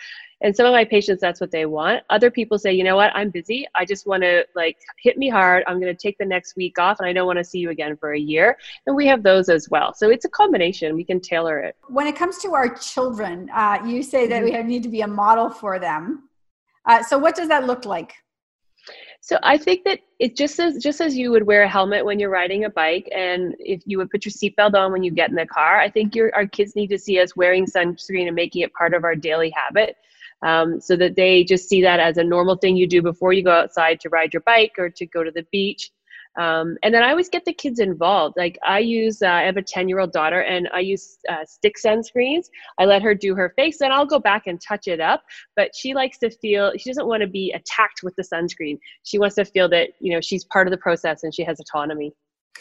And 0.41 0.55
some 0.55 0.65
of 0.65 0.73
my 0.73 0.83
patients, 0.83 1.21
that's 1.21 1.39
what 1.39 1.51
they 1.51 1.65
want. 1.65 2.03
Other 2.09 2.29
people 2.29 2.59
say, 2.59 2.73
you 2.73 2.83
know 2.83 2.95
what, 2.95 3.15
I'm 3.15 3.29
busy. 3.29 3.65
I 3.75 3.85
just 3.85 4.05
want 4.05 4.23
to 4.23 4.45
like 4.55 4.77
hit 5.01 5.17
me 5.17 5.29
hard. 5.29 5.63
I'm 5.65 5.79
going 5.79 5.95
to 5.95 5.99
take 5.99 6.17
the 6.17 6.25
next 6.25 6.55
week 6.55 6.77
off 6.77 6.99
and 6.99 7.07
I 7.07 7.13
don't 7.13 7.25
want 7.25 7.39
to 7.39 7.43
see 7.43 7.59
you 7.59 7.69
again 7.69 7.95
for 7.97 8.13
a 8.13 8.19
year. 8.19 8.57
And 8.85 8.95
we 8.95 9.07
have 9.07 9.23
those 9.23 9.49
as 9.49 9.69
well. 9.69 9.93
So 9.93 10.09
it's 10.09 10.25
a 10.25 10.29
combination. 10.29 10.95
We 10.95 11.05
can 11.05 11.21
tailor 11.21 11.59
it. 11.59 11.75
When 11.87 12.05
it 12.05 12.15
comes 12.15 12.39
to 12.39 12.53
our 12.53 12.75
children, 12.75 13.49
uh, 13.53 13.79
you 13.85 14.03
say 14.03 14.27
that 14.27 14.43
mm-hmm. 14.43 14.67
we 14.67 14.73
need 14.73 14.83
to 14.83 14.89
be 14.89 15.01
a 15.01 15.07
model 15.07 15.49
for 15.49 15.79
them. 15.79 16.29
Uh, 16.85 17.01
so 17.01 17.17
what 17.17 17.35
does 17.35 17.47
that 17.47 17.65
look 17.65 17.85
like? 17.85 18.13
So 19.21 19.39
I 19.41 19.57
think 19.57 19.85
that 19.85 20.01
it 20.19 20.35
just 20.35 20.59
as 20.59 20.83
just 20.83 21.01
as 21.01 21.17
you 21.17 21.31
would 21.31 21.47
wear 21.47 21.63
a 21.63 21.67
helmet 21.67 22.05
when 22.05 22.19
you're 22.19 22.29
riding 22.29 22.65
a 22.65 22.69
bike, 22.69 23.09
and 23.11 23.55
if 23.57 23.81
you 23.87 23.97
would 23.97 24.11
put 24.11 24.23
your 24.23 24.31
seatbelt 24.31 24.75
on 24.75 24.91
when 24.91 25.01
you 25.01 25.09
get 25.09 25.31
in 25.31 25.35
the 25.35 25.47
car, 25.47 25.79
I 25.79 25.89
think 25.89 26.13
your 26.13 26.29
our 26.35 26.45
kids 26.45 26.75
need 26.75 26.91
to 26.91 26.99
see 26.99 27.19
us 27.19 27.35
wearing 27.35 27.65
sunscreen 27.65 28.27
and 28.27 28.35
making 28.35 28.61
it 28.61 28.71
part 28.73 28.93
of 28.93 29.03
our 29.03 29.15
daily 29.15 29.49
habit 29.49 29.95
um, 30.45 30.79
so 30.79 30.95
that 30.95 31.15
they 31.15 31.43
just 31.43 31.67
see 31.67 31.81
that 31.81 31.99
as 31.99 32.17
a 32.17 32.23
normal 32.23 32.55
thing 32.55 32.77
you 32.77 32.87
do 32.87 33.01
before 33.01 33.33
you 33.33 33.43
go 33.43 33.51
outside 33.51 33.99
to 33.99 34.09
ride 34.09 34.31
your 34.31 34.43
bike 34.45 34.73
or 34.77 34.89
to 34.89 35.05
go 35.05 35.23
to 35.23 35.31
the 35.31 35.45
beach. 35.51 35.91
Um, 36.37 36.77
and 36.83 36.93
then 36.93 37.01
I 37.01 37.11
always 37.11 37.29
get 37.29 37.45
the 37.45 37.53
kids 37.53 37.79
involved. 37.79 38.35
Like 38.37 38.59
I 38.65 38.79
use, 38.79 39.21
uh, 39.21 39.27
I 39.27 39.43
have 39.43 39.57
a 39.57 39.61
10 39.61 39.87
year 39.87 39.99
old 39.99 40.11
daughter 40.11 40.41
and 40.41 40.69
I 40.73 40.81
use 40.81 41.17
uh, 41.29 41.45
stick 41.45 41.75
sunscreens. 41.83 42.47
I 42.77 42.85
let 42.85 43.01
her 43.01 43.15
do 43.15 43.33
her 43.35 43.53
face 43.55 43.81
and 43.81 43.91
I'll 43.91 44.05
go 44.05 44.19
back 44.19 44.43
and 44.45 44.59
touch 44.61 44.87
it 44.87 44.99
up. 44.99 45.23
But 45.55 45.71
she 45.73 45.93
likes 45.93 46.17
to 46.19 46.29
feel, 46.29 46.73
she 46.77 46.89
doesn't 46.89 47.07
want 47.07 47.21
to 47.21 47.27
be 47.27 47.51
attacked 47.53 48.01
with 48.03 48.15
the 48.15 48.23
sunscreen. 48.23 48.77
She 49.03 49.17
wants 49.17 49.35
to 49.35 49.45
feel 49.45 49.69
that, 49.69 49.91
you 49.99 50.13
know, 50.13 50.21
she's 50.21 50.43
part 50.45 50.67
of 50.67 50.71
the 50.71 50.77
process 50.77 51.23
and 51.23 51.33
she 51.33 51.43
has 51.43 51.59
autonomy. 51.59 52.13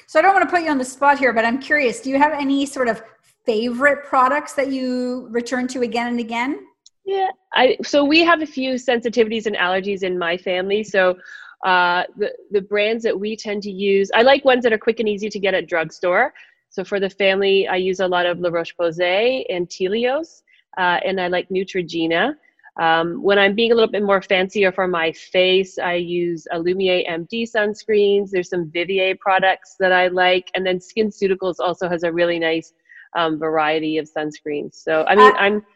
So 0.06 0.18
I 0.18 0.22
don't 0.22 0.34
want 0.34 0.48
to 0.48 0.54
put 0.54 0.64
you 0.64 0.70
on 0.70 0.78
the 0.78 0.84
spot 0.84 1.18
here, 1.18 1.32
but 1.32 1.44
I'm 1.44 1.58
curious, 1.58 2.00
do 2.00 2.10
you 2.10 2.18
have 2.18 2.32
any 2.32 2.66
sort 2.66 2.88
of 2.88 3.02
favorite 3.44 4.04
products 4.04 4.54
that 4.54 4.68
you 4.68 5.26
return 5.30 5.66
to 5.68 5.82
again 5.82 6.06
and 6.06 6.20
again? 6.20 6.66
Yeah, 7.04 7.28
I 7.52 7.76
so 7.82 8.04
we 8.04 8.20
have 8.20 8.40
a 8.40 8.46
few 8.46 8.74
sensitivities 8.74 9.46
and 9.46 9.56
allergies 9.56 10.02
in 10.02 10.18
my 10.18 10.36
family. 10.36 10.82
So 10.82 11.16
uh, 11.64 12.04
the 12.16 12.30
the 12.50 12.62
brands 12.62 13.04
that 13.04 13.18
we 13.18 13.36
tend 13.36 13.62
to 13.64 13.70
use, 13.70 14.10
I 14.14 14.22
like 14.22 14.44
ones 14.44 14.64
that 14.64 14.72
are 14.72 14.78
quick 14.78 15.00
and 15.00 15.08
easy 15.08 15.28
to 15.28 15.38
get 15.38 15.54
at 15.54 15.68
drugstore. 15.68 16.32
So 16.70 16.82
for 16.82 16.98
the 16.98 17.10
family, 17.10 17.68
I 17.68 17.76
use 17.76 18.00
a 18.00 18.08
lot 18.08 18.26
of 18.26 18.40
La 18.40 18.48
Roche 18.50 18.74
Posay 18.78 19.44
and 19.48 19.68
Telios, 19.68 20.42
uh, 20.78 20.98
and 21.04 21.20
I 21.20 21.28
like 21.28 21.48
Neutrogena. 21.50 22.34
Um, 22.80 23.22
when 23.22 23.38
I'm 23.38 23.54
being 23.54 23.70
a 23.70 23.74
little 23.74 23.90
bit 23.90 24.02
more 24.02 24.20
fancier 24.20 24.72
for 24.72 24.88
my 24.88 25.12
face, 25.12 25.78
I 25.78 25.94
use 25.94 26.48
Alumier 26.52 27.08
MD 27.08 27.48
sunscreens. 27.48 28.30
There's 28.30 28.48
some 28.48 28.70
Vivier 28.70 29.16
products 29.20 29.76
that 29.78 29.92
I 29.92 30.08
like, 30.08 30.50
and 30.54 30.66
then 30.66 30.80
SkinCeuticals 30.80 31.56
also 31.60 31.88
has 31.88 32.02
a 32.02 32.12
really 32.12 32.38
nice 32.40 32.72
um, 33.14 33.38
variety 33.38 33.98
of 33.98 34.10
sunscreens. 34.10 34.74
So 34.74 35.04
I 35.06 35.14
mean, 35.14 35.32
uh, 35.32 35.38
I'm 35.38 35.66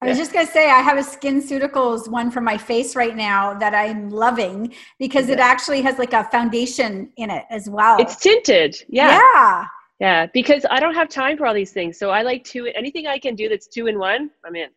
I 0.00 0.06
was 0.06 0.16
just 0.16 0.32
gonna 0.32 0.46
say 0.46 0.70
I 0.70 0.80
have 0.80 0.96
a 0.96 1.02
skin 1.02 1.42
SkinCeuticals 1.42 2.08
one 2.08 2.30
for 2.30 2.40
my 2.40 2.56
face 2.56 2.94
right 2.94 3.16
now 3.16 3.54
that 3.54 3.74
I'm 3.74 4.10
loving 4.10 4.72
because 4.98 5.26
yeah. 5.26 5.34
it 5.34 5.40
actually 5.40 5.82
has 5.82 5.98
like 5.98 6.12
a 6.12 6.24
foundation 6.24 7.10
in 7.16 7.30
it 7.30 7.44
as 7.50 7.68
well. 7.68 8.00
It's 8.00 8.16
tinted. 8.16 8.76
Yeah. 8.88 9.20
Yeah. 9.34 9.66
Yeah, 10.00 10.26
because 10.32 10.64
I 10.70 10.78
don't 10.78 10.94
have 10.94 11.08
time 11.08 11.36
for 11.36 11.44
all 11.46 11.54
these 11.54 11.72
things. 11.72 11.98
So 11.98 12.10
I 12.10 12.22
like 12.22 12.44
two 12.44 12.70
anything 12.76 13.08
I 13.08 13.18
can 13.18 13.34
do 13.34 13.48
that's 13.48 13.66
two 13.66 13.88
in 13.88 13.98
one, 13.98 14.30
I'm 14.44 14.54
in. 14.54 14.68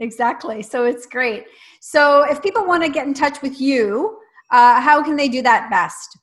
Exactly. 0.00 0.62
So 0.62 0.84
it's 0.84 1.06
great. 1.06 1.44
So 1.80 2.22
if 2.28 2.42
people 2.42 2.66
want 2.66 2.82
to 2.82 2.88
get 2.88 3.06
in 3.06 3.14
touch 3.14 3.40
with 3.42 3.60
you, 3.60 4.18
uh, 4.50 4.80
how 4.80 5.02
can 5.04 5.14
they 5.14 5.28
do 5.28 5.42
that 5.42 5.70
best? 5.70 6.18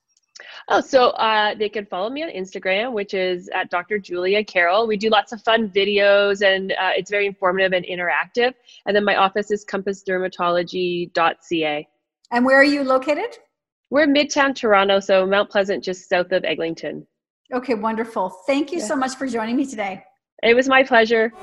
Oh, 0.74 0.80
so 0.80 1.10
uh, 1.10 1.54
they 1.54 1.68
can 1.68 1.86
follow 1.86 2.10
me 2.10 2.24
on 2.24 2.30
Instagram, 2.30 2.94
which 2.94 3.14
is 3.14 3.50
at 3.50 3.70
Dr. 3.70 4.00
Julia 4.00 4.42
Carroll. 4.42 4.88
We 4.88 4.96
do 4.96 5.10
lots 5.10 5.34
of 5.34 5.44
fun 5.44 5.70
videos 5.70 6.42
and 6.42 6.72
uh, 6.72 6.92
it's 6.96 7.12
very 7.12 7.28
informative 7.28 7.74
and 7.74 7.86
interactive. 7.86 8.54
And 8.86 8.96
then 8.96 9.04
my 9.04 9.18
office 9.18 9.52
is 9.52 9.66
compassdermatology.ca. 9.66 11.88
And 12.32 12.46
where 12.46 12.56
are 12.56 12.64
you 12.64 12.86
located? 12.86 13.38
We're 13.90 14.04
in 14.04 14.14
Midtown 14.14 14.56
Toronto, 14.56 15.02
so 15.02 15.26
Mount 15.26 15.50
Pleasant, 15.50 15.84
just 15.84 16.08
south 16.08 16.32
of 16.32 16.46
Eglinton. 16.46 17.06
Okay, 17.54 17.74
wonderful. 17.74 18.30
Thank 18.48 18.72
you 18.72 18.80
yeah. 18.80 18.86
so 18.86 18.96
much 18.96 19.16
for 19.16 19.28
joining 19.28 19.58
me 19.58 19.66
today. 19.66 20.06
It 20.42 20.56
was 20.56 20.70
my 20.70 20.84
pleasure. 20.84 21.34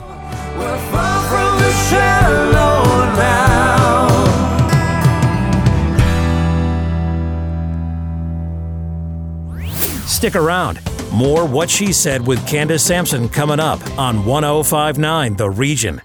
Stick 10.08 10.34
around. 10.36 10.80
More 11.12 11.44
What 11.44 11.68
She 11.68 11.92
Said 11.92 12.26
with 12.26 12.44
Candace 12.48 12.82
Sampson 12.82 13.28
coming 13.28 13.60
up 13.60 13.78
on 13.98 14.24
1059 14.24 15.36
The 15.36 15.50
Region. 15.50 16.00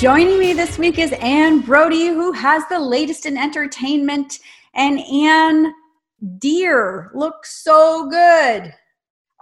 Joining 0.00 0.38
me 0.38 0.54
this 0.54 0.78
week 0.78 0.98
is 0.98 1.12
Anne 1.20 1.60
Brodie, 1.60 2.06
who 2.06 2.32
has 2.32 2.62
the 2.70 2.78
latest 2.78 3.26
in 3.26 3.36
entertainment. 3.36 4.38
And 4.74 4.98
Anne, 5.00 5.74
Dear 6.38 7.10
looks 7.12 7.62
so 7.62 8.08
good. 8.08 8.74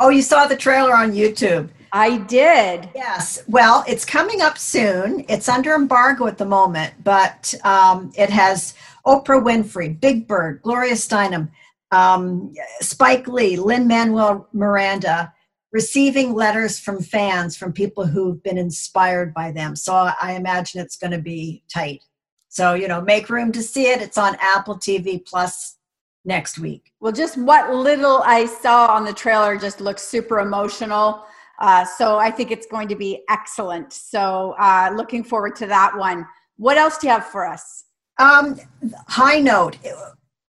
Oh, 0.00 0.08
you 0.08 0.22
saw 0.22 0.48
the 0.48 0.56
trailer 0.56 0.96
on 0.96 1.12
YouTube. 1.12 1.70
I 1.92 2.18
did. 2.18 2.90
Yes. 2.94 3.42
Well, 3.48 3.84
it's 3.88 4.04
coming 4.04 4.40
up 4.40 4.58
soon. 4.58 5.24
It's 5.28 5.48
under 5.48 5.74
embargo 5.74 6.26
at 6.26 6.38
the 6.38 6.44
moment, 6.44 6.94
but 7.02 7.54
um, 7.64 8.12
it 8.16 8.30
has 8.30 8.74
Oprah 9.06 9.42
Winfrey, 9.42 9.98
Big 9.98 10.26
Bird, 10.28 10.60
Gloria 10.62 10.94
Steinem, 10.94 11.50
um, 11.90 12.52
Spike 12.80 13.26
Lee, 13.26 13.56
Lin-Manuel 13.56 14.48
Miranda, 14.52 15.32
receiving 15.72 16.34
letters 16.34 16.78
from 16.78 17.00
fans 17.00 17.56
from 17.56 17.72
people 17.72 18.06
who've 18.06 18.42
been 18.42 18.58
inspired 18.58 19.34
by 19.34 19.52
them. 19.52 19.76
So 19.76 20.10
I 20.20 20.32
imagine 20.32 20.80
it's 20.80 20.96
going 20.96 21.10
to 21.12 21.18
be 21.18 21.62
tight. 21.72 22.02
So, 22.48 22.74
you 22.74 22.88
know, 22.88 23.00
make 23.00 23.28
room 23.28 23.52
to 23.52 23.62
see 23.62 23.86
it. 23.86 24.00
It's 24.00 24.18
on 24.18 24.36
Apple 24.40 24.76
TV 24.76 25.24
Plus 25.24 25.76
next 26.24 26.58
week. 26.58 26.92
Well, 27.00 27.12
just 27.12 27.36
what 27.36 27.74
little 27.74 28.22
I 28.24 28.46
saw 28.46 28.88
on 28.88 29.04
the 29.04 29.12
trailer 29.12 29.56
just 29.56 29.80
looks 29.80 30.02
super 30.02 30.40
emotional. 30.40 31.24
Uh, 31.58 31.84
so 31.84 32.18
I 32.18 32.30
think 32.30 32.50
it's 32.50 32.66
going 32.66 32.88
to 32.88 32.96
be 32.96 33.24
excellent. 33.28 33.92
So 33.92 34.54
uh, 34.58 34.92
looking 34.94 35.24
forward 35.24 35.56
to 35.56 35.66
that 35.66 35.96
one. 35.96 36.26
What 36.56 36.76
else 36.76 36.98
do 36.98 37.06
you 37.06 37.12
have 37.12 37.26
for 37.26 37.46
us? 37.46 37.84
Um, 38.18 38.58
high 39.06 39.40
note. 39.40 39.78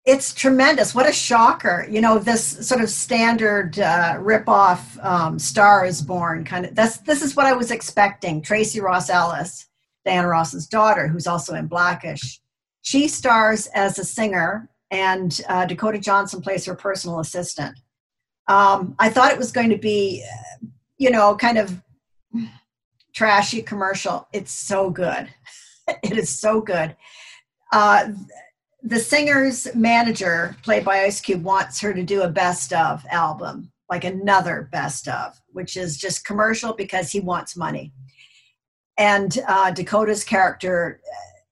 It's 0.05 0.33
tremendous. 0.33 0.95
What 0.95 1.09
a 1.09 1.13
shocker. 1.13 1.87
You 1.91 2.01
know, 2.01 2.19
this 2.19 2.67
sort 2.67 2.81
of 2.81 2.89
standard 2.89 3.79
uh, 3.79 4.17
rip-off 4.21 4.99
um, 5.03 5.39
Star 5.39 5.85
is 5.85 6.01
Born 6.01 6.45
kind 6.45 6.65
of. 6.65 6.75
That's 6.75 6.99
this 6.99 7.21
is 7.23 7.37
what 7.37 7.45
I 7.45 7.53
was 7.53 7.71
expecting. 7.71 8.41
Tracee 8.41 8.81
Ross 8.81 9.11
Ellis, 9.11 9.67
Diana 10.07 10.29
Ross's 10.29 10.67
daughter, 10.67 11.09
who's 11.09 11.27
also 11.27 11.55
in 11.55 11.67
Blackish. 11.67 12.41
She 12.81 13.07
stars 13.07 13.67
as 13.75 13.99
a 13.99 14.05
singer, 14.05 14.71
and 14.91 15.39
uh, 15.47 15.67
Dakota 15.67 15.99
Johnson 15.99 16.41
plays 16.41 16.65
her 16.65 16.75
personal 16.75 17.21
assistant. 17.21 17.79
Um, 18.47 18.95
I 18.99 19.11
thought 19.11 19.33
it 19.33 19.37
was 19.39 19.53
going 19.53 19.69
to 19.69 19.77
be 19.77 20.25
you 20.99 21.11
know, 21.11 21.37
kind 21.37 21.59
of 21.59 21.81
trashy 23.15 23.63
commercial. 23.63 24.29
It's 24.33 24.53
so 24.53 24.91
good. 24.91 25.29
it 26.03 26.19
is 26.19 26.39
so 26.39 26.61
good. 26.61 26.97
Uh, 27.73 28.11
the 28.83 29.01
singer's 29.01 29.75
manager, 29.75 30.57
played 30.63 30.85
by 30.85 31.01
Ice 31.01 31.21
Cube, 31.21 31.43
wants 31.43 31.81
her 31.81 31.93
to 31.93 32.03
do 32.03 32.23
a 32.23 32.29
best 32.29 32.73
of 32.73 33.05
album, 33.11 33.73
like 33.91 34.05
another 34.05 34.69
best 34.71 35.09
of, 35.09 35.41
which 35.49 35.77
is 35.77 35.97
just 35.97 36.25
commercial 36.25 36.73
because 36.73 37.11
he 37.11 37.21
wants 37.21 37.57
money. 37.57 37.93
And 38.97 39.37
uh, 39.47 39.71
Dakota's 39.73 40.25
character 40.25 41.01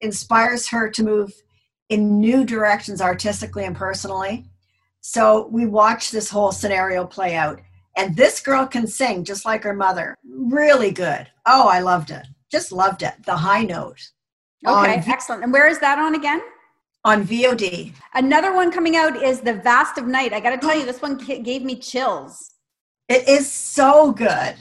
inspires 0.01 0.68
her 0.68 0.90
to 0.90 1.03
move 1.03 1.32
in 1.88 2.20
new 2.20 2.44
directions 2.44 3.01
artistically 3.01 3.64
and 3.64 3.76
personally. 3.76 4.44
So 5.01 5.49
we 5.53 5.66
watch 5.66 6.11
this 6.11 6.30
whole 6.30 6.53
scenario 6.53 7.07
play 7.07 7.36
out. 7.36 7.61
And 7.97 8.14
this 8.14 8.40
girl 8.40 8.66
can 8.66 8.86
sing 8.86 9.24
just 9.24 9.44
like 9.44 9.62
her 9.64 9.72
mother. 9.72 10.14
Really 10.28 10.90
good. 10.90 11.28
Oh, 11.47 11.68
I 11.68 11.80
loved 11.80 12.11
it. 12.11 12.26
Just 12.51 12.70
loved 12.70 13.03
it. 13.03 13.14
The 13.24 13.36
high 13.36 13.62
note. 13.62 14.11
Okay, 14.66 15.03
excellent. 15.07 15.42
And 15.42 15.53
where 15.53 15.66
is 15.66 15.78
that 15.80 15.99
on 15.99 16.14
again? 16.14 16.40
On 17.05 17.24
VOD. 17.24 17.92
Another 18.14 18.53
one 18.55 18.70
coming 18.70 18.97
out 18.97 19.22
is 19.22 19.40
The 19.40 19.55
Vast 19.55 19.97
of 19.97 20.07
Night. 20.07 20.32
I 20.32 20.40
got 20.40 20.51
to 20.51 20.59
tell 20.59 20.76
you, 20.76 20.84
this 20.84 21.01
one 21.01 21.16
gave 21.16 21.62
me 21.62 21.76
chills. 21.76 22.53
It 23.09 23.28
is 23.28 23.51
so 23.51 24.12
good. 24.12 24.57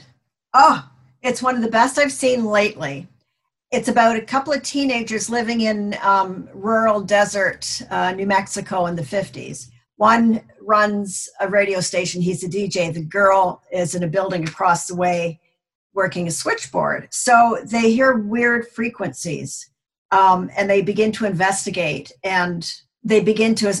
Oh, 0.54 0.88
it's 1.22 1.42
one 1.42 1.56
of 1.56 1.62
the 1.62 1.70
best 1.70 1.98
I've 1.98 2.12
seen 2.12 2.44
lately. 2.44 3.08
It's 3.72 3.88
about 3.88 4.16
a 4.16 4.22
couple 4.22 4.52
of 4.52 4.62
teenagers 4.62 5.28
living 5.28 5.62
in 5.62 5.96
um, 6.00 6.48
rural 6.54 7.00
desert 7.00 7.82
uh, 7.90 8.12
New 8.12 8.26
Mexico 8.26 8.86
in 8.86 8.94
the 8.94 9.02
50s. 9.02 9.70
One 9.96 10.42
runs 10.60 11.28
a 11.40 11.48
radio 11.48 11.80
station, 11.80 12.20
he's 12.20 12.44
a 12.44 12.48
DJ. 12.48 12.92
The 12.92 13.02
girl 13.02 13.62
is 13.72 13.94
in 13.94 14.02
a 14.02 14.08
building 14.08 14.46
across 14.46 14.86
the 14.86 14.94
way 14.94 15.40
working 15.94 16.28
a 16.28 16.30
switchboard. 16.30 17.08
So 17.10 17.58
they 17.64 17.92
hear 17.92 18.16
weird 18.16 18.68
frequencies 18.68 19.70
um, 20.10 20.50
and 20.56 20.68
they 20.68 20.82
begin 20.82 21.10
to 21.12 21.24
investigate 21.24 22.12
and 22.22 22.70
they 23.02 23.20
begin 23.20 23.54
to, 23.56 23.72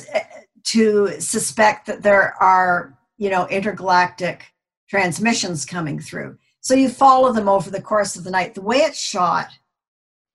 to 0.64 1.20
suspect 1.20 1.86
that 1.86 2.02
there 2.02 2.34
are, 2.42 2.98
you 3.18 3.28
know, 3.28 3.46
intergalactic 3.48 4.46
transmissions 4.88 5.64
coming 5.64 6.00
through. 6.00 6.38
So 6.60 6.74
you 6.74 6.88
follow 6.88 7.32
them 7.32 7.48
over 7.48 7.70
the 7.70 7.82
course 7.82 8.16
of 8.16 8.24
the 8.24 8.30
night. 8.30 8.54
The 8.54 8.62
way 8.62 8.78
it's 8.78 9.00
shot, 9.00 9.50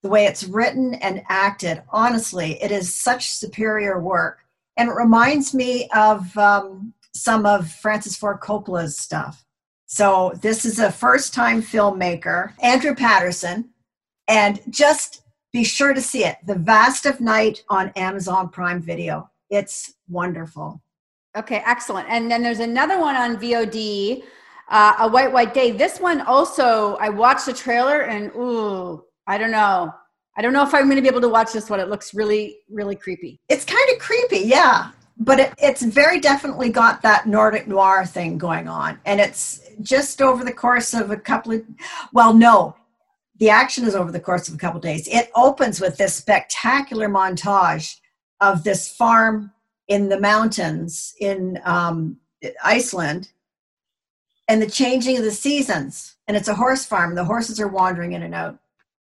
the 0.04 0.10
way 0.10 0.26
it's 0.26 0.44
written 0.44 0.94
and 0.96 1.24
acted, 1.30 1.84
honestly, 1.90 2.62
it 2.62 2.72
is 2.72 2.96
such 2.96 3.32
superior 3.32 4.00
work. 4.00 4.41
And 4.78 4.90
it 4.90 4.94
reminds 4.94 5.54
me 5.54 5.90
of 5.96 6.36
um, 6.38 6.94
some 7.14 7.46
of 7.46 7.72
Francis 7.72 8.16
Ford 8.16 8.40
Coppola's 8.40 8.98
stuff. 8.98 9.46
So 9.86 10.32
this 10.42 10.64
is 10.66 10.80
a 10.80 10.92
first 10.92 11.34
time 11.34 11.62
filmmaker, 11.62 12.54
Andrew 12.62 12.96
Patterson. 12.96 13.70
And 14.28 14.62
just 14.70 15.24
be 15.52 15.64
sure 15.66 15.94
to 15.94 16.02
see 16.02 16.24
it 16.24 16.38
The 16.46 16.56
Vast 16.56 17.06
of 17.06 17.20
Night 17.20 17.64
on 17.70 17.92
Amazon 17.96 18.50
Prime 18.50 18.82
Video. 18.82 19.30
It's 19.50 19.96
wonderful. 20.08 20.82
Okay, 21.38 21.62
excellent. 21.66 22.10
And 22.10 22.32
then 22.32 22.42
there's 22.42 22.60
another 22.60 23.00
one 23.00 23.16
on 23.16 23.38
VOD, 23.38 24.24
uh, 24.70 24.96
A 25.00 25.08
White 25.08 25.32
White 25.32 25.54
Day. 25.54 25.72
This 25.72 26.00
one 26.00 26.22
also, 26.22 26.96
I 26.96 27.10
watched 27.10 27.46
the 27.46 27.54
trailer 27.54 28.04
and 28.04 28.32
ooh, 28.36 29.04
I 29.28 29.38
don't 29.38 29.52
know. 29.52 29.94
I 30.38 30.42
don't 30.42 30.54
know 30.54 30.64
if 30.64 30.74
I'm 30.74 30.86
going 30.86 30.96
to 30.96 31.02
be 31.02 31.10
able 31.10 31.22
to 31.22 31.30
watch 31.30 31.52
this 31.52 31.70
one. 31.70 31.80
It 31.80 31.90
looks 31.90 32.14
really, 32.14 32.60
really 32.70 32.96
creepy. 32.96 33.40
It's 33.50 33.66
kind 33.66 33.90
of 33.92 34.00
creepy, 34.00 34.40
yeah. 34.40 34.92
But 35.18 35.40
it, 35.40 35.54
it's 35.58 35.84
very 35.84 36.20
definitely 36.20 36.70
got 36.70 37.02
that 37.02 37.28
Nordic 37.28 37.68
noir 37.68 38.06
thing 38.06 38.38
going 38.38 38.68
on. 38.68 39.00
And 39.06 39.20
it's 39.20 39.62
just 39.82 40.22
over 40.22 40.44
the 40.44 40.54
course 40.54 40.94
of 40.94 41.12
a 41.12 41.18
couple 41.18 41.52
of, 41.54 41.64
well, 42.14 42.34
no, 42.34 42.76
the 43.38 43.50
action 43.50 43.86
is 43.86 43.96
over 43.96 44.12
the 44.12 44.20
course 44.20 44.48
of 44.48 44.56
a 44.56 44.58
couple 44.58 44.78
of 44.78 44.84
days. 44.84 45.08
It 45.08 45.30
opens 45.36 45.82
with 45.82 45.98
this 45.98 46.16
spectacular 46.16 47.10
montage 47.10 47.98
of 48.40 48.64
this 48.64 48.88
farm 48.88 49.52
in 49.88 50.10
the 50.10 50.20
mountains 50.20 51.14
in 51.20 51.60
um, 51.66 52.18
Iceland 52.64 53.30
and 54.48 54.62
the 54.62 54.70
changing 54.70 55.18
of 55.18 55.24
the 55.24 55.32
seasons. 55.32 56.16
And 56.28 56.38
it's 56.38 56.48
a 56.48 56.56
horse 56.56 56.86
farm. 56.86 57.16
The 57.16 57.26
horses 57.26 57.60
are 57.60 57.68
wandering 57.68 58.14
in 58.14 58.24
and 58.24 58.34
out 58.34 58.60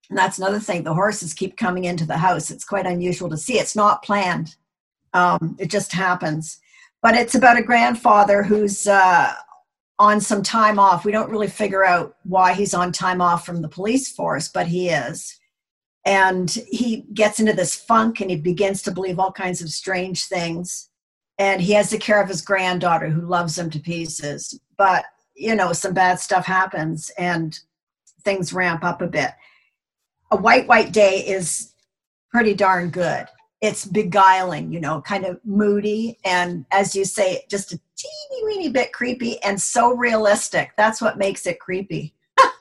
and 0.09 0.17
that's 0.17 0.37
another 0.37 0.59
thing. 0.59 0.83
The 0.83 0.93
horses 0.93 1.33
keep 1.33 1.57
coming 1.57 1.85
into 1.85 2.05
the 2.05 2.17
house. 2.17 2.51
It's 2.51 2.65
quite 2.65 2.85
unusual 2.85 3.29
to 3.29 3.37
see. 3.37 3.59
It's 3.59 3.75
not 3.75 4.03
planned. 4.03 4.55
Um, 5.13 5.55
it 5.59 5.69
just 5.69 5.93
happens. 5.93 6.59
But 7.01 7.15
it's 7.15 7.35
about 7.35 7.57
a 7.57 7.63
grandfather 7.63 8.43
who's 8.43 8.87
uh, 8.87 9.33
on 9.99 10.19
some 10.21 10.43
time 10.43 10.79
off. 10.79 11.05
We 11.05 11.11
don't 11.11 11.29
really 11.29 11.47
figure 11.47 11.85
out 11.85 12.17
why 12.23 12.53
he's 12.53 12.73
on 12.73 12.91
time 12.91 13.21
off 13.21 13.45
from 13.45 13.61
the 13.61 13.69
police 13.69 14.11
force, 14.11 14.49
but 14.49 14.67
he 14.67 14.89
is. 14.89 15.39
And 16.05 16.49
he 16.49 17.05
gets 17.13 17.39
into 17.39 17.53
this 17.53 17.75
funk 17.75 18.19
and 18.19 18.29
he 18.29 18.35
begins 18.35 18.81
to 18.83 18.91
believe 18.91 19.19
all 19.19 19.31
kinds 19.31 19.61
of 19.61 19.69
strange 19.69 20.25
things. 20.25 20.89
And 21.39 21.61
he 21.61 21.73
has 21.73 21.89
the 21.89 21.97
care 21.97 22.21
of 22.21 22.29
his 22.29 22.41
granddaughter 22.41 23.09
who 23.09 23.21
loves 23.21 23.57
him 23.57 23.69
to 23.69 23.79
pieces. 23.79 24.59
But, 24.77 25.05
you 25.35 25.55
know, 25.55 25.71
some 25.73 25.93
bad 25.93 26.19
stuff 26.19 26.45
happens 26.45 27.09
and 27.17 27.57
things 28.23 28.53
ramp 28.53 28.83
up 28.83 29.01
a 29.01 29.07
bit 29.07 29.31
a 30.33 30.35
white 30.35 30.67
white 30.67 30.91
day 30.91 31.19
is 31.19 31.73
pretty 32.31 32.53
darn 32.53 32.89
good. 32.89 33.27
It's 33.61 33.85
beguiling 33.85 34.73
you 34.73 34.81
know 34.81 35.01
kind 35.01 35.25
of 35.25 35.39
moody 35.45 36.17
and 36.25 36.65
as 36.71 36.95
you 36.95 37.05
say 37.05 37.45
just 37.49 37.71
a 37.73 37.79
teeny 37.95 38.43
weeny 38.45 38.69
bit 38.69 38.91
creepy 38.91 39.41
and 39.43 39.61
so 39.61 39.95
realistic. 39.95 40.71
That's 40.75 41.01
what 41.01 41.17
makes 41.17 41.45
it 41.47 41.59
creepy. 41.59 42.13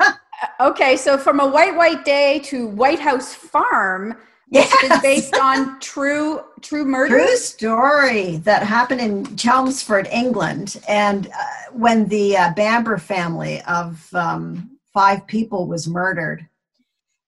Okay 0.59 0.97
so 0.97 1.17
from 1.17 1.39
a 1.39 1.47
white 1.47 1.77
white 1.77 2.05
day 2.05 2.41
to 2.41 2.67
white 2.67 2.99
house 2.99 3.33
farm 3.33 4.17
yes. 4.51 4.73
is 4.83 5.01
based 5.01 5.37
on 5.39 5.79
true 5.79 6.41
true 6.61 6.85
murder? 6.85 7.17
True 7.17 7.37
story 7.37 8.39
that 8.39 8.65
happened 8.65 9.01
in 9.01 9.37
chelmsford 9.37 10.09
england. 10.09 10.83
And 10.89 11.29
uh, 11.29 11.71
when 11.73 12.09
the 12.09 12.37
uh, 12.37 12.55
bamber 12.55 12.99
family 12.99 13.63
of 13.63 14.13
um, 14.15 14.79
five 14.93 15.29
people 15.29 15.69
was 15.69 15.87
murdered 15.87 16.49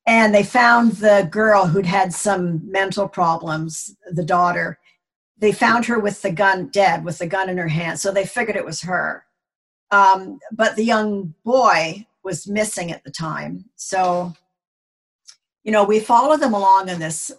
and 0.07 0.34
they 0.34 0.42
found 0.42 0.92
the 0.92 1.28
girl 1.30 1.66
who'd 1.66 1.86
had 1.86 2.12
some 2.12 2.61
mental 2.70 3.09
problems 3.09 3.96
the 4.11 4.24
daughter. 4.24 4.78
They 5.38 5.52
found 5.52 5.86
her 5.86 5.98
with 5.98 6.20
the 6.22 6.30
gun 6.30 6.68
dead 6.68 7.05
with 7.05 7.18
the 7.18 7.26
gun 7.26 7.48
in 7.48 7.59
her 7.59 7.68
hand. 7.68 7.98
So 7.98 8.12
they 8.12 8.26
figured 8.26 8.57
it 8.57 8.64
was 8.64 8.82
her. 8.82 9.24
Um, 9.90 10.38
but 10.52 10.76
the 10.76 10.84
young 10.84 11.34
boy 11.44 12.07
was 12.22 12.46
missing 12.46 12.90
at 12.92 13.05
the 13.05 13.11
time. 13.11 13.64
So 13.76 14.34
you 15.62 15.72
know 15.72 15.84
we 15.84 16.00
follow 16.00 16.36
them 16.36 16.55
along 16.55 16.90
on 16.90 16.98
this 17.00 17.32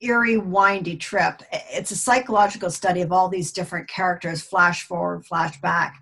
eerie 0.00 0.38
windy 0.38 0.96
trip. 0.96 1.42
It's 1.52 1.90
a 1.90 1.96
psychological 1.96 2.70
study 2.70 3.02
of 3.02 3.12
all 3.12 3.28
these 3.28 3.52
different 3.52 3.88
characters 3.88 4.42
flash 4.42 4.84
forward 4.84 5.26
flash 5.26 5.60
back. 5.60 5.96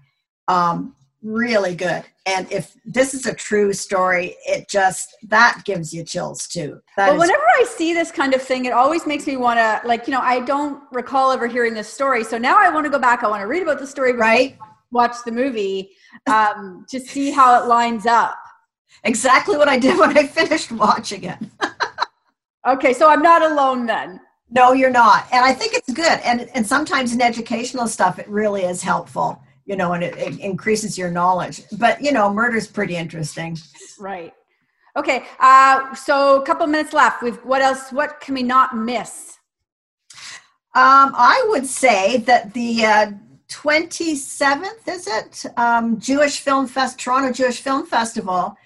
Um, 0.48 0.96
really 1.22 1.74
good. 1.74 2.04
And 2.26 2.50
if 2.50 2.74
this 2.84 3.12
is 3.14 3.26
a 3.26 3.34
true 3.34 3.72
story 3.72 4.36
it 4.46 4.68
just 4.68 5.16
that 5.28 5.62
gives 5.64 5.92
you 5.92 6.04
chills 6.04 6.46
too. 6.46 6.80
That 6.96 7.10
well 7.10 7.18
whenever 7.18 7.42
i 7.58 7.64
see 7.64 7.92
this 7.92 8.10
kind 8.10 8.34
of 8.34 8.42
thing 8.42 8.64
it 8.64 8.72
always 8.72 9.06
makes 9.06 9.26
me 9.26 9.36
want 9.36 9.58
to 9.58 9.80
like 9.86 10.06
you 10.06 10.12
know 10.12 10.20
i 10.20 10.40
don't 10.40 10.82
recall 10.92 11.32
ever 11.32 11.46
hearing 11.46 11.74
this 11.74 11.92
story. 11.92 12.24
So 12.24 12.38
now 12.38 12.56
i 12.58 12.70
want 12.70 12.84
to 12.84 12.90
go 12.90 12.98
back. 12.98 13.22
I 13.22 13.28
want 13.28 13.42
to 13.42 13.46
read 13.46 13.62
about 13.62 13.78
the 13.78 13.86
story 13.86 14.12
right. 14.12 14.56
Watch 14.92 15.16
the 15.24 15.30
movie 15.30 15.90
um, 16.26 16.84
to 16.88 16.98
see 16.98 17.30
how 17.30 17.62
it 17.62 17.68
lines 17.68 18.06
up. 18.06 18.38
Exactly 19.04 19.56
what 19.56 19.68
i 19.68 19.78
did 19.78 19.98
when 19.98 20.16
i 20.16 20.26
finished 20.26 20.72
watching 20.72 21.24
it. 21.24 21.38
Okay 22.66 22.92
so 22.92 23.08
i'm 23.08 23.22
not 23.22 23.40
alone 23.40 23.86
then. 23.86 24.20
No 24.50 24.72
you're 24.72 24.90
not. 24.90 25.26
And 25.32 25.44
i 25.44 25.52
think 25.54 25.72
it's 25.72 25.90
good. 25.92 26.20
And 26.24 26.42
and 26.54 26.66
sometimes 26.66 27.14
in 27.14 27.22
educational 27.22 27.88
stuff 27.88 28.18
it 28.18 28.28
really 28.28 28.64
is 28.64 28.82
helpful 28.82 29.42
you 29.66 29.76
know, 29.76 29.92
and 29.92 30.02
it, 30.02 30.16
it 30.16 30.38
increases 30.40 30.98
your 30.98 31.10
knowledge. 31.10 31.62
But 31.78 32.02
you 32.02 32.12
know, 32.12 32.32
murder 32.32 32.56
is 32.56 32.66
pretty 32.66 32.96
interesting. 32.96 33.56
Right. 33.98 34.32
Okay. 34.96 35.24
Uh, 35.38 35.94
so 35.94 36.40
a 36.40 36.44
couple 36.44 36.66
minutes 36.66 36.92
left. 36.92 37.22
We've 37.22 37.36
what 37.44 37.62
else? 37.62 37.92
What 37.92 38.20
can 38.20 38.34
we 38.34 38.42
not 38.42 38.76
miss? 38.76 39.38
Um, 40.72 41.14
I 41.16 41.44
would 41.48 41.66
say 41.66 42.18
that 42.18 42.54
the 42.54 42.84
uh, 42.84 43.10
27th 43.48 44.88
is 44.88 45.08
it 45.08 45.44
um, 45.56 45.98
Jewish 45.98 46.40
Film 46.40 46.68
Fest 46.68 46.98
Toronto 46.98 47.32
Jewish 47.32 47.60
Film 47.60 47.86
Festival 47.86 48.56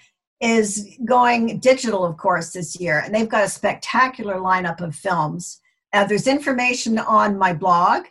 is 0.41 0.97
going 1.07 1.59
digital, 1.61 2.05
of 2.05 2.19
course, 2.19 2.53
this 2.53 2.79
year, 2.79 2.99
and 2.99 3.15
they've 3.15 3.29
got 3.29 3.45
a 3.45 3.49
spectacular 3.49 4.35
lineup 4.35 4.83
of 4.83 4.95
films. 4.95 5.61
Uh, 5.95 6.05
there's 6.05 6.27
information 6.27 6.99
on 6.99 7.39
my 7.39 7.55
blog 7.55 8.05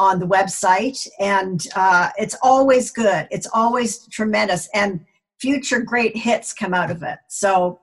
on 0.00 0.18
the 0.18 0.26
website, 0.26 1.06
and 1.18 1.66
uh, 1.76 2.08
it's 2.16 2.34
always 2.42 2.90
good. 2.90 3.28
It's 3.30 3.46
always 3.52 4.06
tremendous, 4.06 4.66
and 4.72 5.04
future 5.38 5.80
great 5.80 6.16
hits 6.16 6.54
come 6.54 6.72
out 6.72 6.90
of 6.90 7.02
it. 7.02 7.18
So 7.28 7.80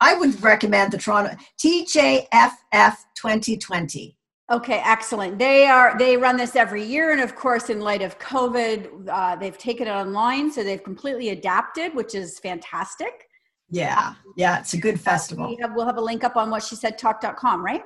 I 0.00 0.14
would 0.14 0.42
recommend 0.42 0.92
the 0.92 0.98
Toronto 0.98 1.36
TJFF 1.64 2.96
2020. 3.16 4.18
Okay, 4.50 4.82
excellent. 4.84 5.38
They 5.38 5.66
are 5.66 5.96
they 5.96 6.16
run 6.16 6.36
this 6.36 6.56
every 6.56 6.84
year, 6.84 7.12
and 7.12 7.20
of 7.20 7.36
course, 7.36 7.70
in 7.70 7.80
light 7.80 8.02
of 8.02 8.18
COVID, 8.18 9.08
uh, 9.08 9.36
they've 9.36 9.56
taken 9.56 9.86
it 9.86 9.92
online, 9.92 10.50
so 10.50 10.64
they've 10.64 10.82
completely 10.82 11.28
adapted, 11.30 11.94
which 11.94 12.16
is 12.16 12.40
fantastic. 12.40 13.28
Yeah, 13.70 14.14
yeah, 14.36 14.58
it's 14.58 14.74
a 14.74 14.76
good 14.76 15.00
festival. 15.00 15.48
We 15.48 15.58
have, 15.62 15.74
we'll 15.74 15.86
have 15.86 15.98
a 15.98 16.02
link 16.02 16.24
up 16.24 16.36
on 16.36 16.50
what 16.50 16.64
she 16.64 16.74
said 16.74 16.98
talk.com, 16.98 17.64
right? 17.64 17.82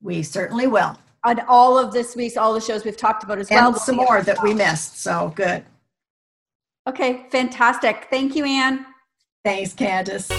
We 0.00 0.22
certainly 0.22 0.66
will. 0.66 0.96
On 1.26 1.40
all 1.48 1.76
of 1.76 1.92
this 1.92 2.14
week's, 2.14 2.36
all 2.36 2.54
the 2.54 2.60
shows 2.60 2.84
we've 2.84 2.96
talked 2.96 3.24
about 3.24 3.38
as 3.38 3.50
and 3.50 3.60
well. 3.60 3.74
some 3.74 3.96
more 3.96 4.22
that 4.22 4.40
we 4.42 4.54
missed. 4.54 5.00
So 5.00 5.32
good. 5.34 5.64
Okay, 6.86 7.26
fantastic. 7.30 8.06
Thank 8.10 8.36
you, 8.36 8.44
Anne. 8.44 8.86
Thanks, 9.44 9.74
Candace. 9.74 10.30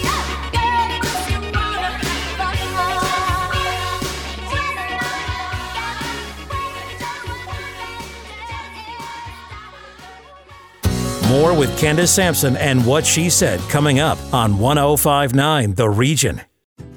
More 11.28 11.52
with 11.52 11.78
Candace 11.78 12.10
Sampson 12.10 12.56
and 12.56 12.86
what 12.86 13.04
she 13.04 13.28
said 13.28 13.60
coming 13.68 14.00
up 14.00 14.16
on 14.32 14.58
1059 14.58 15.74
The 15.74 15.90
Region. 15.90 16.40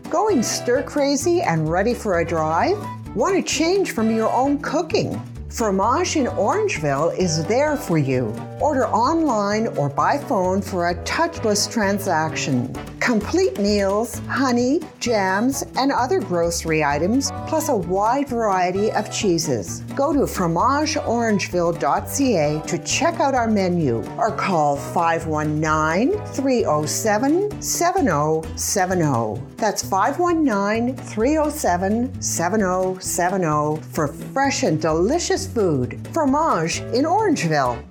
Going 0.09 0.41
stir 0.41 0.83
crazy 0.83 1.41
and 1.41 1.69
ready 1.69 1.93
for 1.93 2.19
a 2.19 2.25
drive? 2.25 2.77
Want 3.13 3.35
to 3.35 3.41
change 3.43 3.91
from 3.91 4.09
your 4.09 4.31
own 4.31 4.59
cooking? 4.59 5.21
Fromage 5.51 6.15
in 6.15 6.27
Orangeville 6.27 7.13
is 7.17 7.43
there 7.43 7.75
for 7.75 7.97
you. 7.97 8.33
Order 8.61 8.87
online 8.87 9.67
or 9.77 9.89
by 9.89 10.17
phone 10.17 10.61
for 10.61 10.87
a 10.87 10.95
touchless 11.03 11.69
transaction. 11.69 12.73
Complete 13.01 13.59
meals, 13.59 14.19
honey, 14.29 14.79
jams, 15.01 15.65
and 15.75 15.91
other 15.91 16.21
grocery 16.21 16.85
items, 16.85 17.31
plus 17.47 17.67
a 17.67 17.75
wide 17.75 18.29
variety 18.29 18.91
of 18.91 19.11
cheeses. 19.11 19.81
Go 19.95 20.13
to 20.13 20.19
fromageorangeville.ca 20.19 22.61
to 22.67 22.77
check 22.85 23.19
out 23.19 23.35
our 23.35 23.47
menu 23.47 24.01
or 24.17 24.31
call 24.31 24.77
519 24.77 26.13
307 26.27 27.61
7070. 27.61 29.41
That's 29.57 29.83
519 29.83 30.95
307 30.95 32.21
7070 32.21 33.81
for 33.91 34.07
fresh 34.07 34.63
and 34.63 34.81
delicious 34.81 35.40
food. 35.47 35.99
Fromage 36.13 36.79
in 36.93 37.05
Orangeville. 37.05 37.83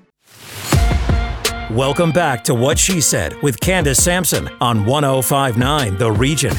Welcome 1.70 2.10
back 2.10 2.42
to 2.44 2.54
What 2.54 2.78
She 2.78 3.00
Said 3.00 3.40
with 3.42 3.60
Candace 3.60 4.02
Sampson 4.02 4.48
on 4.60 4.84
1059 4.84 5.98
The 5.98 6.10
Region. 6.10 6.52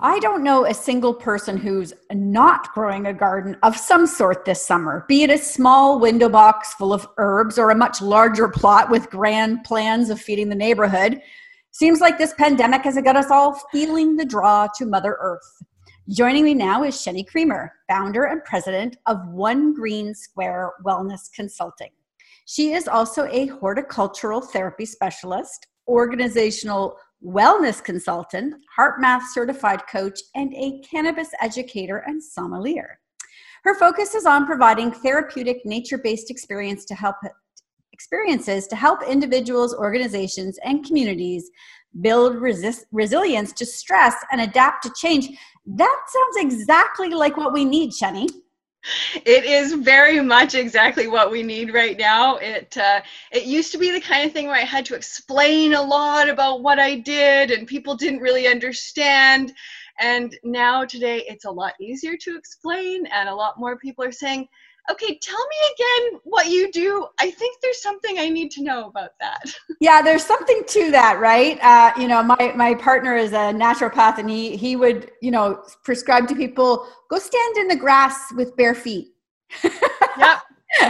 I 0.00 0.18
don't 0.18 0.44
know 0.44 0.66
a 0.66 0.74
single 0.74 1.14
person 1.14 1.56
who's 1.56 1.94
not 2.12 2.74
growing 2.74 3.06
a 3.06 3.14
garden 3.14 3.56
of 3.62 3.78
some 3.78 4.06
sort 4.06 4.44
this 4.44 4.60
summer, 4.60 5.06
be 5.08 5.22
it 5.22 5.30
a 5.30 5.38
small 5.38 5.98
window 5.98 6.28
box 6.28 6.74
full 6.74 6.92
of 6.92 7.08
herbs 7.16 7.58
or 7.58 7.70
a 7.70 7.74
much 7.74 8.02
larger 8.02 8.46
plot 8.46 8.90
with 8.90 9.08
grand 9.08 9.64
plans 9.64 10.10
of 10.10 10.20
feeding 10.20 10.50
the 10.50 10.54
neighborhood. 10.54 11.22
Seems 11.70 12.00
like 12.02 12.18
this 12.18 12.34
pandemic 12.34 12.82
has 12.82 13.00
got 13.00 13.16
us 13.16 13.30
all 13.30 13.58
feeling 13.72 14.16
the 14.16 14.26
draw 14.26 14.68
to 14.76 14.84
Mother 14.84 15.16
Earth. 15.18 15.62
Joining 16.10 16.44
me 16.44 16.52
now 16.52 16.84
is 16.84 17.02
Cheney 17.02 17.24
Creamer, 17.24 17.72
founder 17.88 18.24
and 18.24 18.44
president 18.44 18.98
of 19.06 19.26
One 19.28 19.72
Green 19.72 20.14
Square 20.14 20.72
Wellness 20.84 21.32
Consulting. 21.34 21.90
She 22.44 22.74
is 22.74 22.86
also 22.86 23.24
a 23.30 23.46
horticultural 23.46 24.42
therapy 24.42 24.84
specialist, 24.84 25.68
organizational 25.88 26.98
wellness 27.24 27.82
consultant, 27.82 28.54
HeartMath 28.78 29.22
certified 29.32 29.86
coach, 29.90 30.20
and 30.34 30.52
a 30.54 30.80
cannabis 30.88 31.28
educator 31.40 31.98
and 32.06 32.22
sommelier. 32.22 32.98
Her 33.64 33.74
focus 33.74 34.14
is 34.14 34.26
on 34.26 34.46
providing 34.46 34.92
therapeutic 34.92 35.64
nature-based 35.64 36.30
experience 36.30 36.84
to 36.86 36.94
help 36.94 37.16
experiences 37.92 38.66
to 38.66 38.76
help 38.76 39.02
individuals, 39.02 39.74
organizations, 39.74 40.58
and 40.62 40.84
communities 40.84 41.50
build 42.02 42.36
resist, 42.36 42.84
resilience 42.92 43.52
to 43.54 43.64
stress 43.64 44.14
and 44.30 44.42
adapt 44.42 44.82
to 44.82 44.92
change. 44.94 45.28
That 45.64 46.02
sounds 46.06 46.52
exactly 46.52 47.08
like 47.08 47.36
what 47.38 47.54
we 47.54 47.64
need, 47.64 47.92
Cheney. 47.92 48.28
It 49.14 49.44
is 49.44 49.74
very 49.74 50.20
much 50.20 50.54
exactly 50.54 51.06
what 51.06 51.30
we 51.30 51.42
need 51.42 51.72
right 51.72 51.98
now. 51.98 52.36
It 52.36 52.76
uh, 52.76 53.00
it 53.32 53.44
used 53.44 53.72
to 53.72 53.78
be 53.78 53.90
the 53.90 54.00
kind 54.00 54.26
of 54.26 54.32
thing 54.32 54.46
where 54.46 54.56
I 54.56 54.64
had 54.64 54.86
to 54.86 54.94
explain 54.94 55.74
a 55.74 55.82
lot 55.82 56.28
about 56.28 56.62
what 56.62 56.78
I 56.78 56.96
did, 56.96 57.50
and 57.50 57.66
people 57.66 57.96
didn't 57.96 58.20
really 58.20 58.46
understand. 58.46 59.52
And 59.98 60.36
now 60.44 60.84
today, 60.84 61.24
it's 61.26 61.46
a 61.46 61.50
lot 61.50 61.72
easier 61.80 62.16
to 62.18 62.36
explain, 62.36 63.06
and 63.06 63.28
a 63.28 63.34
lot 63.34 63.58
more 63.58 63.78
people 63.78 64.04
are 64.04 64.12
saying, 64.12 64.48
"Okay, 64.90 65.18
tell 65.22 65.38
me 65.38 65.56
again 65.74 66.20
what 66.24 66.48
you 66.48 66.70
do. 66.72 67.06
I 67.20 67.30
think 67.30 67.58
there's 67.62 67.82
something 67.82 68.18
I 68.18 68.28
need 68.28 68.50
to 68.52 68.62
know 68.62 68.86
about 68.86 69.10
that." 69.20 69.42
Yeah, 69.80 70.00
there's 70.00 70.24
something 70.24 70.62
to 70.68 70.90
that, 70.92 71.20
right? 71.20 71.58
Uh, 71.62 71.92
you 72.00 72.08
know, 72.08 72.22
my 72.22 72.52
my 72.56 72.74
partner 72.74 73.14
is 73.14 73.32
a 73.32 73.52
naturopath, 73.52 74.18
and 74.18 74.28
he 74.30 74.56
he 74.56 74.74
would 74.76 75.10
you 75.20 75.30
know 75.30 75.62
prescribe 75.84 76.28
to 76.28 76.34
people 76.34 76.86
go 77.10 77.18
stand 77.18 77.56
in 77.58 77.68
the 77.68 77.76
grass 77.76 78.32
with 78.34 78.56
bare 78.56 78.74
feet. 78.74 79.08
Yep. 79.62 80.38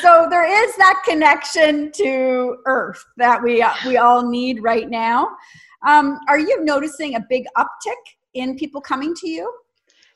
so 0.00 0.26
there 0.28 0.44
is 0.44 0.76
that 0.76 1.02
connection 1.04 1.90
to 1.92 2.56
earth 2.66 3.02
that 3.16 3.42
we 3.42 3.62
uh, 3.62 3.72
we 3.86 3.96
all 3.96 4.28
need 4.28 4.62
right 4.62 4.88
now. 4.88 5.28
Um, 5.86 6.18
are 6.28 6.38
you 6.38 6.64
noticing 6.64 7.14
a 7.14 7.24
big 7.28 7.44
uptick 7.56 8.02
in 8.34 8.56
people 8.56 8.80
coming 8.80 9.14
to 9.16 9.28
you? 9.28 9.52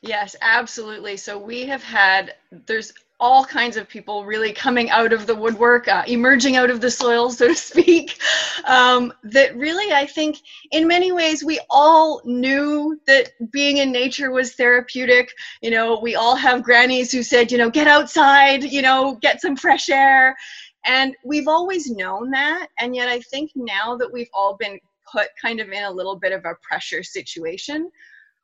Yes, 0.03 0.35
absolutely. 0.43 1.17
So 1.17 1.39
we 1.39 1.65
have 1.67 1.83
had 1.85 2.35
there's 2.67 2.93
all 3.21 3.45
kinds 3.45 3.77
of 3.77 3.89
people 3.89 4.25
really 4.25 4.53
coming 4.53 4.91
out 4.91 5.13
of 5.13 5.29
the 5.29 5.35
woodwork, 5.35 5.87
uh, 5.87 6.03
emerging 6.09 6.57
out 6.57 6.71
of 6.71 6.81
the 6.81 6.91
soil, 6.91 7.31
so 7.31 7.47
to 7.47 7.55
speak. 7.55 8.19
Um, 8.65 9.13
that 9.23 9.57
really, 9.57 9.93
I 9.95 10.07
think, 10.07 10.39
in 10.73 10.89
many 10.89 11.13
ways, 11.13 11.45
we 11.45 11.61
all 11.71 12.21
knew 12.25 13.01
that 13.07 13.31
being 13.53 13.77
in 13.77 13.93
nature 13.93 14.33
was 14.33 14.55
therapeutic. 14.55 15.31
You 15.61 15.71
know, 15.71 16.01
we 16.03 16.17
all 16.17 16.35
have 16.35 16.65
grannies 16.65 17.13
who 17.13 17.23
said, 17.23 17.53
you 17.53 17.59
know, 17.59 17.71
get 17.71 17.87
outside, 17.87 18.65
you 18.65 18.83
know, 18.83 19.15
get 19.23 19.41
some 19.41 19.57
fresh 19.57 19.89
air. 19.89 20.37
And 20.85 21.15
we've 21.25 21.47
always 21.47 21.89
known 21.93 22.31
that. 22.33 22.67
And 22.81 22.97
yet, 22.97 23.09
I 23.09 23.21
think 23.21 23.53
now 23.55 23.97
that 23.99 24.13
we've 24.13 24.31
all 24.35 24.57
been 24.59 24.81
put 25.13 25.29
kind 25.41 25.61
of 25.61 25.69
in 25.69 25.85
a 25.85 25.91
little 25.93 26.17
bit 26.17 26.33
of 26.33 26.45
a 26.45 26.57
pressure 26.61 27.05
situation, 27.05 27.89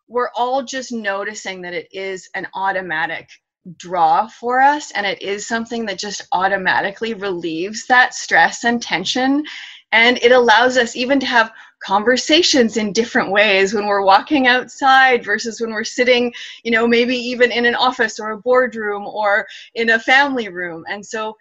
we're 0.09 0.31
all 0.35 0.63
just 0.63 0.93
noticing 0.93 1.63
that 1.63 1.75
it 1.75 1.89
is 1.93 2.29
an 2.35 2.47
automatic 2.55 3.29
draw 3.77 4.27
for 4.27 4.61
us 4.61 4.91
and 4.93 5.07
it 5.07 5.21
is 5.21 5.47
something 5.47 5.85
that 5.87 5.99
just 5.99 6.27
automatically 6.33 7.15
relieves 7.15 7.87
that 7.87 8.15
stress 8.15 8.65
and 8.65 8.83
tension. 8.83 9.45
And 9.93 10.19
it 10.19 10.33
allows 10.33 10.77
us 10.77 10.97
even 10.97 11.21
to 11.21 11.27
have 11.27 11.53
conversations 11.83 12.77
in 12.77 12.93
different 12.93 13.31
ways 13.31 13.73
when 13.73 13.87
we're 13.87 14.05
walking 14.05 14.47
outside 14.47 15.25
versus 15.25 15.61
when 15.61 15.71
we're 15.71 15.85
sitting 15.85 16.33
you 16.65 16.73
know 16.73 16.89
maybe 16.89 17.15
even 17.17 17.53
in 17.53 17.65
an 17.65 17.77
office 17.77 18.19
or 18.19 18.33
a 18.33 18.39
boardroom 18.39 19.07
or 19.07 19.47
in 19.75 19.91
a 19.91 19.99
family 20.01 20.49
room. 20.49 20.85
And 20.89 21.05
so 21.05 21.37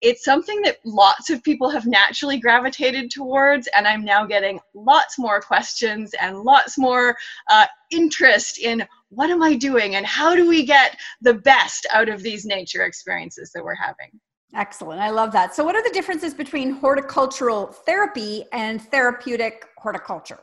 it's 0.00 0.24
something 0.24 0.60
that 0.62 0.78
lots 0.84 1.30
of 1.30 1.42
people 1.42 1.68
have 1.68 1.86
naturally 1.86 2.38
gravitated 2.38 3.10
towards 3.10 3.68
and 3.76 3.86
i'm 3.86 4.04
now 4.04 4.24
getting 4.24 4.58
lots 4.74 5.18
more 5.18 5.40
questions 5.40 6.14
and 6.20 6.40
lots 6.40 6.78
more 6.78 7.16
uh, 7.48 7.66
interest 7.90 8.58
in 8.58 8.86
what 9.10 9.30
am 9.30 9.42
i 9.42 9.54
doing 9.54 9.96
and 9.96 10.06
how 10.06 10.34
do 10.34 10.48
we 10.48 10.64
get 10.64 10.96
the 11.20 11.34
best 11.34 11.86
out 11.92 12.08
of 12.08 12.22
these 12.22 12.44
nature 12.44 12.84
experiences 12.84 13.50
that 13.54 13.64
we're 13.64 13.74
having 13.74 14.10
Excellent. 14.54 15.00
I 15.00 15.10
love 15.10 15.30
that. 15.32 15.54
So, 15.54 15.64
what 15.64 15.76
are 15.76 15.82
the 15.82 15.94
differences 15.94 16.34
between 16.34 16.72
horticultural 16.72 17.66
therapy 17.66 18.44
and 18.52 18.82
therapeutic 18.82 19.66
horticulture? 19.78 20.40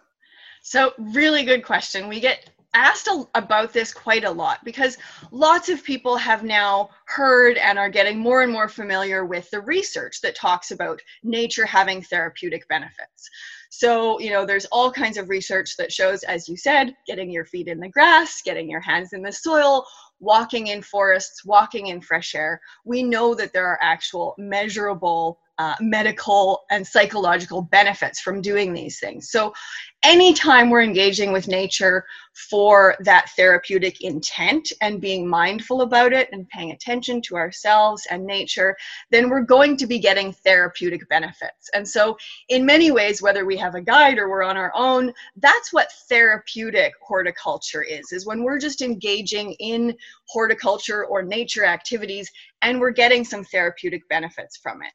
So, 0.61 0.93
really 0.97 1.43
good 1.43 1.61
question. 1.63 2.07
We 2.07 2.21
get 2.21 2.49
asked 2.73 3.07
a, 3.07 3.25
about 3.35 3.73
this 3.73 3.93
quite 3.93 4.23
a 4.23 4.31
lot 4.31 4.63
because 4.63 4.97
lots 5.31 5.69
of 5.69 5.83
people 5.83 6.17
have 6.17 6.43
now 6.43 6.89
heard 7.05 7.57
and 7.57 7.79
are 7.79 7.89
getting 7.89 8.19
more 8.19 8.43
and 8.43 8.51
more 8.51 8.69
familiar 8.69 9.25
with 9.25 9.49
the 9.51 9.61
research 9.61 10.21
that 10.21 10.35
talks 10.35 10.71
about 10.71 11.01
nature 11.23 11.65
having 11.65 12.01
therapeutic 12.01 12.67
benefits. 12.67 13.29
So, 13.69 14.19
you 14.19 14.31
know, 14.31 14.45
there's 14.45 14.65
all 14.65 14.91
kinds 14.91 15.17
of 15.17 15.29
research 15.29 15.75
that 15.77 15.91
shows, 15.91 16.23
as 16.23 16.47
you 16.47 16.55
said, 16.55 16.95
getting 17.05 17.29
your 17.29 17.45
feet 17.45 17.67
in 17.67 17.79
the 17.79 17.89
grass, 17.89 18.41
getting 18.41 18.69
your 18.69 18.79
hands 18.79 19.13
in 19.13 19.21
the 19.21 19.31
soil, 19.31 19.85
walking 20.19 20.67
in 20.67 20.81
forests, 20.81 21.45
walking 21.45 21.87
in 21.87 22.01
fresh 22.01 22.33
air. 22.33 22.61
We 22.85 23.03
know 23.03 23.35
that 23.35 23.53
there 23.53 23.67
are 23.67 23.79
actual 23.81 24.35
measurable 24.37 25.39
uh, 25.59 25.75
medical 25.79 26.63
and 26.69 26.85
psychological 26.85 27.63
benefits 27.63 28.19
from 28.19 28.41
doing 28.41 28.73
these 28.73 28.99
things. 28.99 29.31
So, 29.31 29.53
anytime 30.03 30.69
we're 30.69 30.81
engaging 30.81 31.31
with 31.31 31.47
nature 31.47 32.05
for 32.49 32.95
that 32.99 33.29
therapeutic 33.35 34.01
intent 34.01 34.71
and 34.81 35.01
being 35.01 35.27
mindful 35.27 35.81
about 35.81 36.13
it 36.13 36.29
and 36.31 36.47
paying 36.49 36.71
attention 36.71 37.21
to 37.21 37.35
ourselves 37.35 38.05
and 38.11 38.25
nature, 38.25 38.75
then 39.09 39.29
we're 39.29 39.41
going 39.41 39.75
to 39.75 39.87
be 39.87 39.99
getting 39.99 40.31
therapeutic 40.31 41.07
benefits. 41.09 41.69
And 41.73 41.87
so, 41.87 42.17
in 42.49 42.65
many 42.65 42.91
ways, 42.91 43.21
whether 43.21 43.45
we 43.45 43.57
have 43.57 43.75
a 43.75 43.81
guide 43.81 44.19
or 44.19 44.29
we're 44.29 44.43
on 44.43 44.57
our 44.57 44.71
own, 44.75 45.11
that's 45.37 45.73
what 45.73 45.91
therapeutic 46.07 46.93
horticulture 47.01 47.83
is, 47.83 48.11
is 48.11 48.25
when 48.25 48.43
we're 48.43 48.59
just 48.59 48.81
engaging 48.81 49.53
in 49.59 49.95
horticulture 50.27 51.05
or 51.05 51.23
nature 51.23 51.65
activities 51.65 52.31
and 52.61 52.79
we're 52.79 52.91
getting 52.91 53.23
some 53.23 53.43
therapeutic 53.43 54.07
benefits 54.09 54.57
from 54.57 54.81
it 54.83 54.93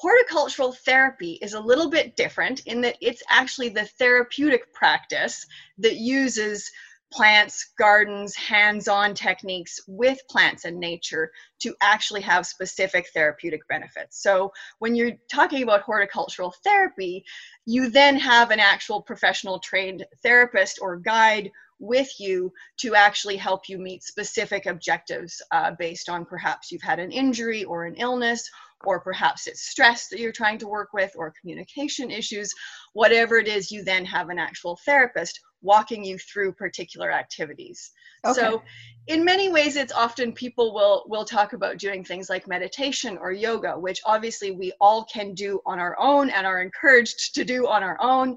horticultural 0.00 0.72
therapy 0.72 1.38
is 1.42 1.54
a 1.54 1.60
little 1.60 1.90
bit 1.90 2.14
different 2.14 2.60
in 2.66 2.80
that 2.80 2.96
it's 3.00 3.22
actually 3.28 3.68
the 3.68 3.84
therapeutic 3.84 4.72
practice 4.72 5.44
that 5.78 5.96
uses 5.96 6.70
plants, 7.10 7.72
gardens, 7.78 8.36
hands 8.36 8.86
on 8.86 9.12
techniques 9.14 9.80
with 9.88 10.20
plants 10.30 10.64
and 10.64 10.78
nature 10.78 11.32
to 11.58 11.74
actually 11.80 12.20
have 12.20 12.46
specific 12.46 13.08
therapeutic 13.12 13.66
benefits. 13.68 14.22
So, 14.22 14.52
when 14.78 14.94
you're 14.94 15.16
talking 15.28 15.62
about 15.64 15.82
horticultural 15.82 16.54
therapy, 16.62 17.24
you 17.64 17.90
then 17.90 18.16
have 18.18 18.50
an 18.52 18.60
actual 18.60 19.02
professional 19.02 19.58
trained 19.58 20.04
therapist 20.22 20.78
or 20.80 20.96
guide 20.96 21.50
with 21.80 22.08
you 22.20 22.52
to 22.76 22.94
actually 22.94 23.36
help 23.36 23.68
you 23.68 23.78
meet 23.78 24.02
specific 24.02 24.66
objectives 24.66 25.40
uh, 25.52 25.72
based 25.78 26.08
on 26.08 26.24
perhaps 26.24 26.70
you've 26.70 26.82
had 26.82 26.98
an 26.98 27.12
injury 27.12 27.64
or 27.64 27.84
an 27.84 27.94
illness 27.96 28.48
or 28.84 29.00
perhaps 29.00 29.46
it's 29.46 29.68
stress 29.68 30.08
that 30.08 30.20
you're 30.20 30.32
trying 30.32 30.58
to 30.58 30.68
work 30.68 30.92
with 30.92 31.10
or 31.16 31.32
communication 31.40 32.10
issues 32.10 32.52
whatever 32.92 33.36
it 33.36 33.48
is 33.48 33.70
you 33.70 33.82
then 33.82 34.04
have 34.04 34.28
an 34.28 34.38
actual 34.38 34.78
therapist 34.84 35.40
walking 35.60 36.04
you 36.04 36.16
through 36.18 36.52
particular 36.52 37.10
activities 37.10 37.90
okay. 38.24 38.40
so 38.40 38.62
in 39.08 39.24
many 39.24 39.50
ways 39.50 39.76
it's 39.76 39.92
often 39.92 40.32
people 40.32 40.72
will 40.72 41.04
will 41.08 41.24
talk 41.24 41.52
about 41.52 41.78
doing 41.78 42.04
things 42.04 42.30
like 42.30 42.46
meditation 42.46 43.18
or 43.20 43.32
yoga 43.32 43.72
which 43.78 44.00
obviously 44.06 44.52
we 44.52 44.72
all 44.80 45.04
can 45.04 45.34
do 45.34 45.60
on 45.66 45.80
our 45.80 45.98
own 45.98 46.30
and 46.30 46.46
are 46.46 46.62
encouraged 46.62 47.34
to 47.34 47.44
do 47.44 47.66
on 47.66 47.82
our 47.82 47.98
own 48.00 48.36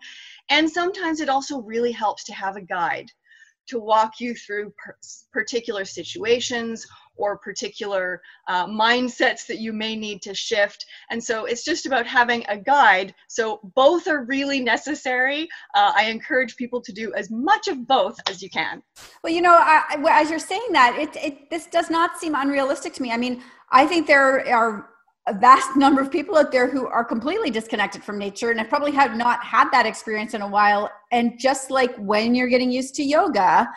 and 0.50 0.70
sometimes 0.70 1.22
it 1.22 1.30
also 1.30 1.62
really 1.62 1.92
helps 1.92 2.24
to 2.24 2.34
have 2.34 2.56
a 2.56 2.62
guide 2.62 3.10
to 3.68 3.80
walk 3.80 4.20
you 4.20 4.34
through 4.36 4.74
per- 4.84 4.98
particular 5.32 5.86
situations 5.86 6.86
or 7.22 7.38
particular 7.38 8.22
uh, 8.48 8.66
mindsets 8.66 9.46
that 9.48 9.60
you 9.60 9.72
may 9.72 9.96
need 9.96 10.22
to 10.24 10.34
shift. 10.34 10.86
And 11.12 11.24
so 11.24 11.46
it's 11.46 11.64
just 11.64 11.86
about 11.86 12.08
having 12.08 12.44
a 12.50 12.58
guide. 12.58 13.14
So 13.28 13.60
both 13.76 14.08
are 14.08 14.24
really 14.26 14.60
necessary. 14.60 15.48
Uh, 15.76 15.94
I 15.96 16.06
encourage 16.06 16.56
people 16.56 16.82
to 16.82 16.92
do 16.92 17.14
as 17.14 17.30
much 17.30 17.68
of 17.68 17.88
both 17.88 18.18
as 18.28 18.42
you 18.42 18.50
can. 18.50 18.82
Well, 19.24 19.32
you 19.32 19.42
know, 19.42 19.56
I, 19.60 20.04
as 20.10 20.30
you're 20.30 20.40
saying 20.40 20.70
that, 20.72 20.98
it, 20.98 21.16
it 21.16 21.50
this 21.50 21.68
does 21.68 21.90
not 21.90 22.18
seem 22.18 22.34
unrealistic 22.36 22.94
to 22.94 23.02
me. 23.02 23.12
I 23.12 23.18
mean, 23.18 23.44
I 23.72 23.86
think 23.86 24.08
there 24.08 24.48
are 24.54 24.90
a 25.28 25.34
vast 25.34 25.76
number 25.84 26.02
of 26.02 26.12
people 26.12 26.38
out 26.38 26.52
there 26.52 26.68
who 26.68 26.88
are 26.88 27.06
completely 27.06 27.50
disconnected 27.50 28.04
from 28.04 28.18
nature 28.18 28.50
and 28.50 28.60
have 28.60 28.70
probably 28.70 28.92
have 28.92 29.16
not 29.16 29.44
had 29.44 29.70
that 29.72 29.86
experience 29.86 30.34
in 30.34 30.42
a 30.42 30.48
while. 30.48 30.90
And 31.12 31.40
just 31.40 31.70
like 31.70 31.96
when 31.98 32.34
you're 32.34 32.50
getting 32.50 32.72
used 32.72 32.96
to 32.96 33.04
yoga, 33.04 33.70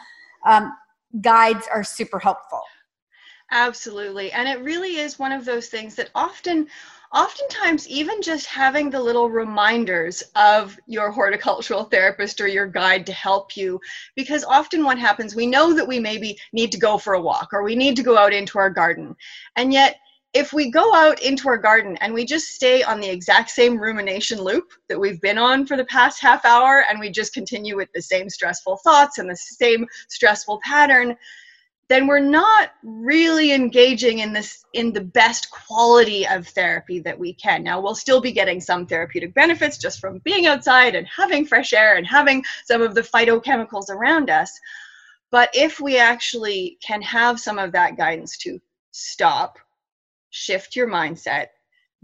um, 0.47 0.73
guides 1.21 1.67
are 1.73 1.85
super 1.85 2.19
helpful. 2.19 2.63
Absolutely. 3.51 4.33
And 4.33 4.49
it 4.49 4.61
really 4.63 4.97
is 4.97 5.19
one 5.19 5.33
of 5.33 5.45
those 5.45 5.69
things 5.69 5.95
that 5.97 6.11
often 6.15 6.67
oftentimes 7.13 7.87
even 7.89 8.21
just 8.23 8.47
having 8.47 8.91
the 8.91 9.01
little 9.01 9.31
reminders 9.31 10.23
of 10.35 10.77
your 10.87 11.13
horticultural 11.13 11.85
therapist 11.85 12.41
or 12.41 12.49
your 12.49 12.67
guide 12.67 13.07
to 13.07 13.13
help 13.13 13.57
you 13.57 13.81
because 14.17 14.43
often 14.43 14.83
what 14.83 14.99
happens 14.99 15.37
we 15.37 15.47
know 15.47 15.73
that 15.73 15.87
we 15.87 16.01
maybe 16.01 16.37
need 16.53 16.73
to 16.73 16.79
go 16.79 16.99
for 16.99 17.15
a 17.15 17.23
walk 17.23 17.51
or 17.53 17.63
we 17.63 17.77
need 17.77 17.95
to 17.95 18.03
go 18.03 18.19
out 18.19 18.33
into 18.33 18.59
our 18.59 18.69
garden 18.71 19.15
and 19.55 19.73
yet 19.73 19.95
if 20.33 20.53
we 20.53 20.73
go 20.73 20.93
out 20.93 21.23
into 21.23 21.47
our 21.47 21.57
garden 21.59 21.97
and 22.01 22.13
we 22.13 22.25
just 22.25 22.49
stay 22.49 22.83
on 22.83 22.99
the 22.99 23.09
exact 23.09 23.49
same 23.49 23.79
rumination 23.79 24.41
loop 24.43 24.73
that 24.89 24.99
we've 24.99 25.21
been 25.21 25.39
on 25.39 25.65
for 25.65 25.77
the 25.77 25.85
past 25.85 26.21
half 26.21 26.45
hour 26.45 26.85
and 26.91 26.99
we 26.99 27.11
just 27.11 27.33
continue 27.33 27.77
with 27.77 27.89
the 27.95 28.03
same 28.03 28.29
stressful 28.29 28.77
thoughts 28.79 29.19
and 29.19 29.31
the 29.31 29.37
same 29.37 29.87
stressful 30.09 30.59
pattern 30.65 31.15
then 31.89 32.07
we're 32.07 32.19
not 32.19 32.71
really 32.83 33.53
engaging 33.53 34.21
in 34.21 34.33
this 34.33 34.65
in 34.73 34.93
the 34.93 35.01
best 35.01 35.51
quality 35.51 36.27
of 36.27 36.47
therapy 36.49 36.99
that 37.01 37.19
we 37.19 37.35
can. 37.35 37.63
Now 37.63 37.81
we'll 37.81 37.95
still 37.95 38.21
be 38.21 38.33
getting 38.33 38.61
some 38.61 38.87
therapeutic 38.87 39.35
benefits 39.35 39.79
just 39.79 40.01
from 40.01 40.19
being 40.19 40.47
outside 40.47 40.95
and 40.95 41.07
having 41.07 41.45
fresh 41.45 41.73
air 41.73 41.97
and 41.97 42.07
having 42.07 42.45
some 42.65 42.81
of 42.83 42.95
the 42.95 43.03
phytochemicals 43.03 43.91
around 43.91 44.31
us. 44.31 44.59
But 45.31 45.51
if 45.53 45.81
we 45.81 45.99
actually 45.99 46.79
can 46.85 47.03
have 47.03 47.41
some 47.41 47.59
of 47.59 47.73
that 47.73 47.97
guidance 47.97 48.39
to 48.39 48.61
stop 48.93 49.59
shift 50.31 50.75
your 50.75 50.89
mindset 50.89 51.49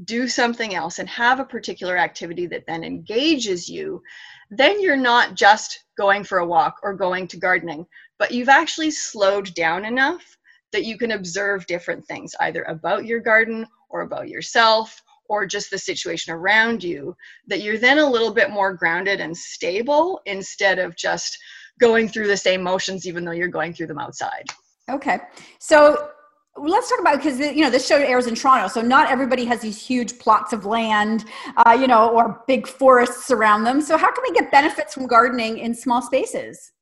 do 0.04 0.26
something 0.28 0.74
else 0.74 0.98
and 0.98 1.08
have 1.08 1.40
a 1.40 1.44
particular 1.44 1.96
activity 1.96 2.46
that 2.46 2.64
then 2.66 2.84
engages 2.84 3.68
you 3.68 4.02
then 4.50 4.80
you're 4.80 4.96
not 4.96 5.34
just 5.34 5.84
going 5.96 6.24
for 6.24 6.38
a 6.38 6.46
walk 6.46 6.76
or 6.82 6.94
going 6.94 7.28
to 7.28 7.36
gardening 7.36 7.86
but 8.20 8.30
you've 8.30 8.50
actually 8.50 8.90
slowed 8.90 9.52
down 9.54 9.84
enough 9.84 10.36
that 10.72 10.84
you 10.84 10.98
can 10.98 11.12
observe 11.12 11.66
different 11.66 12.04
things, 12.04 12.34
either 12.40 12.62
about 12.64 13.06
your 13.06 13.18
garden 13.18 13.66
or 13.88 14.02
about 14.02 14.28
yourself 14.28 15.02
or 15.30 15.46
just 15.46 15.70
the 15.70 15.78
situation 15.78 16.34
around 16.34 16.84
you, 16.84 17.16
that 17.46 17.62
you're 17.62 17.78
then 17.78 17.98
a 17.98 18.08
little 18.08 18.32
bit 18.32 18.50
more 18.50 18.74
grounded 18.74 19.20
and 19.20 19.34
stable 19.34 20.20
instead 20.26 20.78
of 20.78 20.94
just 20.96 21.38
going 21.80 22.08
through 22.08 22.26
the 22.26 22.36
same 22.36 22.62
motions 22.62 23.06
even 23.06 23.24
though 23.24 23.32
you're 23.32 23.48
going 23.48 23.72
through 23.72 23.86
them 23.86 23.98
outside. 23.98 24.44
Okay. 24.90 25.18
So 25.58 26.10
let's 26.56 26.90
talk 26.90 27.00
about 27.00 27.16
because 27.16 27.38
you 27.38 27.62
know 27.62 27.70
this 27.70 27.86
show 27.86 27.96
airs 27.96 28.26
in 28.26 28.34
toronto 28.34 28.66
so 28.66 28.82
not 28.82 29.08
everybody 29.08 29.44
has 29.44 29.60
these 29.60 29.80
huge 29.80 30.18
plots 30.18 30.52
of 30.52 30.66
land 30.66 31.24
uh, 31.58 31.70
you 31.70 31.86
know 31.86 32.10
or 32.10 32.42
big 32.48 32.66
forests 32.66 33.30
around 33.30 33.62
them 33.62 33.80
so 33.80 33.96
how 33.96 34.12
can 34.12 34.22
we 34.28 34.34
get 34.34 34.50
benefits 34.50 34.92
from 34.92 35.06
gardening 35.06 35.58
in 35.58 35.72
small 35.72 36.02
spaces 36.02 36.72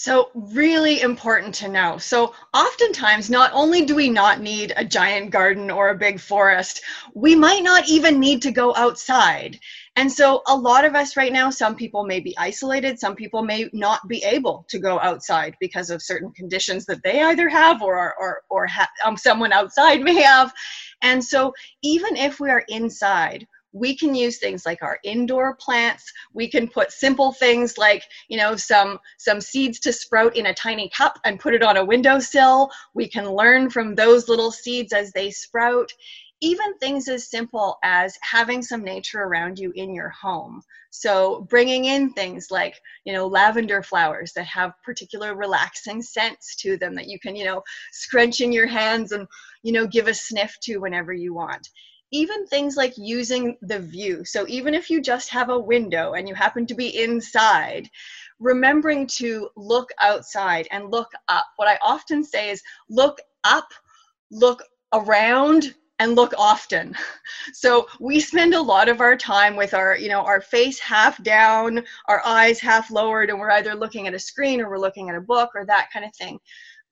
so, 0.00 0.30
really 0.32 1.00
important 1.00 1.52
to 1.56 1.66
know. 1.66 1.98
So, 1.98 2.32
oftentimes, 2.54 3.30
not 3.30 3.50
only 3.52 3.84
do 3.84 3.96
we 3.96 4.08
not 4.08 4.40
need 4.40 4.72
a 4.76 4.84
giant 4.84 5.32
garden 5.32 5.72
or 5.72 5.88
a 5.88 5.98
big 5.98 6.20
forest, 6.20 6.82
we 7.14 7.34
might 7.34 7.64
not 7.64 7.88
even 7.88 8.20
need 8.20 8.40
to 8.42 8.52
go 8.52 8.72
outside. 8.76 9.58
And 9.96 10.10
so, 10.10 10.42
a 10.46 10.56
lot 10.56 10.84
of 10.84 10.94
us 10.94 11.16
right 11.16 11.32
now, 11.32 11.50
some 11.50 11.74
people 11.74 12.04
may 12.04 12.20
be 12.20 12.32
isolated, 12.38 13.00
some 13.00 13.16
people 13.16 13.42
may 13.42 13.68
not 13.72 14.06
be 14.06 14.22
able 14.22 14.64
to 14.68 14.78
go 14.78 15.00
outside 15.00 15.56
because 15.58 15.90
of 15.90 16.00
certain 16.00 16.30
conditions 16.30 16.86
that 16.86 17.02
they 17.02 17.20
either 17.20 17.48
have 17.48 17.82
or, 17.82 18.14
or, 18.20 18.42
or 18.50 18.68
ha- 18.68 18.88
um, 19.04 19.16
someone 19.16 19.52
outside 19.52 20.00
may 20.00 20.22
have. 20.22 20.54
And 21.02 21.24
so, 21.24 21.52
even 21.82 22.14
if 22.14 22.38
we 22.38 22.50
are 22.50 22.62
inside, 22.68 23.48
we 23.72 23.94
can 23.96 24.14
use 24.14 24.38
things 24.38 24.64
like 24.64 24.82
our 24.82 24.98
indoor 25.04 25.54
plants. 25.56 26.12
We 26.32 26.48
can 26.48 26.68
put 26.68 26.92
simple 26.92 27.32
things 27.32 27.76
like 27.76 28.04
you 28.28 28.38
know 28.38 28.56
some 28.56 28.98
some 29.18 29.40
seeds 29.40 29.78
to 29.80 29.92
sprout 29.92 30.36
in 30.36 30.46
a 30.46 30.54
tiny 30.54 30.88
cup 30.90 31.18
and 31.24 31.40
put 31.40 31.54
it 31.54 31.62
on 31.62 31.76
a 31.76 31.84
windowsill. 31.84 32.70
We 32.94 33.08
can 33.08 33.30
learn 33.30 33.70
from 33.70 33.94
those 33.94 34.28
little 34.28 34.50
seeds 34.50 34.92
as 34.92 35.12
they 35.12 35.30
sprout. 35.30 35.90
Even 36.40 36.78
things 36.78 37.08
as 37.08 37.28
simple 37.28 37.78
as 37.82 38.16
having 38.22 38.62
some 38.62 38.84
nature 38.84 39.22
around 39.22 39.58
you 39.58 39.72
in 39.74 39.92
your 39.92 40.10
home. 40.10 40.62
So 40.90 41.40
bringing 41.50 41.86
in 41.86 42.12
things 42.12 42.46
like 42.50 42.80
you 43.04 43.12
know 43.12 43.26
lavender 43.26 43.82
flowers 43.82 44.32
that 44.34 44.46
have 44.46 44.80
particular 44.82 45.34
relaxing 45.34 46.00
scents 46.00 46.56
to 46.56 46.76
them 46.78 46.94
that 46.94 47.08
you 47.08 47.18
can 47.18 47.36
you 47.36 47.44
know 47.44 47.62
scrunch 47.92 48.40
in 48.40 48.52
your 48.52 48.66
hands 48.66 49.12
and 49.12 49.26
you 49.62 49.72
know 49.72 49.86
give 49.86 50.08
a 50.08 50.14
sniff 50.14 50.56
to 50.62 50.78
whenever 50.78 51.12
you 51.12 51.34
want 51.34 51.68
even 52.10 52.46
things 52.46 52.76
like 52.76 52.94
using 52.96 53.56
the 53.62 53.78
view. 53.78 54.24
So 54.24 54.46
even 54.48 54.74
if 54.74 54.90
you 54.90 55.00
just 55.00 55.28
have 55.30 55.50
a 55.50 55.58
window 55.58 56.14
and 56.14 56.28
you 56.28 56.34
happen 56.34 56.66
to 56.66 56.74
be 56.74 57.02
inside, 57.02 57.88
remembering 58.38 59.06
to 59.06 59.48
look 59.56 59.90
outside 60.00 60.68
and 60.70 60.90
look 60.90 61.10
up. 61.28 61.46
What 61.56 61.68
I 61.68 61.78
often 61.82 62.24
say 62.24 62.50
is 62.50 62.62
look 62.88 63.18
up, 63.44 63.68
look 64.30 64.62
around, 64.92 65.74
and 65.98 66.14
look 66.14 66.32
often. 66.38 66.94
So 67.52 67.86
we 67.98 68.20
spend 68.20 68.54
a 68.54 68.60
lot 68.60 68.88
of 68.88 69.00
our 69.00 69.16
time 69.16 69.56
with 69.56 69.72
our, 69.72 69.96
you 69.96 70.08
know, 70.08 70.20
our 70.20 70.40
face 70.40 70.78
half 70.78 71.22
down, 71.22 71.84
our 72.06 72.20
eyes 72.24 72.60
half 72.60 72.90
lowered, 72.90 73.30
and 73.30 73.38
we're 73.38 73.50
either 73.52 73.74
looking 73.74 74.06
at 74.06 74.14
a 74.14 74.18
screen 74.18 74.60
or 74.60 74.68
we're 74.68 74.78
looking 74.78 75.08
at 75.08 75.16
a 75.16 75.20
book 75.20 75.50
or 75.54 75.64
that 75.64 75.88
kind 75.92 76.04
of 76.04 76.14
thing 76.14 76.38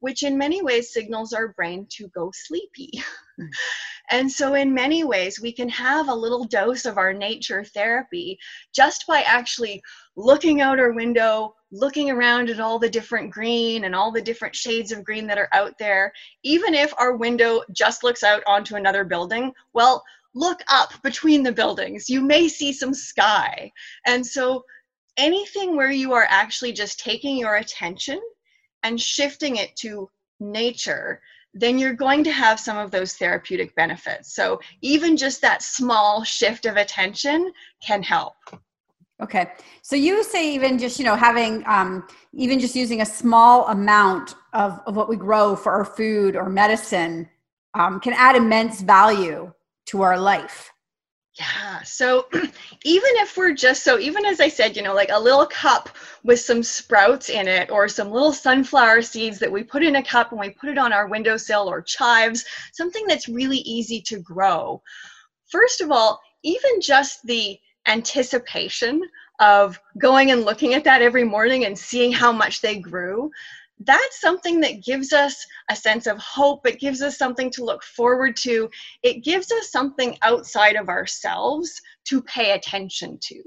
which 0.07 0.23
in 0.23 0.39
many 0.39 0.63
ways 0.63 0.93
signals 0.93 1.33
our 1.33 1.49
brain 1.49 1.85
to 1.91 2.07
go 2.15 2.31
sleepy. 2.33 2.93
Mm. 3.41 3.49
and 4.13 4.31
so, 4.31 4.55
in 4.55 4.73
many 4.73 5.03
ways, 5.03 5.41
we 5.41 5.51
can 5.51 5.69
have 5.69 6.09
a 6.09 6.15
little 6.15 6.45
dose 6.45 6.85
of 6.85 6.97
our 6.97 7.13
nature 7.13 7.65
therapy 7.65 8.39
just 8.73 9.05
by 9.09 9.23
actually 9.23 9.83
looking 10.15 10.61
out 10.61 10.79
our 10.79 10.93
window, 10.93 11.57
looking 11.73 12.09
around 12.09 12.51
at 12.51 12.61
all 12.61 12.79
the 12.79 12.89
different 12.89 13.33
green 13.33 13.83
and 13.83 13.97
all 13.97 14.13
the 14.13 14.23
different 14.23 14.55
shades 14.55 14.93
of 14.93 15.03
green 15.03 15.27
that 15.27 15.39
are 15.39 15.49
out 15.53 15.77
there. 15.77 16.13
Even 16.45 16.73
if 16.73 16.95
our 16.99 17.17
window 17.17 17.63
just 17.73 18.05
looks 18.05 18.23
out 18.23 18.45
onto 18.47 18.77
another 18.77 19.03
building, 19.03 19.53
well, 19.73 20.05
look 20.37 20.61
up 20.69 20.93
between 21.03 21.43
the 21.43 21.51
buildings. 21.51 22.09
You 22.09 22.21
may 22.21 22.47
see 22.47 22.73
some 22.73 22.95
sky. 22.95 23.73
And 24.07 24.25
so 24.25 24.65
anything 25.17 25.75
where 25.75 25.91
you 25.91 26.13
are 26.13 26.29
actually 26.31 26.73
just 26.73 27.01
taking 27.01 27.37
your 27.37 27.57
attention 27.57 28.21
and 28.87 29.01
shifting 29.01 29.57
it 29.57 29.75
to 29.77 30.09
nature, 30.39 31.21
then 31.55 31.79
you're 31.79 31.95
going 31.95 32.23
to 32.25 32.31
have 32.31 32.61
some 32.61 32.77
of 32.77 32.91
those 32.91 33.15
therapeutic 33.15 33.75
benefits. 33.75 34.35
So 34.35 34.61
even 34.83 35.17
just 35.17 35.41
that 35.43 35.63
small 35.63 36.23
shift 36.23 36.67
of 36.67 36.77
attention 36.77 37.53
can 37.83 38.03
help. 38.03 38.35
Okay. 39.23 39.51
So 39.83 39.97
you 39.97 40.23
say 40.23 40.55
even 40.55 40.79
just, 40.79 40.99
you 40.99 41.05
know, 41.05 41.17
having 41.17 41.65
um, 41.67 42.07
even 42.35 42.61
just 42.61 42.77
using 42.77 43.01
a 43.01 43.07
small 43.07 43.67
amount 43.69 44.35
of, 44.53 44.81
of 44.87 44.95
what 44.95 45.09
we 45.09 45.17
grow 45.17 45.57
for 45.57 45.73
our 45.73 45.87
food 45.87 46.37
or 46.37 46.51
medicine 46.51 47.29
um, 47.75 47.99
can 47.99 48.13
add 48.13 48.37
immense 48.37 48.83
value 48.83 49.53
to 49.87 50.03
our 50.03 50.19
life. 50.19 50.73
Yeah. 51.39 51.83
So 51.83 52.27
even 52.33 53.11
if 53.17 53.37
we're 53.37 53.53
just 53.53 53.83
so, 53.85 53.99
even 53.99 54.25
as 54.25 54.41
I 54.41 54.49
said, 54.49 54.75
you 54.75 54.83
know, 54.83 54.95
like 54.95 55.11
a 55.13 55.21
little 55.21 55.47
cup 55.47 55.91
with 56.25 56.41
some 56.41 56.63
sprouts 56.63 57.29
in 57.29 57.47
it 57.47 57.71
or 57.71 57.89
some 57.89 58.11
little 58.11 58.33
sunflower 58.33 59.03
seeds 59.03 59.39
that 59.41 59.53
we 59.53 59.63
put 59.63 59.83
in 59.83 59.97
a 59.97 60.03
cup 60.03 60.31
and 60.31 60.41
we 60.41 60.51
put 60.51 60.71
it 60.71 60.79
on 60.79 60.93
our 60.93 61.09
windowsill 61.09 61.69
or 61.69 61.83
chives, 61.83 62.45
something 62.73 63.07
that's 63.07 63.29
really 63.29 63.59
easy 63.59 64.01
to 64.03 64.19
grow. 64.21 64.83
First 65.51 65.83
of 65.83 65.91
all, 65.91 66.21
even 66.43 66.81
just 66.81 67.23
the 67.27 67.59
anticipation 67.87 69.03
of 69.39 69.79
going 69.99 70.31
and 70.31 70.45
looking 70.45 70.73
at 70.73 70.85
that 70.85 71.03
every 71.03 71.25
morning 71.25 71.67
and 71.67 71.79
seeing 71.79 72.13
how 72.13 72.33
much 72.33 72.63
they 72.63 72.79
grew 72.79 73.31
that's 73.81 74.21
something 74.21 74.61
that 74.61 74.85
gives 74.85 75.13
us 75.13 75.47
a 75.71 75.77
sense 75.77 76.07
of 76.07 76.19
hope. 76.19 76.67
It 76.67 76.81
gives 76.81 77.03
us 77.03 77.19
something 77.19 77.51
to 77.53 77.65
look 77.65 77.83
forward 77.83 78.37
to. 78.39 78.71
It 79.03 79.25
gives 79.25 79.53
us 79.53 79.71
something 79.71 80.17
outside 80.23 80.77
of 80.77 80.89
ourselves 80.89 81.81
to 82.05 82.23
pay 82.23 82.53
attention 82.53 83.19
to. 83.23 83.43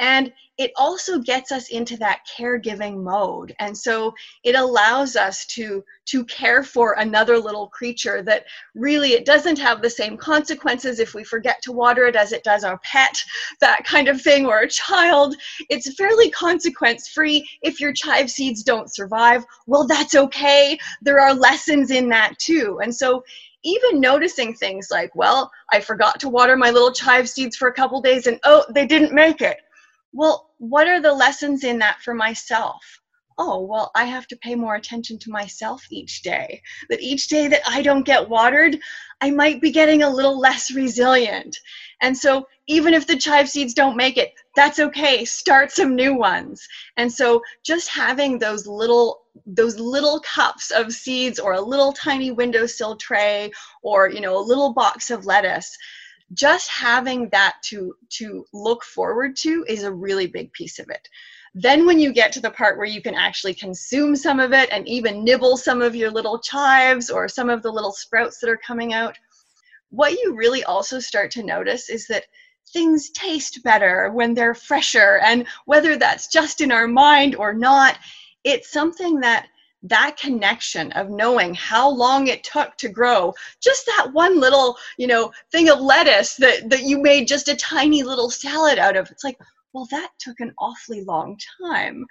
And 0.00 0.32
it 0.58 0.72
also 0.76 1.20
gets 1.20 1.52
us 1.52 1.68
into 1.68 1.96
that 1.96 2.26
caregiving 2.36 3.02
mode. 3.02 3.54
And 3.60 3.78
so 3.78 4.12
it 4.42 4.56
allows 4.56 5.14
us 5.14 5.46
to, 5.46 5.84
to 6.06 6.24
care 6.24 6.64
for 6.64 6.94
another 6.98 7.38
little 7.38 7.68
creature 7.68 8.22
that 8.22 8.44
really 8.74 9.12
it 9.12 9.24
doesn't 9.24 9.58
have 9.58 9.80
the 9.80 9.88
same 9.88 10.16
consequences 10.16 10.98
if 10.98 11.14
we 11.14 11.22
forget 11.22 11.62
to 11.62 11.72
water 11.72 12.06
it 12.06 12.16
as 12.16 12.32
it 12.32 12.42
does 12.42 12.64
our 12.64 12.78
pet, 12.78 13.22
that 13.60 13.84
kind 13.84 14.08
of 14.08 14.20
thing, 14.20 14.46
or 14.46 14.60
a 14.60 14.68
child. 14.68 15.36
It's 15.70 15.94
fairly 15.94 16.28
consequence 16.30 17.06
free. 17.06 17.48
If 17.62 17.80
your 17.80 17.92
chive 17.92 18.28
seeds 18.28 18.64
don't 18.64 18.92
survive, 18.92 19.44
well, 19.66 19.86
that's 19.86 20.16
okay. 20.16 20.76
There 21.02 21.20
are 21.20 21.34
lessons 21.34 21.92
in 21.92 22.08
that 22.08 22.36
too. 22.38 22.80
And 22.82 22.92
so 22.92 23.22
even 23.62 24.00
noticing 24.00 24.54
things 24.54 24.88
like, 24.90 25.14
well, 25.14 25.52
I 25.70 25.80
forgot 25.80 26.18
to 26.20 26.28
water 26.28 26.56
my 26.56 26.70
little 26.70 26.92
chive 26.92 27.28
seeds 27.28 27.56
for 27.56 27.68
a 27.68 27.72
couple 27.72 28.00
days 28.00 28.26
and 28.26 28.40
oh, 28.42 28.64
they 28.74 28.86
didn't 28.86 29.12
make 29.12 29.40
it 29.40 29.58
well, 30.12 30.50
what 30.58 30.88
are 30.88 31.00
the 31.00 31.12
lessons 31.12 31.64
in 31.64 31.78
that 31.78 32.00
for 32.00 32.14
myself? 32.14 33.00
Oh, 33.40 33.60
well, 33.60 33.92
I 33.94 34.04
have 34.04 34.26
to 34.28 34.36
pay 34.36 34.56
more 34.56 34.74
attention 34.74 35.16
to 35.20 35.30
myself 35.30 35.86
each 35.90 36.22
day. 36.22 36.60
That 36.90 37.00
each 37.00 37.28
day 37.28 37.46
that 37.46 37.60
I 37.68 37.82
don't 37.82 38.04
get 38.04 38.28
watered, 38.28 38.80
I 39.20 39.30
might 39.30 39.60
be 39.60 39.70
getting 39.70 40.02
a 40.02 40.10
little 40.10 40.40
less 40.40 40.72
resilient. 40.72 41.56
And 42.02 42.16
so, 42.16 42.48
even 42.66 42.94
if 42.94 43.06
the 43.06 43.16
chive 43.16 43.48
seeds 43.48 43.74
don't 43.74 43.96
make 43.96 44.16
it, 44.16 44.32
that's 44.56 44.80
okay. 44.80 45.24
Start 45.24 45.70
some 45.70 45.94
new 45.94 46.14
ones. 46.14 46.66
And 46.96 47.12
so, 47.12 47.40
just 47.64 47.88
having 47.88 48.40
those 48.40 48.66
little 48.66 49.20
those 49.46 49.78
little 49.78 50.20
cups 50.20 50.72
of 50.72 50.92
seeds 50.92 51.38
or 51.38 51.52
a 51.52 51.60
little 51.60 51.92
tiny 51.92 52.32
windowsill 52.32 52.96
tray 52.96 53.52
or 53.84 54.10
you 54.10 54.20
know 54.20 54.36
a 54.36 54.48
little 54.48 54.72
box 54.72 55.10
of 55.10 55.26
lettuce 55.26 55.76
just 56.32 56.68
having 56.68 57.28
that 57.30 57.56
to 57.64 57.94
to 58.10 58.44
look 58.52 58.84
forward 58.84 59.36
to 59.36 59.64
is 59.68 59.82
a 59.82 59.92
really 59.92 60.26
big 60.26 60.52
piece 60.52 60.78
of 60.78 60.88
it. 60.90 61.08
Then 61.54 61.86
when 61.86 61.98
you 61.98 62.12
get 62.12 62.32
to 62.32 62.40
the 62.40 62.50
part 62.50 62.76
where 62.76 62.86
you 62.86 63.00
can 63.00 63.14
actually 63.14 63.54
consume 63.54 64.14
some 64.14 64.38
of 64.38 64.52
it 64.52 64.68
and 64.70 64.86
even 64.86 65.24
nibble 65.24 65.56
some 65.56 65.80
of 65.80 65.96
your 65.96 66.10
little 66.10 66.38
chives 66.38 67.10
or 67.10 67.28
some 67.28 67.48
of 67.48 67.62
the 67.62 67.72
little 67.72 67.92
sprouts 67.92 68.38
that 68.40 68.50
are 68.50 68.60
coming 68.66 68.92
out 68.92 69.16
what 69.90 70.12
you 70.12 70.34
really 70.36 70.64
also 70.64 71.00
start 71.00 71.30
to 71.32 71.42
notice 71.42 71.88
is 71.88 72.06
that 72.08 72.26
things 72.72 73.10
taste 73.10 73.60
better 73.64 74.10
when 74.12 74.34
they're 74.34 74.54
fresher. 74.54 75.18
And 75.24 75.46
whether 75.64 75.96
that's 75.96 76.28
just 76.28 76.60
in 76.60 76.70
our 76.70 76.86
mind 76.86 77.34
or 77.36 77.54
not 77.54 77.98
it's 78.44 78.70
something 78.70 79.20
that 79.20 79.48
that 79.82 80.16
connection 80.16 80.90
of 80.92 81.08
knowing 81.10 81.54
how 81.54 81.88
long 81.88 82.26
it 82.26 82.42
took 82.42 82.76
to 82.76 82.88
grow 82.88 83.32
just 83.62 83.86
that 83.86 84.10
one 84.12 84.40
little 84.40 84.76
you 84.96 85.06
know 85.06 85.30
thing 85.52 85.68
of 85.68 85.80
lettuce 85.80 86.34
that 86.34 86.68
that 86.68 86.82
you 86.82 87.00
made 87.00 87.28
just 87.28 87.48
a 87.48 87.56
tiny 87.56 88.02
little 88.02 88.28
salad 88.30 88.78
out 88.78 88.96
of 88.96 89.08
it's 89.10 89.22
like 89.22 89.38
well 89.72 89.86
that 89.90 90.10
took 90.18 90.40
an 90.40 90.52
awfully 90.58 91.02
long 91.04 91.38
time. 91.62 92.04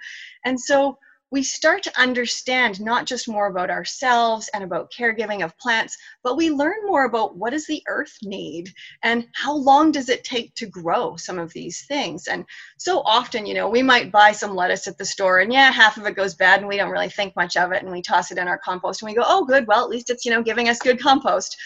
And 0.44 0.58
so 0.58 0.98
we 1.30 1.42
start 1.42 1.82
to 1.82 2.00
understand 2.00 2.80
not 2.80 3.06
just 3.06 3.28
more 3.28 3.48
about 3.48 3.70
ourselves 3.70 4.48
and 4.54 4.64
about 4.64 4.90
caregiving 4.92 5.44
of 5.44 5.56
plants, 5.58 5.96
but 6.22 6.36
we 6.36 6.50
learn 6.50 6.86
more 6.86 7.04
about 7.04 7.36
what 7.36 7.50
does 7.50 7.66
the 7.66 7.82
earth 7.86 8.16
need 8.22 8.72
and 9.02 9.26
how 9.34 9.54
long 9.54 9.92
does 9.92 10.08
it 10.08 10.24
take 10.24 10.54
to 10.54 10.66
grow 10.66 11.16
some 11.16 11.38
of 11.38 11.52
these 11.52 11.84
things. 11.86 12.28
And 12.28 12.44
so 12.78 13.00
often, 13.00 13.44
you 13.44 13.54
know, 13.54 13.68
we 13.68 13.82
might 13.82 14.12
buy 14.12 14.32
some 14.32 14.54
lettuce 14.54 14.86
at 14.86 14.96
the 14.96 15.04
store 15.04 15.40
and 15.40 15.52
yeah, 15.52 15.70
half 15.70 15.98
of 15.98 16.06
it 16.06 16.16
goes 16.16 16.34
bad 16.34 16.60
and 16.60 16.68
we 16.68 16.76
don't 16.76 16.90
really 16.90 17.10
think 17.10 17.36
much 17.36 17.56
of 17.56 17.72
it 17.72 17.82
and 17.82 17.92
we 17.92 18.00
toss 18.00 18.30
it 18.30 18.38
in 18.38 18.48
our 18.48 18.58
compost 18.58 19.02
and 19.02 19.10
we 19.10 19.16
go, 19.16 19.24
oh, 19.26 19.44
good, 19.44 19.66
well, 19.66 19.84
at 19.84 19.90
least 19.90 20.10
it's, 20.10 20.24
you 20.24 20.30
know, 20.30 20.42
giving 20.42 20.68
us 20.68 20.78
good 20.78 21.00
compost 21.00 21.56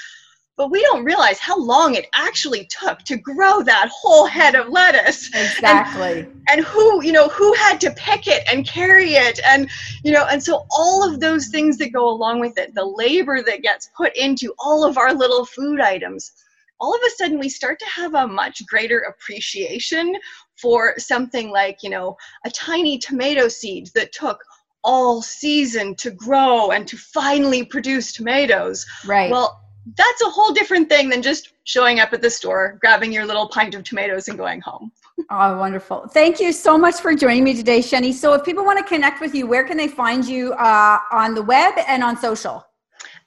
but 0.56 0.70
we 0.70 0.82
don't 0.82 1.04
realize 1.04 1.38
how 1.38 1.58
long 1.58 1.94
it 1.94 2.06
actually 2.14 2.66
took 2.66 2.98
to 3.00 3.16
grow 3.16 3.62
that 3.62 3.90
whole 3.92 4.26
head 4.26 4.54
of 4.54 4.68
lettuce. 4.68 5.28
Exactly. 5.28 6.20
and, 6.20 6.42
and, 6.50 6.64
who 6.64 7.02
you 7.02 7.12
know 7.12 7.28
who 7.28 7.52
had 7.54 7.80
to 7.80 7.90
pick 7.92 8.26
it 8.26 8.42
and 8.50 8.66
carry 8.66 9.14
it 9.14 9.40
and 9.46 9.68
you 10.04 10.12
know 10.12 10.26
and 10.30 10.42
so 10.42 10.64
all 10.70 11.08
of 11.08 11.20
those 11.20 11.48
things 11.48 11.78
that 11.78 11.92
go 11.92 12.08
along 12.08 12.40
with 12.40 12.58
it 12.58 12.74
the 12.74 12.84
labor 12.84 13.42
that 13.42 13.62
gets 13.62 13.90
put 13.96 14.14
into 14.16 14.54
all 14.58 14.84
of 14.84 14.98
our 14.98 15.12
little 15.14 15.44
food 15.44 15.80
items 15.80 16.32
all 16.80 16.94
of 16.94 17.00
a 17.06 17.10
sudden 17.10 17.38
we 17.38 17.48
start 17.48 17.78
to 17.78 17.86
have 17.86 18.14
a 18.14 18.26
much 18.26 18.64
greater 18.66 19.00
appreciation 19.00 20.14
for 20.56 20.94
something 20.98 21.50
like 21.50 21.78
you 21.82 21.90
know 21.90 22.16
a 22.44 22.50
tiny 22.50 22.98
tomato 22.98 23.48
seed 23.48 23.88
that 23.94 24.12
took 24.12 24.42
all 24.84 25.22
season 25.22 25.94
to 25.94 26.10
grow 26.10 26.70
and 26.72 26.88
to 26.88 26.96
finally 26.96 27.64
produce 27.64 28.12
tomatoes. 28.12 28.84
Right. 29.06 29.30
Well 29.30 29.61
that's 29.96 30.22
a 30.22 30.30
whole 30.30 30.52
different 30.52 30.88
thing 30.88 31.08
than 31.08 31.22
just 31.22 31.52
showing 31.64 32.00
up 32.00 32.12
at 32.12 32.22
the 32.22 32.30
store, 32.30 32.78
grabbing 32.80 33.12
your 33.12 33.26
little 33.26 33.48
pint 33.48 33.74
of 33.74 33.84
tomatoes, 33.84 34.28
and 34.28 34.38
going 34.38 34.60
home. 34.60 34.92
oh, 35.30 35.58
wonderful. 35.58 36.08
Thank 36.08 36.40
you 36.40 36.52
so 36.52 36.78
much 36.78 36.96
for 36.96 37.14
joining 37.14 37.44
me 37.44 37.54
today, 37.54 37.82
Cheney. 37.82 38.12
So, 38.12 38.32
if 38.34 38.44
people 38.44 38.64
want 38.64 38.78
to 38.78 38.84
connect 38.84 39.20
with 39.20 39.34
you, 39.34 39.46
where 39.46 39.64
can 39.64 39.76
they 39.76 39.88
find 39.88 40.24
you 40.24 40.52
uh, 40.54 40.98
on 41.10 41.34
the 41.34 41.42
web 41.42 41.74
and 41.86 42.02
on 42.02 42.16
social? 42.16 42.64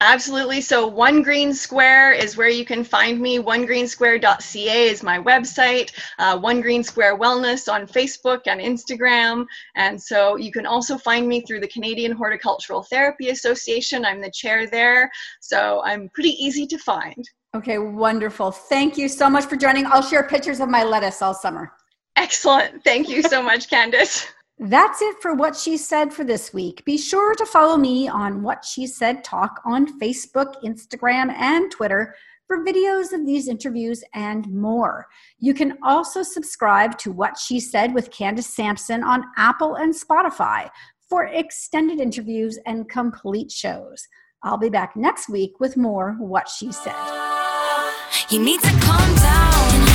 Absolutely. 0.02 0.62
So 0.62 0.88
One 0.88 1.22
Green 1.22 1.54
Square 1.54 2.14
is 2.14 2.36
where 2.36 2.50
you 2.50 2.66
can 2.66 2.84
find 2.84 3.20
me. 3.20 3.40
OneGreenSquare.ca 3.40 4.88
is 4.88 5.04
my 5.04 5.20
website. 5.20 5.92
Uh, 6.20 6.38
One 6.38 6.62
Green 6.62 6.84
Square 6.84 7.18
Wellness 7.18 7.72
on 7.72 7.88
Facebook 7.88 8.42
and 8.48 8.60
Instagram. 8.60 9.46
And 9.76 10.02
so 10.02 10.36
you 10.36 10.52
can 10.52 10.66
also 10.66 10.98
find 10.98 11.28
me 11.28 11.42
through 11.42 11.62
the 11.62 11.68
Canadian 11.68 12.12
Horticultural 12.12 12.84
Therapy 12.84 13.30
Association. 13.30 14.06
I'm 14.06 14.22
the 14.22 14.32
chair 14.32 14.68
there. 14.68 15.10
So 15.40 15.82
I'm 15.86 16.10
pretty 16.10 16.32
easy 16.44 16.68
to 16.68 16.78
find. 16.78 17.24
Okay, 17.56 17.78
wonderful. 17.78 18.52
Thank 18.52 18.98
you 18.98 19.08
so 19.08 19.30
much 19.30 19.46
for 19.46 19.56
joining. 19.56 19.86
I'll 19.86 20.02
share 20.02 20.28
pictures 20.28 20.60
of 20.60 20.68
my 20.68 20.84
lettuce 20.84 21.22
all 21.22 21.34
summer. 21.34 21.72
Excellent. 22.18 22.84
Thank 22.84 23.08
you 23.08 23.22
so 23.24 23.42
much, 23.42 23.70
Candace. 23.70 24.28
That's 24.58 25.02
it 25.02 25.18
for 25.22 25.34
What 25.34 25.56
She 25.56 25.76
Said 25.76 26.14
for 26.14 26.24
this 26.24 26.54
week. 26.54 26.86
Be 26.86 26.98
sure 26.98 27.36
to 27.36 27.46
follow 27.46 27.76
me 27.76 28.08
on 28.08 28.42
What 28.42 28.64
She 28.64 28.88
Said 28.88 29.22
Talk 29.22 29.60
on 29.66 30.00
Facebook, 30.00 30.54
Instagram, 30.64 31.30
and 31.34 31.70
Twitter 31.70 32.16
for 32.48 32.64
videos 32.64 33.12
of 33.12 33.26
these 33.26 33.50
interviews 33.50 34.02
and 34.14 34.48
more. 34.48 35.08
You 35.40 35.54
can 35.54 35.78
also 35.84 36.24
subscribe 36.24 36.98
to 37.00 37.12
What 37.12 37.38
She 37.38 37.60
Said 37.60 37.94
with 37.94 38.12
Candace 38.12 38.48
Sampson 38.48 39.04
on 39.04 39.26
Apple 39.36 39.76
and 39.76 39.94
Spotify 39.94 40.70
for 41.10 41.26
extended 41.26 42.00
interviews 42.00 42.58
and 42.66 42.88
complete 42.88 43.52
shows. 43.52 44.08
I'll 44.42 44.58
be 44.58 44.70
back 44.70 44.96
next 44.96 45.28
week 45.28 45.60
with 45.60 45.76
more 45.76 46.16
What 46.18 46.48
She 46.48 46.72
Said. 46.72 46.96
You 48.30 48.42
need 48.42 48.62
to 48.62 48.72
calm 48.80 49.16
down. 49.16 49.95